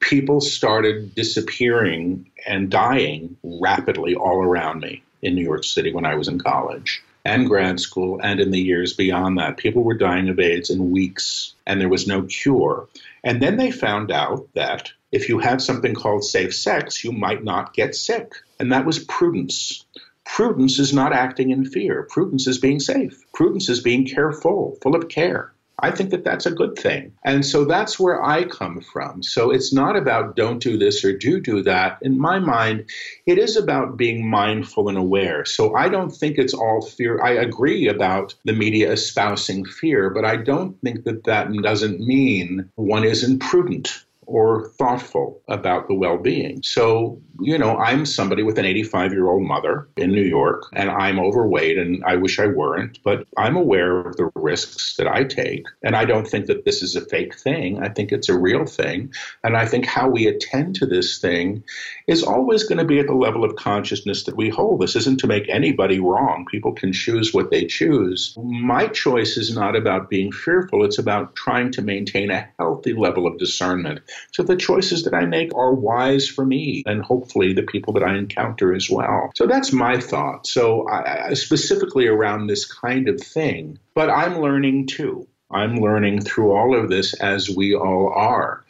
people 0.00 0.40
started 0.40 1.14
disappearing 1.14 2.30
and 2.46 2.70
dying 2.70 3.36
rapidly 3.42 4.14
all 4.14 4.42
around 4.42 4.80
me 4.80 5.02
in 5.22 5.34
New 5.34 5.42
York 5.42 5.64
City 5.64 5.92
when 5.92 6.04
I 6.04 6.14
was 6.14 6.28
in 6.28 6.38
college 6.38 7.02
and 7.24 7.48
grad 7.48 7.80
school 7.80 8.20
and 8.22 8.38
in 8.38 8.50
the 8.50 8.60
years 8.60 8.92
beyond 8.92 9.38
that. 9.38 9.56
People 9.56 9.82
were 9.82 9.94
dying 9.94 10.28
of 10.28 10.38
AIDS 10.38 10.70
in 10.70 10.90
weeks 10.90 11.54
and 11.66 11.80
there 11.80 11.88
was 11.88 12.06
no 12.06 12.22
cure. 12.22 12.86
And 13.22 13.40
then 13.40 13.56
they 13.56 13.70
found 13.70 14.12
out 14.12 14.46
that 14.54 14.92
if 15.14 15.28
you 15.28 15.38
had 15.38 15.62
something 15.62 15.94
called 15.94 16.24
safe 16.24 16.52
sex, 16.52 17.04
you 17.04 17.12
might 17.12 17.44
not 17.44 17.72
get 17.72 17.94
sick. 17.94 18.32
And 18.58 18.72
that 18.72 18.84
was 18.84 18.98
prudence. 18.98 19.84
Prudence 20.26 20.80
is 20.80 20.92
not 20.92 21.12
acting 21.12 21.50
in 21.50 21.64
fear. 21.64 22.08
Prudence 22.10 22.48
is 22.48 22.58
being 22.58 22.80
safe. 22.80 23.22
Prudence 23.32 23.68
is 23.68 23.80
being 23.80 24.06
careful, 24.06 24.76
full 24.82 24.96
of 24.96 25.08
care. 25.08 25.52
I 25.78 25.90
think 25.92 26.10
that 26.10 26.24
that's 26.24 26.46
a 26.46 26.50
good 26.52 26.76
thing. 26.76 27.12
And 27.24 27.44
so 27.44 27.64
that's 27.64 27.98
where 27.98 28.24
I 28.24 28.44
come 28.44 28.80
from. 28.80 29.22
So 29.22 29.50
it's 29.50 29.72
not 29.72 29.96
about 29.96 30.34
don't 30.34 30.62
do 30.62 30.76
this 30.78 31.04
or 31.04 31.16
do 31.16 31.40
do 31.40 31.62
that. 31.62 31.98
In 32.02 32.18
my 32.18 32.38
mind, 32.38 32.88
it 33.26 33.38
is 33.38 33.56
about 33.56 33.96
being 33.96 34.28
mindful 34.28 34.88
and 34.88 34.98
aware. 34.98 35.44
So 35.44 35.74
I 35.76 35.88
don't 35.88 36.10
think 36.10 36.38
it's 36.38 36.54
all 36.54 36.80
fear. 36.80 37.22
I 37.22 37.32
agree 37.32 37.86
about 37.88 38.34
the 38.44 38.52
media 38.52 38.90
espousing 38.90 39.64
fear, 39.64 40.10
but 40.10 40.24
I 40.24 40.36
don't 40.36 40.80
think 40.80 41.04
that 41.04 41.24
that 41.24 41.52
doesn't 41.62 42.00
mean 42.00 42.70
one 42.76 43.04
isn't 43.04 43.40
prudent 43.40 44.04
or 44.26 44.70
thoughtful 44.78 45.42
about 45.48 45.88
the 45.88 45.94
well 45.94 46.18
being. 46.18 46.60
So, 46.62 47.20
you 47.40 47.58
know, 47.58 47.76
I'm 47.76 48.06
somebody 48.06 48.42
with 48.42 48.58
an 48.58 48.64
85 48.64 49.12
year 49.12 49.28
old 49.28 49.42
mother 49.42 49.88
in 49.96 50.10
New 50.10 50.22
York, 50.22 50.66
and 50.72 50.90
I'm 50.90 51.18
overweight, 51.18 51.78
and 51.78 52.04
I 52.04 52.16
wish 52.16 52.38
I 52.38 52.46
weren't, 52.46 52.98
but 53.02 53.26
I'm 53.36 53.56
aware 53.56 54.00
of 54.00 54.16
the 54.16 54.30
risks 54.34 54.96
that 54.96 55.06
I 55.06 55.24
take. 55.24 55.66
And 55.82 55.96
I 55.96 56.04
don't 56.04 56.26
think 56.26 56.46
that 56.46 56.64
this 56.64 56.82
is 56.82 56.96
a 56.96 57.04
fake 57.06 57.38
thing. 57.38 57.82
I 57.82 57.88
think 57.88 58.12
it's 58.12 58.28
a 58.28 58.38
real 58.38 58.64
thing. 58.66 59.12
And 59.42 59.56
I 59.56 59.66
think 59.66 59.86
how 59.86 60.08
we 60.08 60.26
attend 60.26 60.76
to 60.76 60.86
this 60.86 61.18
thing 61.18 61.64
is 62.06 62.22
always 62.22 62.64
going 62.64 62.78
to 62.78 62.84
be 62.84 62.98
at 62.98 63.06
the 63.06 63.14
level 63.14 63.44
of 63.44 63.56
consciousness 63.56 64.24
that 64.24 64.36
we 64.36 64.48
hold. 64.48 64.80
This 64.80 64.96
isn't 64.96 65.20
to 65.20 65.26
make 65.26 65.48
anybody 65.48 66.00
wrong. 66.00 66.46
People 66.50 66.72
can 66.72 66.92
choose 66.92 67.34
what 67.34 67.50
they 67.50 67.66
choose. 67.66 68.36
My 68.36 68.86
choice 68.88 69.36
is 69.36 69.54
not 69.54 69.76
about 69.76 70.10
being 70.10 70.32
fearful, 70.32 70.84
it's 70.84 70.98
about 70.98 71.34
trying 71.34 71.72
to 71.72 71.82
maintain 71.82 72.30
a 72.30 72.48
healthy 72.58 72.92
level 72.92 73.26
of 73.26 73.38
discernment 73.38 74.00
so 74.32 74.42
the 74.42 74.56
choices 74.56 75.04
that 75.04 75.14
I 75.14 75.26
make 75.26 75.54
are 75.54 75.72
wise 75.72 76.28
for 76.28 76.44
me 76.44 76.82
and 76.86 77.02
hopefully 77.02 77.23
the 77.32 77.62
people 77.62 77.92
that 77.94 78.02
I 78.02 78.16
encounter 78.16 78.74
as 78.74 78.88
well. 78.90 79.30
So 79.34 79.46
that's 79.46 79.72
my 79.72 79.98
thought. 80.00 80.46
So 80.46 80.88
I, 80.88 81.34
specifically 81.34 82.06
around 82.06 82.46
this 82.46 82.64
kind 82.64 83.08
of 83.08 83.20
thing, 83.20 83.78
but 83.94 84.10
I'm 84.10 84.40
learning 84.40 84.86
too. 84.86 85.26
I'm 85.50 85.76
learning 85.76 86.22
through 86.22 86.52
all 86.52 86.78
of 86.78 86.88
this 86.88 87.14
as 87.14 87.48
we 87.48 87.74
all 87.74 88.12
are. 88.14 88.64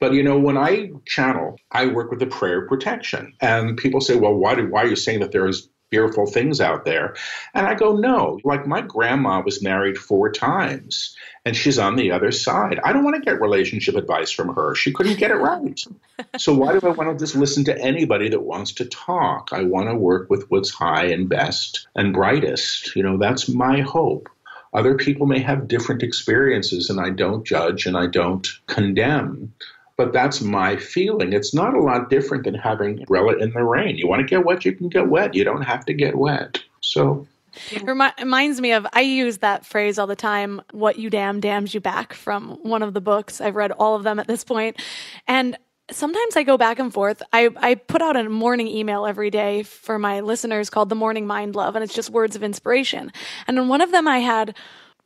But 0.00 0.12
you 0.12 0.22
know, 0.22 0.38
when 0.38 0.56
I 0.56 0.92
channel, 1.06 1.58
I 1.72 1.86
work 1.86 2.10
with 2.10 2.20
the 2.20 2.26
prayer 2.26 2.66
protection. 2.66 3.34
And 3.40 3.76
people 3.76 4.00
say, 4.00 4.16
well, 4.16 4.34
why, 4.34 4.54
do, 4.54 4.68
why 4.68 4.82
are 4.84 4.88
you 4.88 4.96
saying 4.96 5.20
that 5.20 5.32
there 5.32 5.48
is 5.48 5.68
fearful 5.90 6.26
things 6.26 6.60
out 6.60 6.84
there? 6.84 7.14
And 7.54 7.66
I 7.66 7.74
go, 7.74 7.96
no. 7.96 8.40
Like 8.44 8.66
my 8.66 8.80
grandma 8.80 9.40
was 9.40 9.62
married 9.62 9.98
four 9.98 10.30
times 10.30 11.16
and 11.44 11.56
she's 11.56 11.78
on 11.78 11.96
the 11.96 12.12
other 12.12 12.30
side. 12.30 12.78
I 12.84 12.92
don't 12.92 13.04
want 13.04 13.16
to 13.16 13.22
get 13.22 13.40
relationship 13.40 13.94
advice 13.94 14.30
from 14.30 14.54
her. 14.54 14.74
She 14.74 14.92
couldn't 14.92 15.18
get 15.18 15.30
it 15.30 15.36
right. 15.36 15.82
so 16.38 16.54
why 16.54 16.78
do 16.78 16.86
I 16.86 16.90
want 16.90 17.10
to 17.10 17.24
just 17.24 17.36
listen 17.36 17.64
to 17.64 17.78
anybody 17.78 18.28
that 18.28 18.42
wants 18.42 18.72
to 18.72 18.84
talk? 18.84 19.50
I 19.52 19.62
want 19.62 19.88
to 19.88 19.94
work 19.94 20.28
with 20.28 20.50
what's 20.50 20.70
high 20.70 21.06
and 21.06 21.28
best 21.28 21.88
and 21.94 22.12
brightest. 22.12 22.94
You 22.94 23.02
know, 23.02 23.16
that's 23.16 23.48
my 23.48 23.80
hope. 23.80 24.28
Other 24.74 24.96
people 24.96 25.26
may 25.26 25.38
have 25.38 25.68
different 25.68 26.02
experiences, 26.02 26.90
and 26.90 27.00
I 27.00 27.10
don't 27.10 27.46
judge 27.46 27.86
and 27.86 27.96
I 27.96 28.06
don't 28.06 28.46
condemn. 28.66 29.54
But 29.98 30.12
that's 30.12 30.40
my 30.40 30.76
feeling. 30.76 31.32
It's 31.34 31.52
not 31.52 31.74
a 31.74 31.80
lot 31.80 32.08
different 32.08 32.44
than 32.44 32.54
having 32.54 33.00
umbrella 33.00 33.36
in 33.36 33.50
the 33.50 33.64
rain. 33.64 33.98
You 33.98 34.08
want 34.08 34.20
to 34.20 34.26
get 34.26 34.46
wet, 34.46 34.64
you 34.64 34.72
can 34.72 34.88
get 34.88 35.08
wet. 35.08 35.34
You 35.34 35.44
don't 35.44 35.62
have 35.62 35.84
to 35.86 35.92
get 35.92 36.16
wet. 36.16 36.62
So 36.80 37.26
it 37.72 37.82
reminds 37.82 38.60
me 38.60 38.72
of 38.72 38.86
I 38.92 39.00
use 39.00 39.38
that 39.38 39.66
phrase 39.66 39.98
all 39.98 40.06
the 40.06 40.16
time. 40.16 40.62
What 40.70 40.98
you 40.98 41.10
damn 41.10 41.40
damns 41.40 41.74
you 41.74 41.80
back 41.80 42.14
from 42.14 42.58
one 42.62 42.82
of 42.82 42.94
the 42.94 43.00
books. 43.00 43.40
I've 43.40 43.56
read 43.56 43.72
all 43.72 43.96
of 43.96 44.04
them 44.04 44.18
at 44.20 44.28
this 44.28 44.44
point, 44.44 44.80
and 45.26 45.58
sometimes 45.90 46.36
I 46.36 46.42
go 46.42 46.56
back 46.56 46.78
and 46.78 46.92
forth. 46.92 47.22
I, 47.32 47.50
I 47.56 47.74
put 47.74 48.02
out 48.02 48.16
a 48.16 48.28
morning 48.28 48.68
email 48.68 49.06
every 49.06 49.30
day 49.30 49.62
for 49.62 49.98
my 49.98 50.20
listeners 50.20 50.70
called 50.70 50.88
the 50.88 50.94
Morning 50.94 51.26
Mind 51.26 51.56
Love, 51.56 51.74
and 51.74 51.82
it's 51.82 51.94
just 51.94 52.10
words 52.10 52.36
of 52.36 52.42
inspiration. 52.42 53.12
And 53.46 53.58
in 53.58 53.68
one 53.68 53.80
of 53.80 53.90
them, 53.90 54.06
I 54.06 54.18
had 54.18 54.54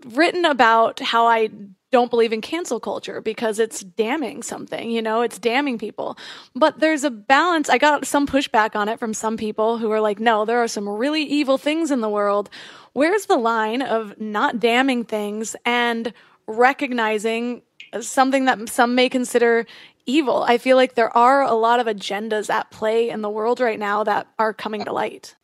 written 0.05 0.45
about 0.45 1.01
how 1.01 1.27
I 1.27 1.51
don't 1.93 2.11
believe 2.11 2.33
in 2.33 2.41
cancel 2.41 2.81
culture 2.81 3.21
because 3.21 3.59
it's 3.59 3.81
damning 3.81 4.43
something, 4.43 4.91
you 4.91 5.03
know, 5.03 5.21
it's 5.21 5.39
damning 5.39 5.79
people. 5.79 6.17
But 6.55 6.81
there's 6.81 7.05
a 7.05 7.11
balance. 7.11 7.69
I 7.69 7.79
got 7.79 8.07
some 8.07 8.27
pushback 8.27 8.75
on 8.75 8.89
it 8.89 8.99
from 8.99 9.15
some 9.15 9.37
people 9.37 9.77
who 9.79 9.91
are 9.93 10.01
like, 10.01 10.19
no, 10.19 10.45
there 10.45 10.63
are 10.63 10.69
some 10.69 10.89
really 10.89 11.23
evil 11.23 11.59
things 11.59 11.91
in 11.91 12.01
the 12.01 12.09
world. 12.09 12.49
Where's 12.95 13.27
the 13.27 13.37
line 13.37 13.83
of 13.83 14.19
not 14.19 14.59
damning 14.59 15.05
things 15.05 15.55
and 15.67 16.13
recognizing 16.47 17.63
something 18.01 18.47
that 18.47 18.71
some 18.71 18.95
may 18.95 19.11
consider 19.11 19.67
evil? 20.07 20.45
I 20.49 20.57
feel 20.57 20.79
like 20.79 20.95
there 20.95 21.15
are 21.15 21.43
a 21.43 21.53
lot 21.53 21.79
of 21.79 21.87
agendas 21.87 22.49
at 22.49 22.71
play 22.71 23.11
in 23.11 23.21
the 23.21 23.31
world 23.31 23.61
right 23.61 23.79
now 23.79 24.03
that 24.05 24.27
are 24.39 24.55
coming 24.55 24.85
to 24.87 24.93
light. 24.93 25.37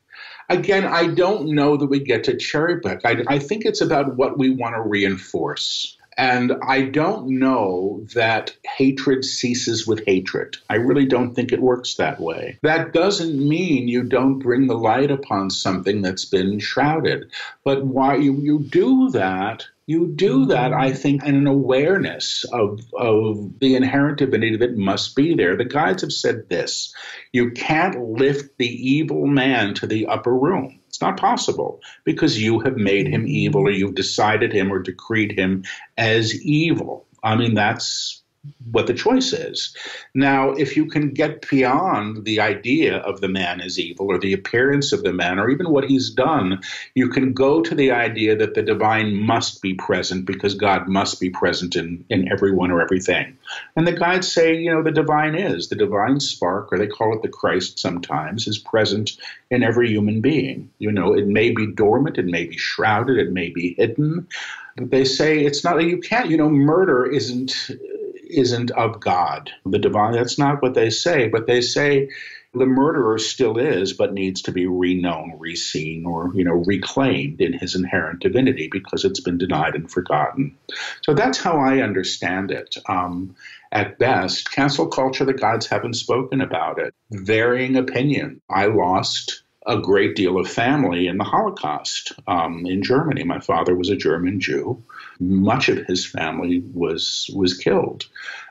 Again, 0.48 0.84
I 0.86 1.08
don't 1.08 1.48
know 1.54 1.76
that 1.76 1.86
we 1.86 2.00
get 2.00 2.24
to 2.24 2.36
cherry 2.36 2.80
pick. 2.80 3.00
I, 3.04 3.22
I 3.28 3.38
think 3.38 3.66
it's 3.66 3.82
about 3.82 4.16
what 4.16 4.38
we 4.38 4.48
want 4.48 4.76
to 4.76 4.80
reinforce. 4.80 5.97
And 6.18 6.52
I 6.66 6.82
don't 6.82 7.38
know 7.38 8.04
that 8.14 8.56
hatred 8.76 9.24
ceases 9.24 9.86
with 9.86 10.04
hatred. 10.04 10.56
I 10.68 10.74
really 10.74 11.06
don't 11.06 11.32
think 11.32 11.52
it 11.52 11.62
works 11.62 11.94
that 11.94 12.20
way. 12.20 12.58
That 12.62 12.92
doesn't 12.92 13.38
mean 13.38 13.86
you 13.86 14.02
don't 14.02 14.40
bring 14.40 14.66
the 14.66 14.76
light 14.76 15.12
upon 15.12 15.50
something 15.50 16.02
that's 16.02 16.24
been 16.24 16.58
shrouded. 16.58 17.30
But 17.64 17.86
why 17.86 18.16
you, 18.16 18.34
you 18.34 18.58
do 18.58 19.10
that 19.10 19.64
you 19.88 20.06
do 20.06 20.44
that, 20.46 20.74
I 20.74 20.92
think, 20.92 21.24
in 21.24 21.34
an 21.34 21.46
awareness 21.46 22.44
of, 22.52 22.80
of 22.92 23.58
the 23.58 23.74
inherent 23.74 24.18
divinity 24.18 24.58
that 24.58 24.76
must 24.76 25.16
be 25.16 25.34
there. 25.34 25.56
The 25.56 25.64
guides 25.64 26.02
have 26.02 26.12
said 26.12 26.50
this 26.50 26.94
you 27.32 27.52
can't 27.52 27.98
lift 27.98 28.58
the 28.58 28.68
evil 28.68 29.26
man 29.26 29.72
to 29.76 29.86
the 29.86 30.08
upper 30.08 30.34
room. 30.34 30.77
It's 30.98 31.02
not 31.04 31.20
possible 31.20 31.80
because 32.02 32.42
you 32.42 32.58
have 32.58 32.76
made 32.76 33.06
him 33.06 33.24
evil 33.24 33.68
or 33.68 33.70
you've 33.70 33.94
decided 33.94 34.52
him 34.52 34.72
or 34.72 34.80
decreed 34.80 35.38
him 35.38 35.62
as 35.96 36.34
evil. 36.42 37.06
I 37.22 37.36
mean, 37.36 37.54
that's 37.54 38.24
what 38.70 38.86
the 38.86 38.94
choice 38.94 39.32
is. 39.32 39.74
Now, 40.14 40.50
if 40.50 40.76
you 40.76 40.86
can 40.86 41.12
get 41.12 41.48
beyond 41.48 42.24
the 42.24 42.40
idea 42.40 42.98
of 42.98 43.20
the 43.20 43.28
man 43.28 43.60
as 43.60 43.78
evil 43.78 44.06
or 44.06 44.18
the 44.18 44.32
appearance 44.32 44.92
of 44.92 45.02
the 45.02 45.12
man 45.12 45.38
or 45.38 45.50
even 45.50 45.70
what 45.70 45.84
he's 45.84 46.10
done, 46.10 46.60
you 46.94 47.08
can 47.08 47.32
go 47.32 47.62
to 47.62 47.74
the 47.74 47.90
idea 47.90 48.36
that 48.36 48.54
the 48.54 48.62
divine 48.62 49.14
must 49.14 49.62
be 49.62 49.74
present 49.74 50.26
because 50.26 50.54
God 50.54 50.88
must 50.88 51.20
be 51.20 51.30
present 51.30 51.76
in, 51.76 52.04
in 52.08 52.30
everyone 52.30 52.70
or 52.70 52.80
everything. 52.80 53.36
And 53.76 53.86
the 53.86 53.92
guides 53.92 54.30
say, 54.30 54.56
you 54.56 54.72
know, 54.72 54.82
the 54.82 54.90
divine 54.90 55.34
is. 55.34 55.68
The 55.68 55.76
divine 55.76 56.20
spark, 56.20 56.72
or 56.72 56.78
they 56.78 56.86
call 56.86 57.14
it 57.14 57.22
the 57.22 57.28
Christ 57.28 57.78
sometimes, 57.78 58.46
is 58.46 58.58
present 58.58 59.16
in 59.50 59.62
every 59.62 59.88
human 59.88 60.20
being. 60.20 60.70
You 60.78 60.92
know, 60.92 61.14
it 61.14 61.26
may 61.26 61.50
be 61.50 61.66
dormant, 61.66 62.18
it 62.18 62.26
may 62.26 62.44
be 62.44 62.56
shrouded, 62.56 63.18
it 63.18 63.32
may 63.32 63.50
be 63.50 63.74
hidden. 63.74 64.28
But 64.76 64.90
they 64.90 65.04
say 65.04 65.44
it's 65.44 65.64
not 65.64 65.76
that 65.76 65.86
you 65.86 65.98
can't, 65.98 66.30
you 66.30 66.36
know, 66.36 66.48
murder 66.48 67.06
isn't 67.06 67.70
isn't 68.28 68.70
of 68.70 69.00
God. 69.00 69.50
The 69.64 69.78
divine, 69.78 70.12
that's 70.12 70.38
not 70.38 70.62
what 70.62 70.74
they 70.74 70.90
say, 70.90 71.28
but 71.28 71.46
they 71.46 71.60
say 71.60 72.10
the 72.54 72.66
murderer 72.66 73.18
still 73.18 73.58
is, 73.58 73.92
but 73.92 74.12
needs 74.12 74.42
to 74.42 74.52
be 74.52 74.64
reknown, 74.64 75.38
reseen, 75.38 76.04
or 76.06 76.32
you 76.34 76.44
know, 76.44 76.64
reclaimed 76.66 77.40
in 77.40 77.52
his 77.52 77.74
inherent 77.74 78.20
divinity 78.20 78.68
because 78.70 79.04
it's 79.04 79.20
been 79.20 79.38
denied 79.38 79.74
and 79.74 79.90
forgotten. 79.90 80.56
So 81.02 81.14
that's 81.14 81.38
how 81.38 81.58
I 81.58 81.82
understand 81.82 82.50
it. 82.50 82.76
Um, 82.88 83.36
at 83.70 83.98
best, 83.98 84.50
cancel 84.50 84.86
culture, 84.86 85.26
the 85.26 85.34
gods 85.34 85.66
haven't 85.66 85.94
spoken 85.94 86.40
about 86.40 86.78
it. 86.78 86.94
Varying 87.10 87.76
opinion. 87.76 88.40
I 88.48 88.66
lost 88.66 89.42
a 89.68 89.78
great 89.78 90.16
deal 90.16 90.38
of 90.38 90.48
family 90.48 91.06
in 91.06 91.18
the 91.18 91.24
Holocaust 91.24 92.12
um, 92.26 92.64
in 92.64 92.82
Germany. 92.82 93.22
My 93.22 93.38
father 93.38 93.76
was 93.76 93.90
a 93.90 93.96
German 93.96 94.40
Jew. 94.40 94.82
Much 95.20 95.68
of 95.68 95.84
his 95.86 96.06
family 96.06 96.62
was 96.72 97.30
was 97.34 97.56
killed, 97.56 98.06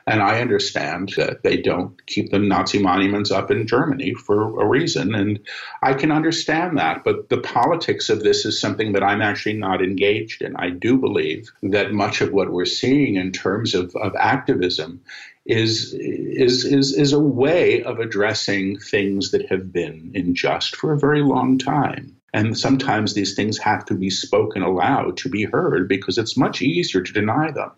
and 0.06 0.22
I 0.22 0.40
understand 0.40 1.14
that 1.16 1.42
they 1.42 1.56
don't 1.56 2.06
keep 2.06 2.30
the 2.30 2.38
Nazi 2.38 2.78
monuments 2.78 3.32
up 3.32 3.50
in 3.50 3.66
Germany 3.66 4.14
for 4.14 4.60
a 4.60 4.66
reason, 4.66 5.14
and 5.14 5.40
I 5.82 5.94
can 5.94 6.12
understand 6.12 6.78
that. 6.78 7.02
But 7.02 7.30
the 7.30 7.40
politics 7.40 8.10
of 8.10 8.22
this 8.22 8.44
is 8.44 8.60
something 8.60 8.92
that 8.92 9.02
I'm 9.02 9.22
actually 9.22 9.54
not 9.54 9.82
engaged 9.82 10.40
in. 10.42 10.54
I 10.54 10.70
do 10.70 10.98
believe 10.98 11.50
that 11.64 11.92
much 11.92 12.20
of 12.20 12.32
what 12.32 12.52
we're 12.52 12.64
seeing 12.64 13.16
in 13.16 13.32
terms 13.32 13.74
of, 13.74 13.96
of 13.96 14.14
activism 14.14 15.00
is 15.48 15.94
is 15.94 16.64
is 16.66 16.92
is 16.94 17.12
a 17.12 17.18
way 17.18 17.82
of 17.82 17.98
addressing 17.98 18.78
things 18.78 19.30
that 19.30 19.48
have 19.48 19.72
been 19.72 20.12
unjust 20.14 20.76
for 20.76 20.92
a 20.92 20.98
very 20.98 21.22
long 21.22 21.58
time. 21.58 22.14
And 22.34 22.58
sometimes 22.58 23.14
these 23.14 23.34
things 23.34 23.56
have 23.56 23.86
to 23.86 23.94
be 23.94 24.10
spoken 24.10 24.62
aloud 24.62 25.16
to 25.16 25.30
be 25.30 25.44
heard 25.44 25.88
because 25.88 26.18
it's 26.18 26.36
much 26.36 26.60
easier 26.60 27.00
to 27.00 27.12
deny 27.12 27.50
them. 27.50 27.70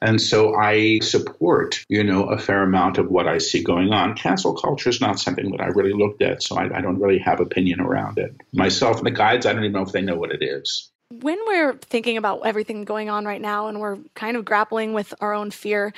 And 0.00 0.18
so 0.18 0.54
I 0.54 1.00
support, 1.00 1.84
you 1.90 2.02
know, 2.02 2.24
a 2.24 2.38
fair 2.38 2.62
amount 2.62 2.96
of 2.96 3.10
what 3.10 3.28
I 3.28 3.36
see 3.36 3.62
going 3.62 3.92
on. 3.92 4.16
Cancel 4.16 4.54
culture 4.54 4.88
is 4.88 5.02
not 5.02 5.20
something 5.20 5.50
that 5.50 5.60
I 5.60 5.66
really 5.66 5.92
looked 5.92 6.22
at, 6.22 6.42
so 6.42 6.56
I, 6.56 6.78
I 6.78 6.80
don't 6.80 7.00
really 7.00 7.18
have 7.18 7.38
opinion 7.38 7.80
around 7.80 8.18
it. 8.18 8.34
Myself 8.54 8.96
and 8.96 9.06
the 9.06 9.10
guides, 9.10 9.44
I 9.44 9.52
don't 9.52 9.64
even 9.64 9.72
know 9.72 9.82
if 9.82 9.92
they 9.92 10.00
know 10.00 10.16
what 10.16 10.32
it 10.32 10.42
is 10.42 10.91
when 11.20 11.38
we're 11.46 11.74
thinking 11.74 12.16
about 12.16 12.40
everything 12.44 12.84
going 12.84 13.10
on 13.10 13.24
right 13.24 13.40
now 13.40 13.68
and 13.68 13.80
we're 13.80 13.98
kind 14.14 14.36
of 14.36 14.44
grappling 14.44 14.92
with 14.92 15.12
our 15.20 15.34
own 15.34 15.50
fear, 15.50 15.92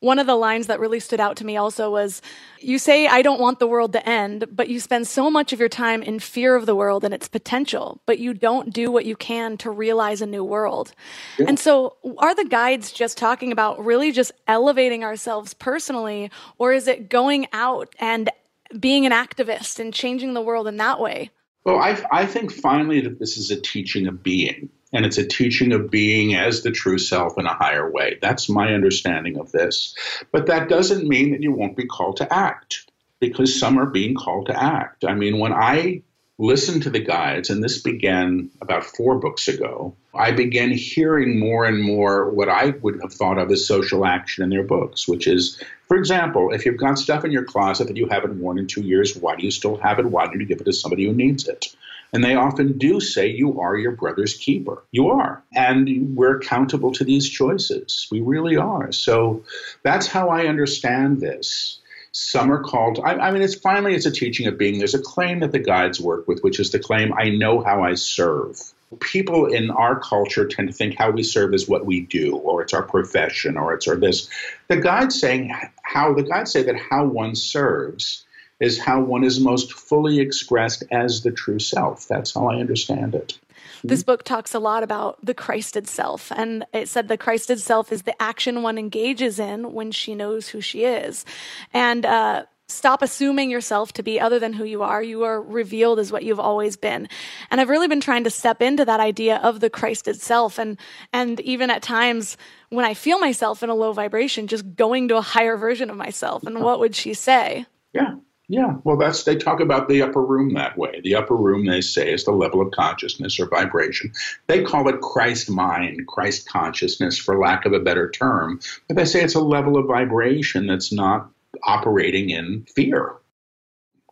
one 0.00 0.18
of 0.18 0.26
the 0.26 0.34
lines 0.34 0.66
that 0.68 0.80
really 0.80 1.00
stood 1.00 1.20
out 1.20 1.36
to 1.36 1.44
me 1.44 1.56
also 1.56 1.90
was 1.90 2.22
you 2.58 2.78
say, 2.78 3.06
I 3.06 3.20
don't 3.20 3.40
want 3.40 3.58
the 3.58 3.66
world 3.66 3.92
to 3.92 4.08
end, 4.08 4.46
but 4.50 4.68
you 4.68 4.80
spend 4.80 5.06
so 5.06 5.30
much 5.30 5.52
of 5.52 5.60
your 5.60 5.68
time 5.68 6.02
in 6.02 6.18
fear 6.18 6.56
of 6.56 6.66
the 6.66 6.74
world 6.74 7.04
and 7.04 7.12
its 7.12 7.28
potential, 7.28 8.00
but 8.06 8.18
you 8.18 8.32
don't 8.32 8.72
do 8.72 8.90
what 8.90 9.04
you 9.04 9.16
can 9.16 9.58
to 9.58 9.70
realize 9.70 10.22
a 10.22 10.26
new 10.26 10.44
world. 10.44 10.92
Yeah. 11.38 11.46
And 11.48 11.58
so, 11.58 11.96
are 12.18 12.34
the 12.34 12.46
guides 12.46 12.92
just 12.92 13.18
talking 13.18 13.52
about 13.52 13.84
really 13.84 14.10
just 14.10 14.32
elevating 14.46 15.04
ourselves 15.04 15.52
personally, 15.52 16.30
or 16.58 16.72
is 16.72 16.88
it 16.88 17.10
going 17.10 17.46
out 17.52 17.94
and 17.98 18.30
being 18.78 19.04
an 19.04 19.12
activist 19.12 19.78
and 19.78 19.92
changing 19.92 20.32
the 20.32 20.40
world 20.40 20.66
in 20.66 20.78
that 20.78 21.00
way? 21.00 21.30
Well, 21.64 21.78
I, 21.78 22.02
I 22.10 22.26
think 22.26 22.52
finally 22.52 23.00
that 23.02 23.18
this 23.18 23.36
is 23.36 23.50
a 23.50 23.60
teaching 23.60 24.06
of 24.06 24.22
being 24.22 24.70
and 24.92 25.04
it's 25.04 25.18
a 25.18 25.26
teaching 25.26 25.72
of 25.72 25.90
being 25.90 26.34
as 26.34 26.62
the 26.62 26.70
true 26.70 26.98
self 26.98 27.38
in 27.38 27.46
a 27.46 27.54
higher 27.54 27.90
way. 27.90 28.18
That's 28.20 28.48
my 28.48 28.74
understanding 28.74 29.38
of 29.38 29.52
this. 29.52 29.94
But 30.32 30.46
that 30.46 30.68
doesn't 30.68 31.06
mean 31.06 31.32
that 31.32 31.42
you 31.42 31.52
won't 31.52 31.76
be 31.76 31.86
called 31.86 32.16
to 32.16 32.32
act, 32.32 32.90
because 33.20 33.58
some 33.58 33.78
are 33.78 33.86
being 33.86 34.14
called 34.14 34.46
to 34.46 34.62
act. 34.62 35.04
I 35.04 35.14
mean, 35.14 35.38
when 35.38 35.52
I 35.52 36.02
listened 36.40 36.82
to 36.84 36.90
the 36.90 37.00
guides, 37.00 37.50
and 37.50 37.62
this 37.62 37.78
began 37.78 38.50
about 38.62 38.82
four 38.82 39.18
books 39.18 39.46
ago, 39.46 39.94
I 40.14 40.32
began 40.32 40.70
hearing 40.70 41.38
more 41.38 41.66
and 41.66 41.82
more 41.82 42.30
what 42.30 42.48
I 42.48 42.70
would 42.80 43.00
have 43.02 43.12
thought 43.12 43.38
of 43.38 43.50
as 43.50 43.66
social 43.66 44.06
action 44.06 44.42
in 44.42 44.48
their 44.48 44.64
books, 44.64 45.06
which 45.06 45.26
is, 45.26 45.62
for 45.86 45.98
example, 45.98 46.50
if 46.52 46.64
you've 46.64 46.78
got 46.78 46.98
stuff 46.98 47.26
in 47.26 47.30
your 47.30 47.44
closet 47.44 47.88
that 47.88 47.98
you 47.98 48.08
haven't 48.08 48.40
worn 48.40 48.58
in 48.58 48.66
two 48.66 48.80
years, 48.80 49.14
why 49.14 49.36
do 49.36 49.44
you 49.44 49.50
still 49.50 49.76
have 49.76 49.98
it? 49.98 50.06
Why 50.06 50.24
don't 50.24 50.40
you 50.40 50.46
give 50.46 50.62
it 50.62 50.64
to 50.64 50.72
somebody 50.72 51.04
who 51.04 51.12
needs 51.12 51.46
it? 51.46 51.66
And 52.12 52.24
they 52.24 52.34
often 52.34 52.78
do 52.78 53.00
say, 53.00 53.28
You 53.28 53.60
are 53.60 53.76
your 53.76 53.92
brother's 53.92 54.34
keeper. 54.34 54.82
You 54.90 55.10
are. 55.10 55.42
And 55.54 56.16
we're 56.16 56.38
accountable 56.38 56.92
to 56.92 57.04
these 57.04 57.28
choices. 57.28 58.08
We 58.10 58.20
really 58.20 58.56
are. 58.56 58.92
So 58.92 59.44
that's 59.82 60.06
how 60.06 60.30
I 60.30 60.46
understand 60.46 61.20
this. 61.20 61.79
Some 62.12 62.50
are 62.50 62.62
called, 62.62 62.98
I, 63.04 63.14
I, 63.14 63.30
mean, 63.30 63.42
it's 63.42 63.54
finally, 63.54 63.94
it's 63.94 64.06
a 64.06 64.10
teaching 64.10 64.46
of 64.46 64.58
being. 64.58 64.78
There's 64.78 64.94
a 64.94 65.02
claim 65.02 65.40
that 65.40 65.52
the 65.52 65.60
guides 65.60 66.00
work 66.00 66.26
with, 66.26 66.42
which 66.42 66.58
is 66.58 66.70
the 66.70 66.78
claim, 66.78 67.12
I 67.14 67.30
know 67.30 67.62
how 67.62 67.84
I 67.84 67.94
serve. 67.94 68.60
People 68.98 69.46
in 69.46 69.70
our 69.70 70.00
culture 70.00 70.48
tend 70.48 70.68
to 70.68 70.74
think 70.74 70.96
how 70.96 71.12
we 71.12 71.22
serve 71.22 71.54
is 71.54 71.68
what 71.68 71.86
we 71.86 72.00
do, 72.00 72.36
or 72.36 72.62
it's 72.62 72.74
our 72.74 72.82
profession, 72.82 73.56
or 73.56 73.74
it's 73.74 73.86
our 73.86 73.94
this. 73.94 74.28
The 74.66 74.78
guides 74.78 75.20
saying 75.20 75.54
how, 75.82 76.12
the 76.14 76.24
guides 76.24 76.50
say 76.50 76.64
that 76.64 76.76
how 76.76 77.04
one 77.04 77.36
serves 77.36 78.24
is 78.58 78.80
how 78.80 79.00
one 79.00 79.22
is 79.22 79.38
most 79.38 79.72
fully 79.72 80.18
expressed 80.18 80.82
as 80.90 81.22
the 81.22 81.30
true 81.30 81.60
self. 81.60 82.08
That's 82.08 82.34
how 82.34 82.48
I 82.48 82.56
understand 82.56 83.14
it. 83.14 83.38
This 83.82 84.02
book 84.02 84.24
talks 84.24 84.54
a 84.54 84.58
lot 84.58 84.82
about 84.82 85.24
the 85.24 85.34
Christed 85.34 85.88
self, 85.88 86.30
and 86.32 86.64
it 86.72 86.88
said 86.88 87.08
the 87.08 87.16
Christed 87.16 87.60
self 87.60 87.92
is 87.92 88.02
the 88.02 88.20
action 88.20 88.62
one 88.62 88.78
engages 88.78 89.38
in 89.38 89.72
when 89.72 89.90
she 89.90 90.14
knows 90.14 90.48
who 90.48 90.60
she 90.60 90.84
is. 90.84 91.24
And 91.72 92.04
uh, 92.04 92.44
stop 92.68 93.02
assuming 93.02 93.50
yourself 93.50 93.92
to 93.94 94.02
be 94.02 94.20
other 94.20 94.38
than 94.38 94.52
who 94.52 94.64
you 94.64 94.82
are. 94.82 95.02
You 95.02 95.24
are 95.24 95.40
revealed 95.40 95.98
as 95.98 96.12
what 96.12 96.22
you've 96.22 96.40
always 96.40 96.76
been. 96.76 97.08
And 97.50 97.60
I've 97.60 97.68
really 97.68 97.88
been 97.88 98.00
trying 98.00 98.24
to 98.24 98.30
step 98.30 98.62
into 98.62 98.84
that 98.84 99.00
idea 99.00 99.36
of 99.36 99.60
the 99.60 99.70
Christed 99.70 100.20
self, 100.20 100.58
and 100.58 100.78
and 101.12 101.40
even 101.40 101.70
at 101.70 101.82
times 101.82 102.36
when 102.68 102.84
I 102.84 102.94
feel 102.94 103.18
myself 103.18 103.62
in 103.62 103.70
a 103.70 103.74
low 103.74 103.92
vibration, 103.92 104.46
just 104.46 104.74
going 104.74 105.08
to 105.08 105.16
a 105.16 105.22
higher 105.22 105.56
version 105.56 105.90
of 105.90 105.96
myself. 105.96 106.44
And 106.44 106.62
what 106.62 106.80
would 106.80 106.94
she 106.94 107.14
say? 107.14 107.66
Yeah, 107.92 108.14
yeah, 108.50 108.78
well, 108.82 108.96
that's 108.96 109.22
they 109.22 109.36
talk 109.36 109.60
about 109.60 109.88
the 109.88 110.02
upper 110.02 110.20
room 110.20 110.54
that 110.54 110.76
way. 110.76 111.00
The 111.04 111.14
upper 111.14 111.36
room, 111.36 111.66
they 111.66 111.80
say, 111.80 112.12
is 112.12 112.24
the 112.24 112.32
level 112.32 112.60
of 112.60 112.72
consciousness 112.72 113.38
or 113.38 113.46
vibration. 113.46 114.12
They 114.48 114.64
call 114.64 114.88
it 114.88 115.00
Christ 115.00 115.48
mind, 115.48 116.08
Christ 116.08 116.48
consciousness, 116.48 117.16
for 117.16 117.38
lack 117.38 117.64
of 117.64 117.74
a 117.74 117.78
better 117.78 118.10
term. 118.10 118.58
But 118.88 118.96
they 118.96 119.04
say 119.04 119.22
it's 119.22 119.36
a 119.36 119.40
level 119.40 119.78
of 119.78 119.86
vibration 119.86 120.66
that's 120.66 120.90
not 120.90 121.30
operating 121.62 122.30
in 122.30 122.66
fear. 122.74 123.14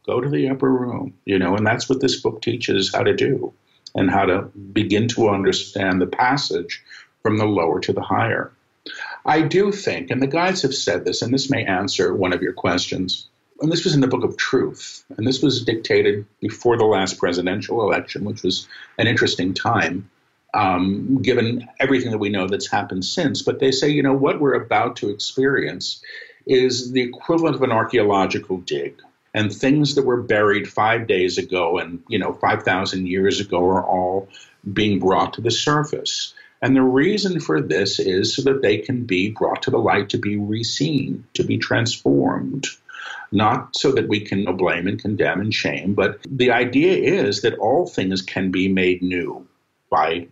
Go 0.07 0.20
to 0.20 0.28
the 0.28 0.51
upper 0.51 0.70
room, 0.70 1.14
you 1.24 1.41
know, 1.41 1.57
and 1.57 1.66
that's 1.66 1.89
what 1.89 2.01
this 2.01 2.20
book 2.20 2.41
teaches 2.41 2.95
how 2.95 3.03
to 3.03 3.16
do 3.16 3.53
and 3.97 4.09
how 4.09 4.24
to 4.24 4.43
begin 4.72 5.09
to 5.09 5.30
understand 5.30 6.01
the 6.01 6.07
passage 6.07 6.80
from 7.24 7.39
the 7.39 7.45
lower 7.45 7.80
to 7.80 7.93
the 7.93 8.03
higher. 8.03 8.53
I 9.26 9.43
do 9.43 9.72
think, 9.72 10.12
and 10.12 10.22
the 10.22 10.28
guides 10.28 10.62
have 10.62 10.76
said 10.76 11.05
this, 11.05 11.22
and 11.22 11.34
this 11.34 11.51
may 11.51 11.64
answer 11.64 12.14
one 12.14 12.32
of 12.32 12.41
your 12.41 12.53
questions 12.53 13.26
and 13.61 13.72
this 13.72 13.84
was 13.84 13.94
in 13.94 14.00
the 14.00 14.06
Book 14.06 14.24
of 14.24 14.36
Truth, 14.36 15.04
and 15.16 15.26
this 15.26 15.42
was 15.42 15.64
dictated 15.64 16.26
before 16.40 16.76
the 16.76 16.84
last 16.84 17.18
presidential 17.18 17.82
election, 17.82 18.24
which 18.24 18.42
was 18.42 18.68
an 18.98 19.06
interesting 19.06 19.54
time, 19.54 20.11
um, 20.54 21.20
given 21.22 21.68
everything 21.80 22.12
that 22.12 22.18
we 22.18 22.28
know 22.28 22.46
that's 22.46 22.70
happened 22.70 23.04
since. 23.04 23.42
But 23.42 23.59
they 23.59 23.72
say, 23.72 23.88
you 23.88 24.02
know, 24.02 24.14
what 24.14 24.40
we're 24.40 24.54
about 24.54 24.96
to 24.96 25.11
experience 25.11 26.02
is 26.46 26.92
the 26.92 27.02
equivalent 27.02 27.56
of 27.56 27.62
an 27.62 27.72
archaeological 27.72 28.59
dig. 28.59 29.00
And 29.34 29.52
things 29.52 29.94
that 29.96 30.06
were 30.06 30.22
buried 30.22 30.68
five 30.68 31.06
days 31.06 31.36
ago 31.36 31.78
and, 31.78 32.02
you 32.09 32.18
know, 32.18 32.32
5,000 32.32 33.06
years 33.06 33.40
ago 33.40 33.59
are 33.68 33.84
all 33.84 34.28
being 34.72 34.98
brought 34.98 35.34
to 35.34 35.42
the 35.42 35.50
surface. 35.50 36.32
And 36.62 36.74
the 36.74 36.82
reason 36.82 37.38
for 37.38 37.61
this 37.61 38.00
is 38.00 38.34
so 38.34 38.42
that 38.42 38.62
they 38.62 38.78
can 38.78 39.04
be 39.04 39.30
brought 39.30 39.62
to 39.62 39.70
the 39.70 39.78
light 39.78 40.09
to 40.11 40.18
be 40.18 40.36
reseen, 40.36 41.22
to 41.34 41.44
be 41.44 41.59
transformed 41.59 42.66
not 43.33 43.76
so 43.76 43.93
that 43.93 44.09
we 44.09 44.20
can 44.20 44.45
blame 44.57 44.87
and 44.87 45.01
condemn 45.01 45.41
and 45.41 45.55
shame, 45.55 45.95
but 45.95 46.18
the 46.29 46.51
idea 46.51 46.93
is 46.93 47.43
that 47.43 47.59
all 47.59 47.87
things 47.87 48.22
can 48.22 48.51
be 48.51 48.68
made 48.68 49.03
new 49.03 49.47
by 49.91 50.26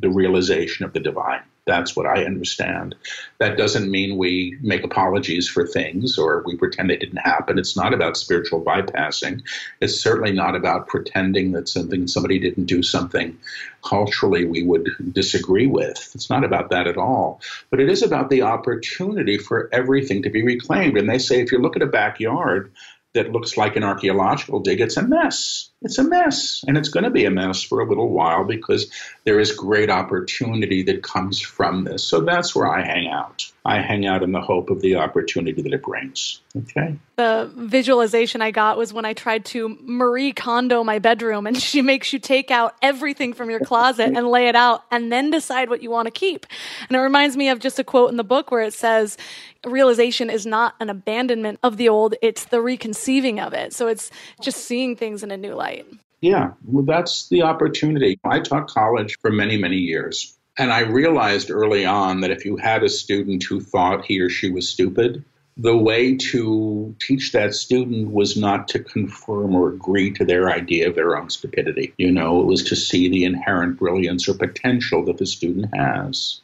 the 0.00 0.10
realization 0.10 0.84
of 0.84 0.92
the 0.92 1.00
divine. 1.00 1.42
That's 1.70 1.94
what 1.94 2.06
I 2.06 2.24
understand. 2.24 2.96
That 3.38 3.56
doesn't 3.56 3.88
mean 3.88 4.18
we 4.18 4.58
make 4.60 4.82
apologies 4.82 5.48
for 5.48 5.64
things 5.64 6.18
or 6.18 6.42
we 6.44 6.56
pretend 6.56 6.90
they 6.90 6.96
didn't 6.96 7.18
happen. 7.18 7.60
It's 7.60 7.76
not 7.76 7.94
about 7.94 8.16
spiritual 8.16 8.60
bypassing. 8.60 9.42
It's 9.80 10.00
certainly 10.00 10.32
not 10.32 10.56
about 10.56 10.88
pretending 10.88 11.52
that 11.52 11.68
something 11.68 12.08
somebody 12.08 12.40
didn't 12.40 12.64
do 12.64 12.82
something 12.82 13.38
culturally 13.84 14.46
we 14.46 14.64
would 14.64 14.90
disagree 15.12 15.68
with. 15.68 16.10
It's 16.14 16.28
not 16.28 16.42
about 16.42 16.70
that 16.70 16.88
at 16.88 16.96
all. 16.96 17.40
But 17.70 17.78
it 17.78 17.88
is 17.88 18.02
about 18.02 18.30
the 18.30 18.42
opportunity 18.42 19.38
for 19.38 19.68
everything 19.72 20.24
to 20.24 20.30
be 20.30 20.42
reclaimed. 20.42 20.98
And 20.98 21.08
they 21.08 21.18
say 21.18 21.40
if 21.40 21.52
you 21.52 21.58
look 21.58 21.76
at 21.76 21.82
a 21.82 21.86
backyard 21.86 22.72
that 23.14 23.32
looks 23.32 23.56
like 23.56 23.76
an 23.76 23.84
archaeological 23.84 24.60
dig, 24.60 24.80
it's 24.80 24.96
a 24.96 25.02
mess 25.02 25.70
it's 25.82 25.98
a 25.98 26.04
mess. 26.04 26.62
And 26.66 26.76
it's 26.76 26.88
going 26.88 27.04
to 27.04 27.10
be 27.10 27.24
a 27.24 27.30
mess 27.30 27.62
for 27.62 27.80
a 27.80 27.88
little 27.88 28.10
while 28.10 28.44
because 28.44 28.90
there 29.24 29.40
is 29.40 29.52
great 29.52 29.88
opportunity 29.88 30.82
that 30.84 31.02
comes 31.02 31.40
from 31.40 31.84
this. 31.84 32.04
So 32.04 32.20
that's 32.20 32.54
where 32.54 32.68
I 32.68 32.84
hang 32.84 33.08
out. 33.08 33.50
I 33.64 33.80
hang 33.80 34.06
out 34.06 34.22
in 34.22 34.32
the 34.32 34.40
hope 34.40 34.70
of 34.70 34.80
the 34.80 34.96
opportunity 34.96 35.62
that 35.62 35.72
it 35.72 35.82
brings. 35.82 36.40
Okay. 36.56 36.96
The 37.16 37.50
visualization 37.54 38.42
I 38.42 38.50
got 38.50 38.78
was 38.78 38.92
when 38.92 39.04
I 39.04 39.12
tried 39.12 39.44
to 39.46 39.76
Marie 39.82 40.32
Kondo 40.32 40.82
my 40.82 40.98
bedroom, 40.98 41.46
and 41.46 41.56
she 41.62 41.82
makes 41.82 42.12
you 42.12 42.18
take 42.18 42.50
out 42.50 42.74
everything 42.82 43.32
from 43.32 43.50
your 43.50 43.60
closet 43.60 44.12
and 44.14 44.28
lay 44.28 44.48
it 44.48 44.56
out 44.56 44.84
and 44.90 45.12
then 45.12 45.30
decide 45.30 45.68
what 45.68 45.82
you 45.82 45.90
want 45.90 46.06
to 46.06 46.10
keep. 46.10 46.46
And 46.88 46.96
it 46.96 47.00
reminds 47.00 47.36
me 47.36 47.48
of 47.50 47.58
just 47.58 47.78
a 47.78 47.84
quote 47.84 48.10
in 48.10 48.16
the 48.16 48.24
book 48.24 48.50
where 48.50 48.62
it 48.62 48.74
says, 48.74 49.16
realization 49.64 50.30
is 50.30 50.46
not 50.46 50.74
an 50.80 50.90
abandonment 50.90 51.58
of 51.62 51.76
the 51.76 51.88
old, 51.88 52.14
it's 52.22 52.44
the 52.46 52.60
reconceiving 52.60 53.40
of 53.40 53.52
it. 53.52 53.72
So 53.72 53.88
it's 53.88 54.10
just 54.40 54.64
seeing 54.64 54.96
things 54.96 55.22
in 55.22 55.30
a 55.30 55.36
new 55.36 55.54
light. 55.54 55.86
Yeah, 56.20 56.52
well, 56.66 56.84
that's 56.84 57.28
the 57.28 57.42
opportunity. 57.42 58.18
I 58.24 58.40
taught 58.40 58.68
college 58.68 59.18
for 59.20 59.30
many, 59.30 59.56
many 59.56 59.76
years. 59.76 60.36
And 60.58 60.72
I 60.72 60.80
realized 60.80 61.50
early 61.50 61.86
on 61.86 62.20
that 62.20 62.30
if 62.30 62.44
you 62.44 62.56
had 62.56 62.82
a 62.82 62.88
student 62.88 63.42
who 63.42 63.60
thought 63.60 64.04
he 64.04 64.20
or 64.20 64.28
she 64.28 64.50
was 64.50 64.68
stupid, 64.68 65.24
the 65.56 65.76
way 65.76 66.16
to 66.16 66.94
teach 67.00 67.32
that 67.32 67.54
student 67.54 68.12
was 68.12 68.36
not 68.36 68.68
to 68.68 68.78
confirm 68.78 69.54
or 69.54 69.68
agree 69.68 70.10
to 70.12 70.24
their 70.24 70.50
idea 70.50 70.88
of 70.88 70.94
their 70.94 71.16
own 71.16 71.28
stupidity. 71.30 71.92
You 71.98 72.10
know, 72.10 72.40
it 72.40 72.46
was 72.46 72.64
to 72.64 72.76
see 72.76 73.08
the 73.08 73.24
inherent 73.24 73.78
brilliance 73.78 74.28
or 74.28 74.34
potential 74.34 75.04
that 75.06 75.18
the 75.18 75.26
student 75.26 75.74
has. 75.74 76.40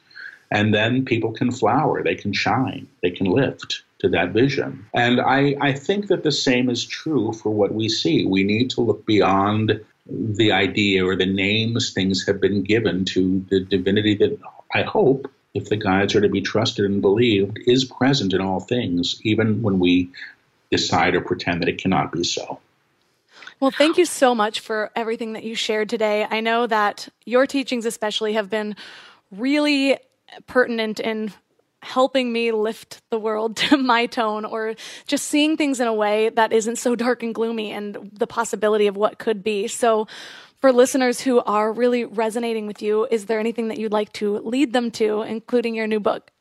And 0.50 0.72
then 0.72 1.04
people 1.04 1.32
can 1.32 1.50
flower, 1.50 2.02
they 2.02 2.14
can 2.14 2.32
shine, 2.32 2.86
they 3.02 3.10
can 3.10 3.26
lift 3.26 3.82
to 3.98 4.08
that 4.10 4.30
vision. 4.30 4.86
And 4.94 5.20
I, 5.20 5.56
I 5.60 5.72
think 5.72 6.08
that 6.08 6.22
the 6.22 6.32
same 6.32 6.68
is 6.70 6.84
true 6.84 7.32
for 7.32 7.50
what 7.50 7.74
we 7.74 7.88
see. 7.88 8.24
We 8.24 8.44
need 8.44 8.70
to 8.70 8.80
look 8.80 9.06
beyond 9.06 9.80
the 10.08 10.52
idea 10.52 11.04
or 11.04 11.16
the 11.16 11.26
names 11.26 11.92
things 11.92 12.26
have 12.26 12.40
been 12.40 12.62
given 12.62 13.04
to 13.06 13.44
the 13.50 13.60
divinity 13.60 14.14
that 14.16 14.38
I 14.74 14.82
hope, 14.82 15.30
if 15.54 15.68
the 15.68 15.76
guides 15.76 16.14
are 16.14 16.20
to 16.20 16.28
be 16.28 16.42
trusted 16.42 16.84
and 16.84 17.00
believed, 17.00 17.58
is 17.66 17.84
present 17.84 18.32
in 18.32 18.40
all 18.40 18.60
things, 18.60 19.18
even 19.22 19.62
when 19.62 19.78
we 19.78 20.10
decide 20.70 21.14
or 21.14 21.20
pretend 21.20 21.62
that 21.62 21.68
it 21.68 21.78
cannot 21.78 22.12
be 22.12 22.22
so. 22.22 22.60
Well, 23.58 23.70
thank 23.70 23.96
you 23.96 24.04
so 24.04 24.34
much 24.34 24.60
for 24.60 24.90
everything 24.94 25.32
that 25.32 25.44
you 25.44 25.54
shared 25.54 25.88
today. 25.88 26.26
I 26.28 26.40
know 26.40 26.66
that 26.66 27.08
your 27.24 27.46
teachings, 27.46 27.86
especially, 27.86 28.34
have 28.34 28.50
been 28.50 28.76
really 29.30 29.96
pertinent 30.46 31.00
in 31.00 31.32
helping 31.82 32.32
me 32.32 32.52
lift 32.52 33.00
the 33.10 33.18
world 33.18 33.56
to 33.68 33.76
my 33.76 34.06
tone 34.06 34.44
or 34.44 34.74
just 35.06 35.26
seeing 35.26 35.56
things 35.56 35.80
in 35.80 35.86
a 35.86 35.94
way 35.94 36.28
that 36.30 36.52
isn't 36.52 36.76
so 36.76 36.94
dark 36.94 37.22
and 37.22 37.34
gloomy 37.34 37.72
and 37.72 38.10
the 38.12 38.26
possibility 38.26 38.86
of 38.86 38.96
what 38.96 39.18
could 39.18 39.42
be. 39.42 39.68
So, 39.68 40.06
for 40.60 40.72
listeners 40.72 41.20
who 41.20 41.40
are 41.40 41.70
really 41.70 42.06
resonating 42.06 42.66
with 42.66 42.80
you, 42.80 43.06
is 43.10 43.26
there 43.26 43.38
anything 43.38 43.68
that 43.68 43.78
you'd 43.78 43.92
like 43.92 44.12
to 44.14 44.38
lead 44.38 44.72
them 44.72 44.90
to, 44.92 45.20
including 45.20 45.74
your 45.74 45.86
new 45.86 46.00
book? 46.00 46.32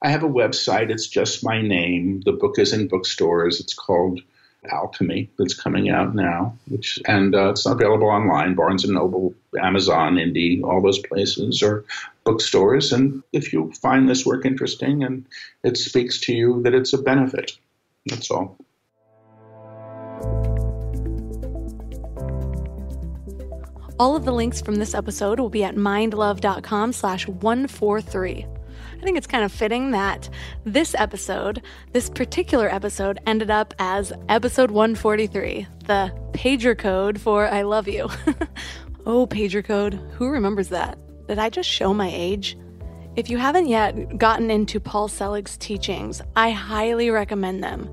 I 0.00 0.08
have 0.08 0.24
a 0.24 0.28
website. 0.28 0.90
It's 0.90 1.06
just 1.06 1.44
my 1.44 1.60
name. 1.60 2.22
The 2.24 2.32
book 2.32 2.58
is 2.58 2.72
in 2.72 2.88
bookstores. 2.88 3.60
It's 3.60 3.74
called 3.74 4.20
Alchemy 4.70 5.28
that's 5.38 5.54
coming 5.54 5.90
out 5.90 6.14
now, 6.14 6.56
which 6.68 6.98
and 7.06 7.34
uh, 7.34 7.50
it's 7.50 7.66
available 7.66 8.08
online, 8.08 8.54
Barnes 8.54 8.84
and 8.84 8.94
Noble, 8.94 9.34
Amazon, 9.60 10.16
Indie, 10.16 10.62
all 10.62 10.80
those 10.80 11.00
places, 11.00 11.62
or 11.62 11.84
bookstores. 12.24 12.92
And 12.92 13.22
if 13.32 13.52
you 13.52 13.72
find 13.72 14.08
this 14.08 14.24
work 14.24 14.46
interesting 14.46 15.02
and 15.02 15.26
it 15.64 15.76
speaks 15.76 16.20
to 16.20 16.32
you, 16.32 16.62
that 16.62 16.74
it's 16.74 16.92
a 16.92 16.98
benefit. 16.98 17.52
That's 18.06 18.30
all. 18.30 18.56
All 23.98 24.16
of 24.16 24.24
the 24.24 24.32
links 24.32 24.60
from 24.60 24.76
this 24.76 24.94
episode 24.94 25.38
will 25.38 25.50
be 25.50 25.62
at 25.62 25.76
mindlove.com 25.76 26.92
slash 26.92 27.28
143. 27.28 28.46
I 29.02 29.04
think 29.04 29.18
it's 29.18 29.26
kind 29.26 29.42
of 29.42 29.50
fitting 29.50 29.90
that 29.90 30.28
this 30.62 30.94
episode, 30.96 31.60
this 31.90 32.08
particular 32.08 32.72
episode, 32.72 33.18
ended 33.26 33.50
up 33.50 33.74
as 33.80 34.12
episode 34.28 34.70
143, 34.70 35.66
the 35.86 36.12
pager 36.30 36.78
code 36.78 37.20
for 37.20 37.48
I 37.48 37.62
love 37.62 37.88
you. 37.88 38.08
oh, 39.06 39.26
pager 39.26 39.64
code. 39.64 39.94
Who 40.12 40.28
remembers 40.28 40.68
that? 40.68 41.00
Did 41.26 41.40
I 41.40 41.50
just 41.50 41.68
show 41.68 41.92
my 41.92 42.08
age? 42.14 42.56
If 43.16 43.28
you 43.28 43.38
haven't 43.38 43.66
yet 43.66 44.18
gotten 44.18 44.52
into 44.52 44.78
Paul 44.78 45.08
Selig's 45.08 45.56
teachings, 45.56 46.22
I 46.36 46.52
highly 46.52 47.10
recommend 47.10 47.64
them. 47.64 47.92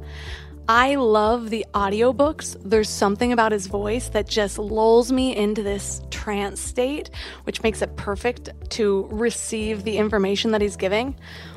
I 0.70 0.94
love 0.94 1.50
the 1.50 1.66
audiobooks. 1.74 2.56
There's 2.64 2.90
something 2.90 3.34
about 3.34 3.52
his 3.52 3.66
voice 3.66 4.10
that 4.10 4.28
just 4.28 4.60
lulls 4.60 5.12
me 5.12 5.36
into 5.36 5.64
this 5.64 6.04
trance 6.12 6.62
state, 6.62 7.10
which 7.46 7.64
makes 7.64 7.82
it 7.82 7.96
perfect 7.96 8.52
to 8.74 9.08
receive 9.10 9.84
the 9.84 9.98
information 9.98 10.52
that 10.52 10.62
he's 10.62 10.76
giving. 10.76 11.16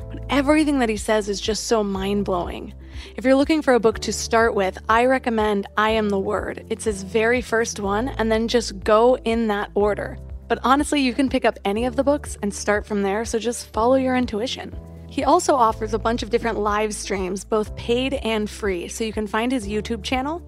But 0.09 0.25
everything 0.31 0.79
that 0.79 0.89
he 0.89 0.97
says 0.97 1.29
is 1.29 1.43
just 1.43 1.65
so 1.65 1.85
mind 1.85 2.25
blowing. 2.25 2.73
If 3.15 3.27
you're 3.27 3.35
looking 3.35 3.61
for 3.61 3.75
a 3.75 3.81
book 3.81 3.99
to 3.99 4.15
start 4.15 4.55
with, 4.55 4.79
I 4.89 5.05
recommend 5.05 5.67
I 5.77 5.91
Am 5.91 6.09
the 6.09 6.19
Word. 6.19 6.65
It's 6.71 6.85
his 6.85 7.03
very 7.03 7.43
first 7.43 7.81
one, 7.81 8.09
and 8.09 8.33
then 8.33 8.49
just 8.49 8.81
go 8.81 9.19
in 9.19 9.47
that 9.49 9.71
order. 9.75 10.17
But 10.49 10.61
honestly, 10.63 11.03
you 11.03 11.13
can 11.13 11.29
pick 11.29 11.45
up 11.45 11.59
any 11.67 11.85
of 11.85 11.97
the 11.97 12.05
books 12.05 12.39
and 12.41 12.55
start 12.55 12.87
from 12.87 13.03
there, 13.03 13.27
so 13.27 13.39
just 13.39 13.75
follow 13.75 13.97
your 13.97 14.17
intuition. 14.17 14.75
He 15.13 15.25
also 15.25 15.57
offers 15.57 15.93
a 15.93 15.99
bunch 15.99 16.23
of 16.23 16.31
different 16.31 16.59
live 16.59 16.95
streams, 16.95 17.45
both 17.45 17.77
paid 17.77 18.15
and 18.15 18.49
free, 18.49 18.89
so 18.89 19.05
you 19.05 19.13
can 19.13 19.27
find 19.27 19.53
his 19.53 19.69
YouTube 19.69 20.03
channel. 20.03 20.41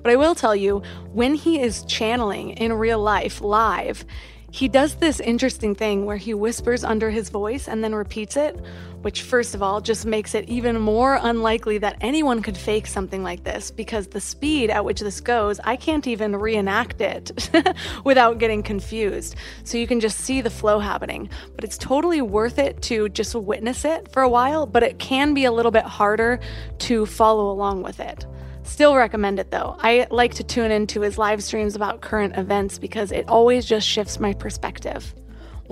But 0.00 0.12
I 0.12 0.16
will 0.16 0.36
tell 0.36 0.54
you, 0.54 0.80
when 1.12 1.34
he 1.34 1.60
is 1.60 1.82
channeling 1.86 2.50
in 2.50 2.72
real 2.72 3.00
life 3.00 3.40
live, 3.40 4.04
he 4.52 4.68
does 4.68 4.94
this 4.94 5.18
interesting 5.18 5.74
thing 5.74 6.06
where 6.06 6.18
he 6.18 6.34
whispers 6.34 6.84
under 6.84 7.10
his 7.10 7.30
voice 7.30 7.66
and 7.66 7.82
then 7.82 7.96
repeats 7.96 8.36
it, 8.36 8.56
which, 9.02 9.22
first 9.22 9.54
of 9.54 9.62
all, 9.62 9.80
just 9.80 10.06
makes 10.06 10.34
it 10.34 10.48
even 10.48 10.80
more 10.80 11.18
unlikely 11.20 11.78
that 11.78 11.96
anyone 12.00 12.42
could 12.42 12.56
fake 12.56 12.86
something 12.86 13.22
like 13.22 13.44
this 13.44 13.70
because 13.70 14.06
the 14.06 14.20
speed 14.20 14.70
at 14.70 14.84
which 14.84 15.00
this 15.00 15.20
goes, 15.20 15.60
I 15.64 15.76
can't 15.76 16.06
even 16.06 16.36
reenact 16.36 17.00
it 17.00 17.50
without 18.04 18.38
getting 18.38 18.62
confused. 18.62 19.36
So 19.64 19.78
you 19.78 19.86
can 19.86 20.00
just 20.00 20.18
see 20.18 20.40
the 20.40 20.50
flow 20.50 20.78
happening. 20.78 21.28
But 21.54 21.64
it's 21.64 21.78
totally 21.78 22.22
worth 22.22 22.58
it 22.58 22.80
to 22.82 23.08
just 23.08 23.34
witness 23.34 23.84
it 23.84 24.10
for 24.12 24.22
a 24.22 24.28
while, 24.28 24.66
but 24.66 24.82
it 24.82 24.98
can 24.98 25.34
be 25.34 25.44
a 25.44 25.52
little 25.52 25.72
bit 25.72 25.84
harder 25.84 26.40
to 26.78 27.06
follow 27.06 27.50
along 27.50 27.82
with 27.82 28.00
it. 28.00 28.26
Still 28.64 28.94
recommend 28.94 29.38
it 29.38 29.50
though. 29.50 29.76
I 29.80 30.06
like 30.10 30.34
to 30.34 30.44
tune 30.44 30.70
into 30.70 31.00
his 31.00 31.18
live 31.18 31.42
streams 31.42 31.74
about 31.74 32.00
current 32.00 32.36
events 32.36 32.78
because 32.78 33.12
it 33.12 33.28
always 33.28 33.66
just 33.66 33.86
shifts 33.86 34.20
my 34.20 34.32
perspective. 34.32 35.14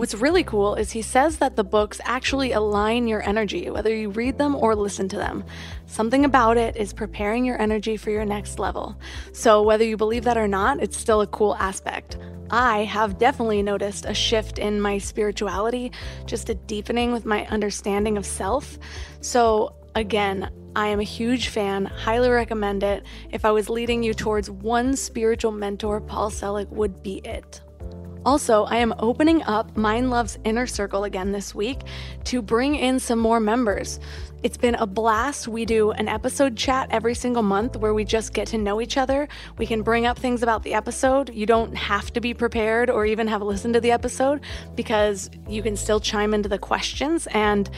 What's 0.00 0.14
really 0.14 0.44
cool 0.44 0.76
is 0.76 0.92
he 0.92 1.02
says 1.02 1.36
that 1.36 1.56
the 1.56 1.62
books 1.62 2.00
actually 2.04 2.52
align 2.52 3.06
your 3.06 3.22
energy, 3.22 3.68
whether 3.68 3.94
you 3.94 4.08
read 4.08 4.38
them 4.38 4.56
or 4.56 4.74
listen 4.74 5.10
to 5.10 5.18
them. 5.18 5.44
Something 5.84 6.24
about 6.24 6.56
it 6.56 6.74
is 6.74 6.94
preparing 6.94 7.44
your 7.44 7.60
energy 7.60 7.98
for 7.98 8.08
your 8.08 8.24
next 8.24 8.58
level. 8.58 8.98
So, 9.34 9.60
whether 9.60 9.84
you 9.84 9.98
believe 9.98 10.24
that 10.24 10.38
or 10.38 10.48
not, 10.48 10.82
it's 10.82 10.96
still 10.96 11.20
a 11.20 11.26
cool 11.26 11.54
aspect. 11.56 12.16
I 12.48 12.84
have 12.84 13.18
definitely 13.18 13.62
noticed 13.62 14.06
a 14.06 14.14
shift 14.14 14.58
in 14.58 14.80
my 14.80 14.96
spirituality, 14.96 15.92
just 16.24 16.48
a 16.48 16.54
deepening 16.54 17.12
with 17.12 17.26
my 17.26 17.46
understanding 17.48 18.16
of 18.16 18.24
self. 18.24 18.78
So, 19.20 19.74
again, 19.94 20.50
I 20.74 20.86
am 20.86 21.00
a 21.00 21.02
huge 21.18 21.48
fan, 21.48 21.84
highly 21.84 22.30
recommend 22.30 22.84
it. 22.84 23.04
If 23.32 23.44
I 23.44 23.50
was 23.50 23.68
leading 23.68 24.02
you 24.02 24.14
towards 24.14 24.50
one 24.50 24.96
spiritual 24.96 25.52
mentor, 25.52 26.00
Paul 26.00 26.30
Selig 26.30 26.70
would 26.70 27.02
be 27.02 27.18
it. 27.18 27.60
Also, 28.26 28.64
I 28.64 28.76
am 28.76 28.94
opening 28.98 29.42
up 29.44 29.74
Mind 29.78 30.10
Love's 30.10 30.38
Inner 30.44 30.66
Circle 30.66 31.04
again 31.04 31.32
this 31.32 31.54
week 31.54 31.80
to 32.24 32.42
bring 32.42 32.74
in 32.74 33.00
some 33.00 33.18
more 33.18 33.40
members. 33.40 33.98
It's 34.42 34.58
been 34.58 34.74
a 34.74 34.86
blast. 34.86 35.48
We 35.48 35.64
do 35.64 35.92
an 35.92 36.06
episode 36.06 36.54
chat 36.54 36.88
every 36.90 37.14
single 37.14 37.42
month 37.42 37.76
where 37.76 37.94
we 37.94 38.04
just 38.04 38.34
get 38.34 38.46
to 38.48 38.58
know 38.58 38.80
each 38.80 38.98
other. 38.98 39.26
We 39.56 39.66
can 39.66 39.80
bring 39.80 40.04
up 40.04 40.18
things 40.18 40.42
about 40.42 40.62
the 40.64 40.74
episode. 40.74 41.34
You 41.34 41.46
don't 41.46 41.74
have 41.74 42.12
to 42.12 42.20
be 42.20 42.34
prepared 42.34 42.90
or 42.90 43.06
even 43.06 43.26
have 43.26 43.40
listened 43.40 43.72
to 43.74 43.80
the 43.80 43.90
episode 43.90 44.42
because 44.74 45.30
you 45.48 45.62
can 45.62 45.76
still 45.76 46.00
chime 46.00 46.34
into 46.34 46.48
the 46.48 46.58
questions 46.58 47.26
and 47.32 47.70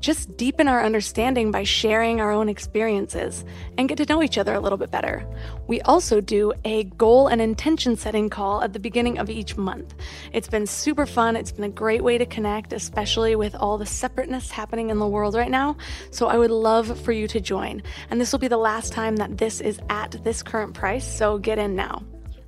just 0.00 0.36
deepen 0.36 0.68
our 0.68 0.84
understanding 0.84 1.50
by 1.50 1.62
sharing 1.62 2.20
our 2.20 2.30
own 2.30 2.48
experiences 2.48 3.44
and 3.78 3.88
get 3.88 3.98
to 3.98 4.06
know 4.06 4.22
each 4.22 4.38
other 4.38 4.54
a 4.54 4.60
little 4.60 4.78
bit 4.78 4.90
better. 4.90 5.26
We 5.66 5.80
also 5.82 6.20
do 6.20 6.52
a 6.64 6.84
goal 6.84 7.28
and 7.28 7.40
intention 7.40 7.96
setting 7.96 8.30
call 8.30 8.62
at 8.62 8.72
the 8.72 8.78
beginning 8.78 9.18
of 9.18 9.30
each 9.30 9.56
month. 9.56 9.94
It's 10.32 10.48
been 10.48 10.66
super 10.66 11.06
fun. 11.06 11.36
It's 11.36 11.52
been 11.52 11.64
a 11.64 11.68
great 11.68 12.04
way 12.04 12.18
to 12.18 12.26
connect, 12.26 12.72
especially 12.72 13.36
with 13.36 13.54
all 13.54 13.78
the 13.78 13.86
separateness 13.86 14.50
happening 14.50 14.90
in 14.90 14.98
the 14.98 15.06
world 15.06 15.34
right 15.34 15.50
now. 15.50 15.76
So 16.10 16.28
I 16.28 16.38
would 16.38 16.50
love 16.50 17.00
for 17.00 17.12
you 17.12 17.26
to 17.28 17.40
join. 17.40 17.82
And 18.10 18.20
this 18.20 18.32
will 18.32 18.38
be 18.38 18.48
the 18.48 18.56
last 18.56 18.92
time 18.92 19.16
that 19.16 19.38
this 19.38 19.60
is 19.60 19.80
at 19.88 20.22
this 20.24 20.42
current 20.42 20.74
price, 20.74 21.06
so 21.06 21.38
get 21.38 21.58
in 21.58 21.74
now. 21.74 22.02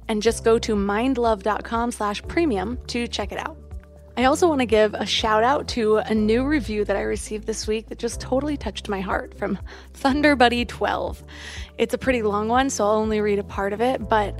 And 0.08 0.22
just 0.22 0.42
go 0.42 0.58
to 0.60 0.74
mindlove.com 0.74 1.92
slash 1.92 2.22
premium 2.22 2.78
to 2.88 3.06
check 3.06 3.30
it 3.30 3.38
out. 3.38 3.67
I 4.18 4.24
also 4.24 4.48
want 4.48 4.62
to 4.62 4.66
give 4.66 4.94
a 4.94 5.06
shout 5.06 5.44
out 5.44 5.68
to 5.68 5.98
a 5.98 6.12
new 6.12 6.44
review 6.44 6.84
that 6.84 6.96
I 6.96 7.02
received 7.02 7.46
this 7.46 7.68
week 7.68 7.86
that 7.86 8.00
just 8.00 8.20
totally 8.20 8.56
touched 8.56 8.88
my 8.88 9.00
heart 9.00 9.38
from 9.38 9.56
Thunderbuddy12. 9.94 11.22
It's 11.78 11.94
a 11.94 11.98
pretty 11.98 12.22
long 12.22 12.48
one, 12.48 12.68
so 12.68 12.84
I'll 12.84 12.96
only 12.96 13.20
read 13.20 13.38
a 13.38 13.44
part 13.44 13.72
of 13.72 13.80
it, 13.80 14.08
but 14.08 14.36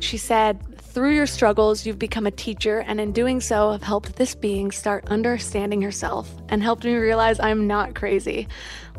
she 0.00 0.16
said, 0.16 0.58
through 0.78 1.14
your 1.14 1.28
struggles, 1.28 1.86
you've 1.86 2.00
become 2.00 2.26
a 2.26 2.32
teacher, 2.32 2.80
and 2.80 3.00
in 3.00 3.12
doing 3.12 3.40
so, 3.40 3.70
have 3.70 3.84
helped 3.84 4.16
this 4.16 4.34
being 4.34 4.72
start 4.72 5.04
understanding 5.06 5.80
herself 5.80 6.28
and 6.48 6.60
helped 6.60 6.82
me 6.82 6.96
realize 6.96 7.38
I'm 7.38 7.68
not 7.68 7.94
crazy. 7.94 8.48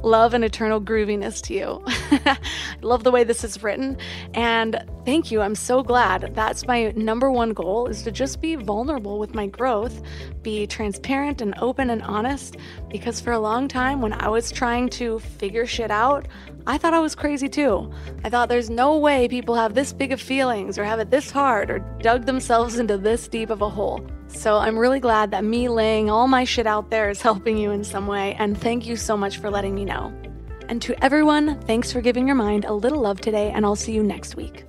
Love 0.04 0.34
and 0.34 0.43
eternal 0.43 0.82
grooviness 0.82 1.41
to 1.43 1.54
you. 1.54 1.84
I 2.26 2.38
love 2.82 3.04
the 3.04 3.12
way 3.12 3.24
this 3.24 3.43
is 3.43 3.62
written, 3.62 3.97
and 4.34 4.84
thank 5.06 5.32
you. 5.32 5.41
I'm 5.41 5.56
so 5.56 5.84
glad. 5.84 6.34
That's 6.34 6.66
my 6.66 6.91
number 6.95 7.32
one 7.32 7.54
goal 7.54 7.88
is 7.88 8.02
to 8.04 8.12
just 8.12 8.41
be 8.41 8.56
vulnerable 8.56 9.20
with 9.20 9.36
my 9.36 9.45
growth, 9.45 10.02
be 10.41 10.66
transparent 10.66 11.41
and 11.41 11.54
open 11.60 11.91
and 11.91 12.02
honest, 12.02 12.58
because 12.89 13.22
for 13.22 13.34
a 13.34 13.39
long 13.39 13.68
time 13.68 14.02
when 14.02 14.14
I 14.14 14.28
was 14.28 14.52
trying 14.52 14.89
to 14.89 15.20
figure 15.20 15.68
shit 15.68 15.91
out, 15.91 16.28
I 16.66 16.78
thought 16.78 16.93
I 16.93 16.99
was 16.99 17.16
crazy 17.16 17.49
too. 17.49 17.91
I 18.24 18.30
thought 18.30 18.49
there's 18.49 18.70
no 18.70 18.97
way 18.97 19.28
people 19.28 19.56
have 19.56 19.74
this 19.74 19.93
big 19.93 20.12
of 20.12 20.22
feelings 20.22 20.78
or 20.78 20.84
have 20.84 20.99
it 20.99 21.12
this 21.12 21.30
hard 21.32 21.70
or 21.70 21.80
dug 22.02 22.26
themselves 22.26 22.80
into 22.80 22.97
this 22.97 23.28
deep 23.28 23.49
of 23.49 23.62
a 23.62 23.70
hole. 23.70 24.06
So 24.34 24.58
I'm 24.58 24.78
really 24.78 25.00
glad 25.00 25.32
that 25.32 25.44
me 25.44 25.70
laying 25.70 26.10
all 26.10 26.28
my 26.28 26.44
shit 26.44 26.68
out 26.68 26.90
there 26.90 27.10
is 27.10 27.22
helping 27.30 27.58
you 27.58 27.72
in 27.72 27.84
some 27.84 28.08
way, 28.08 28.36
and 28.36 28.58
thank 28.58 28.86
you 28.86 28.96
so 28.96 29.16
much 29.16 29.38
for 29.38 29.50
letting 29.50 29.76
me 29.76 29.86
know. 29.86 30.14
And 30.68 30.82
to 30.84 31.04
everyone, 31.04 31.60
thanks 31.62 31.92
for 31.92 32.02
giving 32.02 32.28
your 32.28 32.36
mind 32.36 32.66
a 32.66 32.74
little 32.74 33.02
love 33.02 33.20
today, 33.22 33.52
and 33.52 33.66
I'll 33.66 33.76
see 33.76 33.92
you 33.94 34.04
next 34.04 34.36
week. 34.36 34.66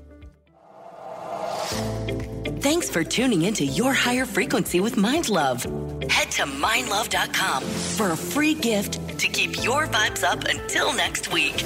Thanks 2.62 2.88
for 2.88 3.02
tuning 3.02 3.42
into 3.42 3.64
Your 3.64 3.92
Higher 3.92 4.24
Frequency 4.24 4.78
with 4.78 4.96
Mind 4.96 5.28
Love. 5.28 5.64
Head 6.08 6.30
to 6.32 6.44
mindlove.com 6.44 7.62
for 7.64 8.10
a 8.10 8.16
free 8.16 8.54
gift 8.54 9.18
to 9.18 9.26
keep 9.26 9.64
your 9.64 9.86
vibes 9.88 10.22
up 10.22 10.44
until 10.44 10.92
next 10.92 11.32
week. 11.32 11.64